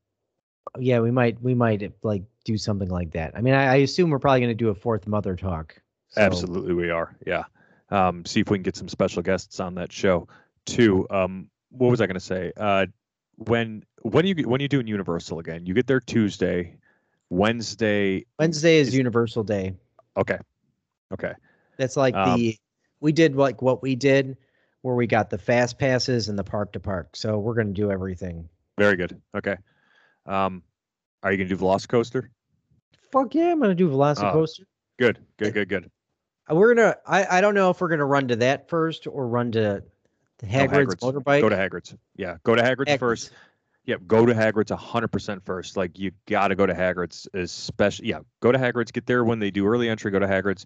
[0.77, 3.33] yeah, we might we might like do something like that.
[3.35, 5.81] I mean, I, I assume we're probably going to do a fourth mother talk.
[6.09, 7.15] so- absolutely we are.
[7.25, 7.43] Yeah.
[7.89, 10.27] Um, see if we can get some special guests on that show
[10.65, 11.07] too.
[11.09, 12.51] Um, what was I going to say?
[12.57, 12.85] Uh,
[13.37, 15.65] when when you when you doing Universal again?
[15.65, 16.77] You get there Tuesday,
[17.29, 18.25] Wednesday.
[18.39, 19.73] Wednesday is is- Universal Day.
[20.17, 20.37] Okay,
[21.13, 21.33] okay.
[21.77, 22.57] That's like Um, the
[22.99, 24.35] we did like what we did
[24.81, 27.15] where we got the fast passes and the park to park.
[27.15, 28.47] So we're going to do everything.
[28.77, 29.19] Very good.
[29.35, 29.55] Okay.
[30.25, 30.63] Um,
[31.23, 32.29] are you gonna do Velocicoaster?
[33.11, 34.65] Fuck yeah, I'm going to do Velocicoaster.
[34.99, 35.91] Good, good, good, good.
[36.49, 36.95] Uh, We're gonna.
[37.05, 39.83] I, I don't know if we're gonna run to that first or run to
[40.39, 41.41] the No, Hagrid's, motorbike.
[41.41, 41.95] Go to Hagrid's.
[42.15, 43.31] Yeah, go to Hagrid's, first.
[43.85, 45.77] Yep, go to Hagrid's 100% first.
[45.77, 48.09] Like you got to go to Hagrid's, especially.
[48.09, 48.91] Yeah, go to Hagrid's.
[48.91, 50.11] Get there when they do early entry.
[50.11, 50.65] Go to Hagrid's,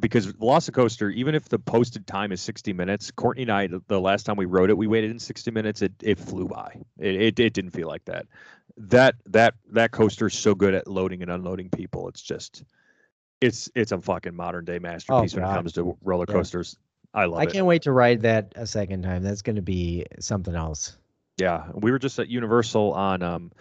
[0.00, 4.24] because Velocicoaster, even if the posted time is 60 minutes, Courtney and I, the- last
[4.26, 5.82] time we rode it, we waited in 60 minutes.
[5.82, 6.80] It it flew by.
[6.98, 8.26] It it, it didn't feel like that.
[8.76, 12.08] That that that coaster is so good at loading and unloading people.
[12.08, 12.64] It's just,
[13.40, 16.34] it's it's a fucking modern day masterpiece when it Oh, comes to roller Yeah.
[16.34, 16.76] coasters.
[17.14, 17.48] I love I it.
[17.48, 19.22] I can't wait to ride that a second time.
[19.22, 20.96] That's gonna be something else.
[21.38, 23.52] Yeah, we were just at Universal on um,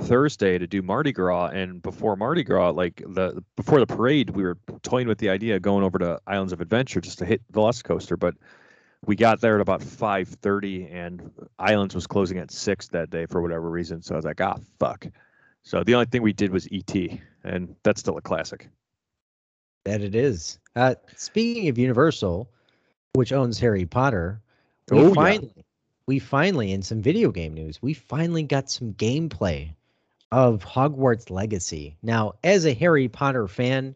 [0.00, 4.42] Thursday to do Mardi Gras, and before Mardi Gras, like the before the parade, we
[4.42, 7.40] were toying with the idea of going over to Islands of Adventure just to hit
[7.52, 8.34] Velocicoaster, but
[9.06, 13.26] we got there at about five thirty, and Islands was closing at six that day
[13.26, 14.02] for whatever reason.
[14.02, 15.06] So I was like, ah, fuck.
[15.62, 16.94] So the only thing we did was ET,
[17.42, 18.68] and that's still a classic.
[19.84, 20.58] That it is.
[20.74, 22.50] Uh, speaking of Universal,
[23.14, 24.42] which owns Harry Potter,
[24.90, 25.14] we Oh, yeah.
[25.14, 25.64] finally,
[26.06, 29.74] we finally, in some video game news, we finally got some gameplay
[30.32, 31.96] of Hogwarts Legacy.
[32.02, 33.94] Now, as a Harry Potter fan,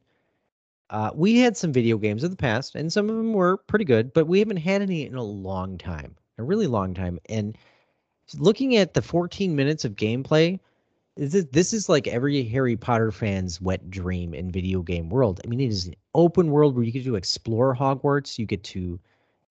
[0.91, 3.85] uh, we had some video games in the past, and some of them were pretty
[3.85, 7.19] good, but we haven't had any in a long time, a really long time.
[7.29, 7.57] And
[8.39, 10.59] looking at the 14 minutes of gameplay,
[11.17, 15.41] is, this is like every Harry Potter fan's wet dream in video game world.
[15.45, 18.39] I mean, it is an open world where you get to explore Hogwarts.
[18.39, 18.99] You get to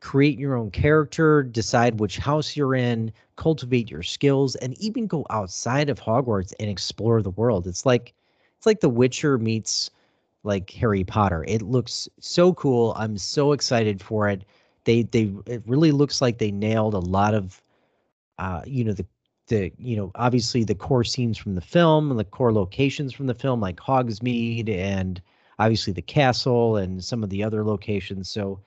[0.01, 5.25] create your own character, decide which house you're in, cultivate your skills, and even go
[5.29, 7.67] outside of Hogwarts and explore the world.
[7.67, 8.13] It's like
[8.57, 9.89] it's like The Witcher meets
[10.43, 11.45] like Harry Potter.
[11.47, 12.93] It looks so cool.
[12.97, 14.43] I'm so excited for it.
[14.85, 17.61] They they it really looks like they nailed a lot of
[18.37, 19.05] uh you know the
[19.47, 23.27] the you know obviously the core scenes from the film and the core locations from
[23.27, 25.21] the film like Hogsmeade and
[25.59, 28.29] obviously the castle and some of the other locations.
[28.29, 28.59] So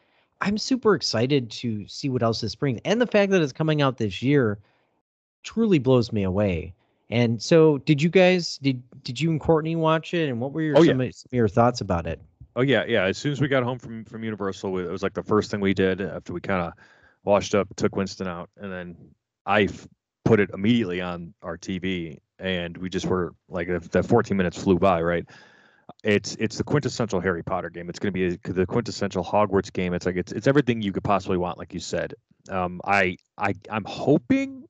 [0.43, 2.81] I'm super excited to see what else this brings.
[2.85, 4.59] And the fact that it's coming out this year
[5.45, 6.75] truly blows me away.
[7.11, 10.63] And so did you guys did did you and Courtney watch it and what were
[10.63, 12.21] your Oh, some, of, some of your thoughts about it?
[12.57, 13.05] Oh yeah, yeah.
[13.05, 15.61] As soon as we got home from from Universal, it was like the first thing
[15.61, 16.73] we did after we kind of
[17.23, 18.97] washed up, took Winston out, and then
[19.47, 19.87] I f-
[20.25, 24.61] put it immediately on our TV, and we just were like the, the 14 minutes
[24.61, 25.25] flew by, right?
[26.05, 27.89] It's it's the quintessential Harry Potter game.
[27.89, 29.95] It's going to be a, the quintessential Hogwarts game.
[29.95, 32.15] It's like it's it's everything you could possibly want, like you said.
[32.49, 34.65] Um, I I I'm hoping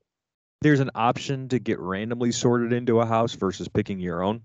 [0.61, 4.43] there's an option to get randomly sorted into a house versus picking your own,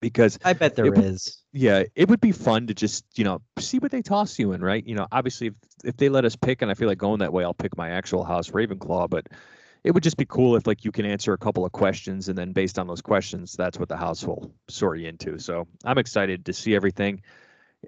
[0.00, 1.42] because I bet there It would- is.
[1.52, 4.62] yeah, it would be fun to just, you know, see what they toss you in,
[4.62, 4.86] right?
[4.86, 5.54] You know, obviously if
[5.84, 7.90] if they let us pick and I feel like going that way, I'll pick my
[7.90, 9.26] actual house Ravenclaw, but
[9.86, 12.36] it would just be cool if like you can answer a couple of questions and
[12.36, 15.38] then based on those questions, that's what the house will sort you into.
[15.38, 17.22] So I'm excited to see everything.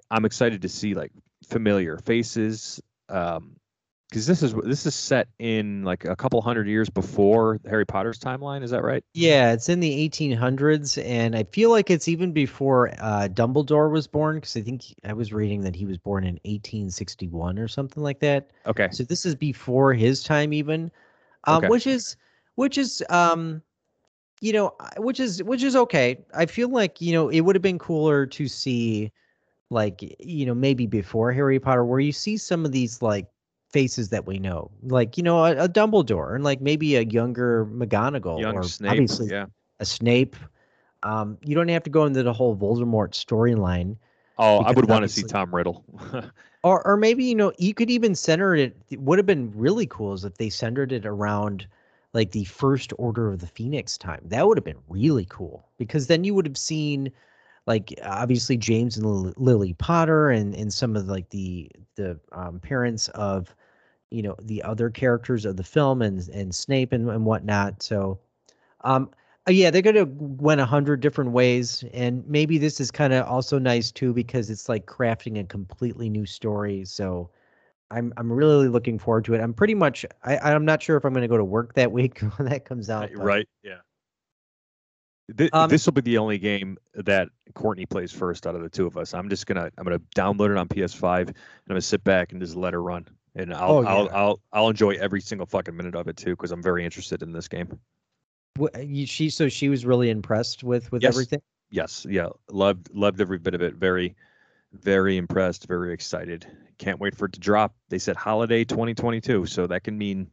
[0.09, 1.11] I'm excited to see like
[1.45, 2.81] familiar faces.
[3.09, 3.57] Um
[4.09, 8.17] because this is this is set in like a couple hundred years before Harry Potter's
[8.17, 9.03] timeline, is that right?
[9.13, 14.07] Yeah, it's in the 1800s, and I feel like it's even before uh, Dumbledore was
[14.07, 18.01] born, because I think I was reading that he was born in 1861 or something
[18.01, 18.49] like that.
[18.65, 18.87] Okay.
[18.91, 20.89] So this is before his time, even,
[21.45, 21.67] um, Okay.
[21.67, 22.17] which is
[22.55, 23.61] which is um,
[24.41, 26.17] you know, which is which is okay.
[26.33, 29.11] I feel like you know it would have been cooler to see,
[29.69, 33.27] like you know, maybe before Harry Potter, where you see some of these like
[33.71, 37.65] faces that we know, like you know, a, a Dumbledore and like maybe a younger
[37.67, 38.91] McGonagall Young or Snape.
[38.91, 39.45] obviously Yeah.
[39.79, 40.35] a Snape.
[41.03, 43.95] Um, you don't have to go into the whole Voldemort storyline,
[44.37, 45.83] Oh, I would want to see Tom Riddle.
[46.63, 48.75] or or maybe you know you could even center it.
[48.89, 51.67] It would have been really cool is if they centered it around
[52.13, 54.21] like the first Order of the Phoenix time.
[54.25, 57.11] That would have been really cool because then you would have seen
[57.67, 62.59] like obviously James and Lily, Lily Potter and and some of like the the um,
[62.59, 63.55] parents of
[64.09, 67.81] you know the other characters of the film and and Snape and, and whatnot.
[67.83, 68.19] So
[68.81, 69.11] um
[69.49, 73.59] yeah, they're gonna went a hundred different ways, and maybe this is kind of also
[73.59, 76.85] nice too because it's like crafting a completely new story.
[76.85, 77.29] So
[77.91, 79.41] I'm I'm really looking forward to it.
[79.41, 82.19] I'm pretty much I I'm not sure if I'm gonna go to work that week
[82.19, 83.09] when that comes out.
[83.13, 83.49] but- Right.
[83.63, 83.77] Yeah.
[85.37, 88.69] Th- Um, this will be the only game that Courtney plays first out of the
[88.69, 89.13] two of us.
[89.13, 91.35] I'm just gonna I'm gonna download it on PS5 and I'm
[91.67, 94.09] gonna sit back and just let her run, and I'll Oh, I'll.
[94.09, 97.31] I'll I'll enjoy every single fucking minute of it too because I'm very interested in
[97.31, 97.79] this game.
[98.83, 101.13] You- She so she was really impressed with with Yes.
[101.13, 101.41] everything.
[101.71, 103.75] Yes, yeah, loved loved every bit of it.
[103.75, 104.15] Very,
[104.73, 105.67] very impressed.
[105.67, 106.45] Very excited.
[106.77, 107.75] Can't wait for it to drop.
[107.89, 110.29] They said holiday 2022, so that can mean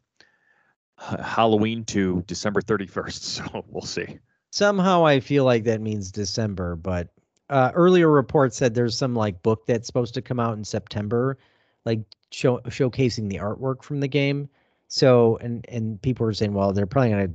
[0.98, 3.22] Halloween to December 31st.
[3.52, 4.18] So we'll see.
[4.50, 7.08] Somehow I feel like that means December, but
[7.50, 11.36] uh, earlier reports said there's some like book that's supposed to come out in September,
[11.84, 14.48] like show, showcasing the artwork from the game.
[14.88, 17.28] So and and people were saying, well, they're probably gonna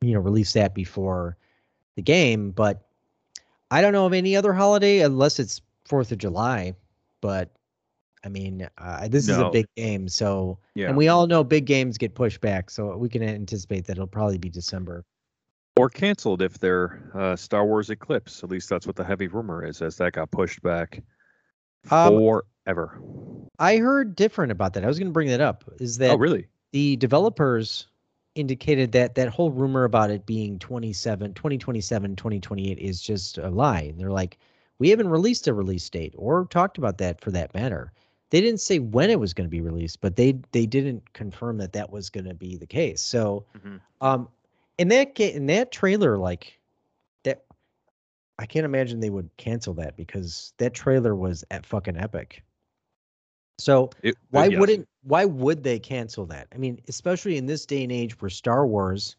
[0.00, 1.36] you know release that before
[1.96, 2.86] the game, but
[3.70, 6.74] I don't know of any other holiday unless it's Fourth of July.
[7.20, 7.50] But
[8.24, 10.88] I mean, uh, this is a big game, so Yeah.
[10.88, 14.06] and we all know big games get pushed back, so we can anticipate that it'll
[14.06, 15.04] probably be December.
[15.76, 18.44] or canceled if they're uh, Star Wars Eclipse.
[18.44, 21.02] At least that's what the heavy rumor is, as that got pushed back
[21.90, 23.00] Um, forever.
[23.58, 24.84] I heard different about that.
[24.84, 25.64] I was going to bring that up.
[25.80, 26.46] Is that oh, really?
[26.72, 27.86] the developers
[28.34, 33.92] indicated that that whole rumor about it being 27, 2027, 2028 is just a lie.
[33.96, 34.38] They're like,
[34.78, 37.92] we haven't released a release date or talked about that for that matter.
[38.30, 41.58] They didn't say when it was going to be released, but they they didn't confirm
[41.58, 43.02] that that was going to be the case.
[43.02, 43.80] So, Mhm.
[44.00, 44.28] um,
[44.78, 46.58] in that ga- in that trailer, like
[47.24, 47.44] that,
[48.38, 52.42] I can't imagine they would cancel that because that trailer was at fucking epic.
[53.58, 54.58] So It- why yes.
[54.58, 56.46] wouldn't why would they cancel that?
[56.54, 59.16] I mean, especially in this day and age where Star Wars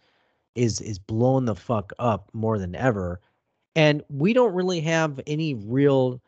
[0.55, 3.19] is is blowing the fuck up more than ever,
[3.75, 6.21] and we don't really have any real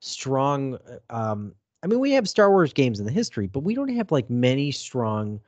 [0.00, 0.74] strong.
[0.76, 3.88] uh, Um, I mean, we have Star Wars games in the history, but we don't
[3.88, 5.40] have like many strong,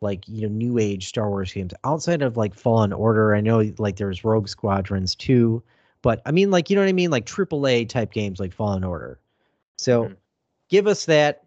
[0.00, 3.34] like you know, new age Star Wars games outside of like Fallen Order.
[3.34, 5.62] I know like there's Rogue Squadrons too,
[6.02, 8.84] but I mean, like you know what I mean, like AAA type games like Fallen
[8.84, 9.18] Order.
[9.78, 10.16] So Mhm.
[10.68, 11.44] give us that.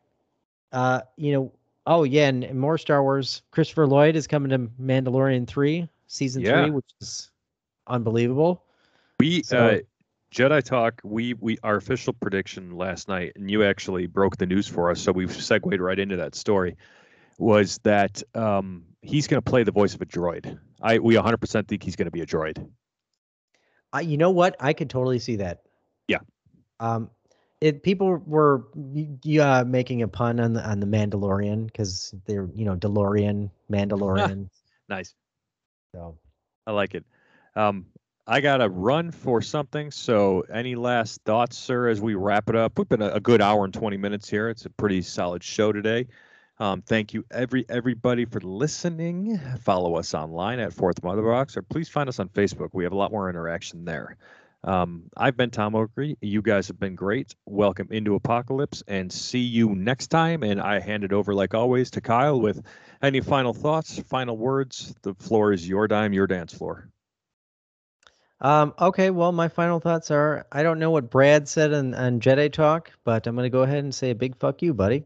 [0.74, 1.52] Uh, you know,
[1.86, 3.44] oh yeah, and, and more Star Wars.
[3.52, 6.64] Christopher Lloyd is coming to Mandalorian three, season Yeah.
[6.64, 7.32] three, which is
[7.88, 8.66] unbelievable.
[9.20, 9.78] We So- uh,
[10.34, 11.00] Jedi Talk.
[11.04, 15.00] We we our official prediction last night, and you actually broke the news for us,
[15.00, 16.76] so we've segued right into that story.
[17.38, 20.58] Was that um, he's going to play the voice of a droid?
[20.82, 22.68] I we 100% think he's going to be a droid.
[23.92, 24.56] I, you know what?
[24.60, 25.62] I could totally see that.
[26.08, 26.20] Yeah.
[26.80, 27.12] Um,
[27.64, 28.66] it people were
[29.40, 34.50] uh, making a pun on the on the Mandalorian because they're you know DeLorean Mandalorian.
[34.90, 35.16] Nice.
[35.96, 36.18] so
[36.68, 37.06] I like it.
[37.56, 37.86] Um,
[38.28, 39.92] I got to run for something.
[39.92, 42.78] So, any last thoughts, sir, as we wrap it up?
[42.78, 44.50] We've been a, a good hour and 20 minutes here.
[44.50, 46.08] It's a pretty solid show today.
[46.60, 49.40] Um, thank you, every everybody, for listening.
[49.62, 52.70] Follow us online at Fourth Motherbox, or please find us on Facebook.
[52.74, 54.18] We have a lot more interaction there.
[54.64, 56.18] Um, I've been Tom Oakley.
[56.22, 57.36] You guys have been great.
[57.46, 60.44] Welcome into Apokolips, and see you next time.
[60.44, 62.64] And I hand it over, like always, to Kyle with
[63.02, 64.96] any final thoughts, final words.
[65.02, 66.90] The floor is your dime, your dance floor.
[68.40, 72.20] Um, okay, well, my final thoughts are I don't know what Brad said on, on
[72.20, 75.06] Jedi Talk, but I'm going to go ahead and say a big fuck you, buddy.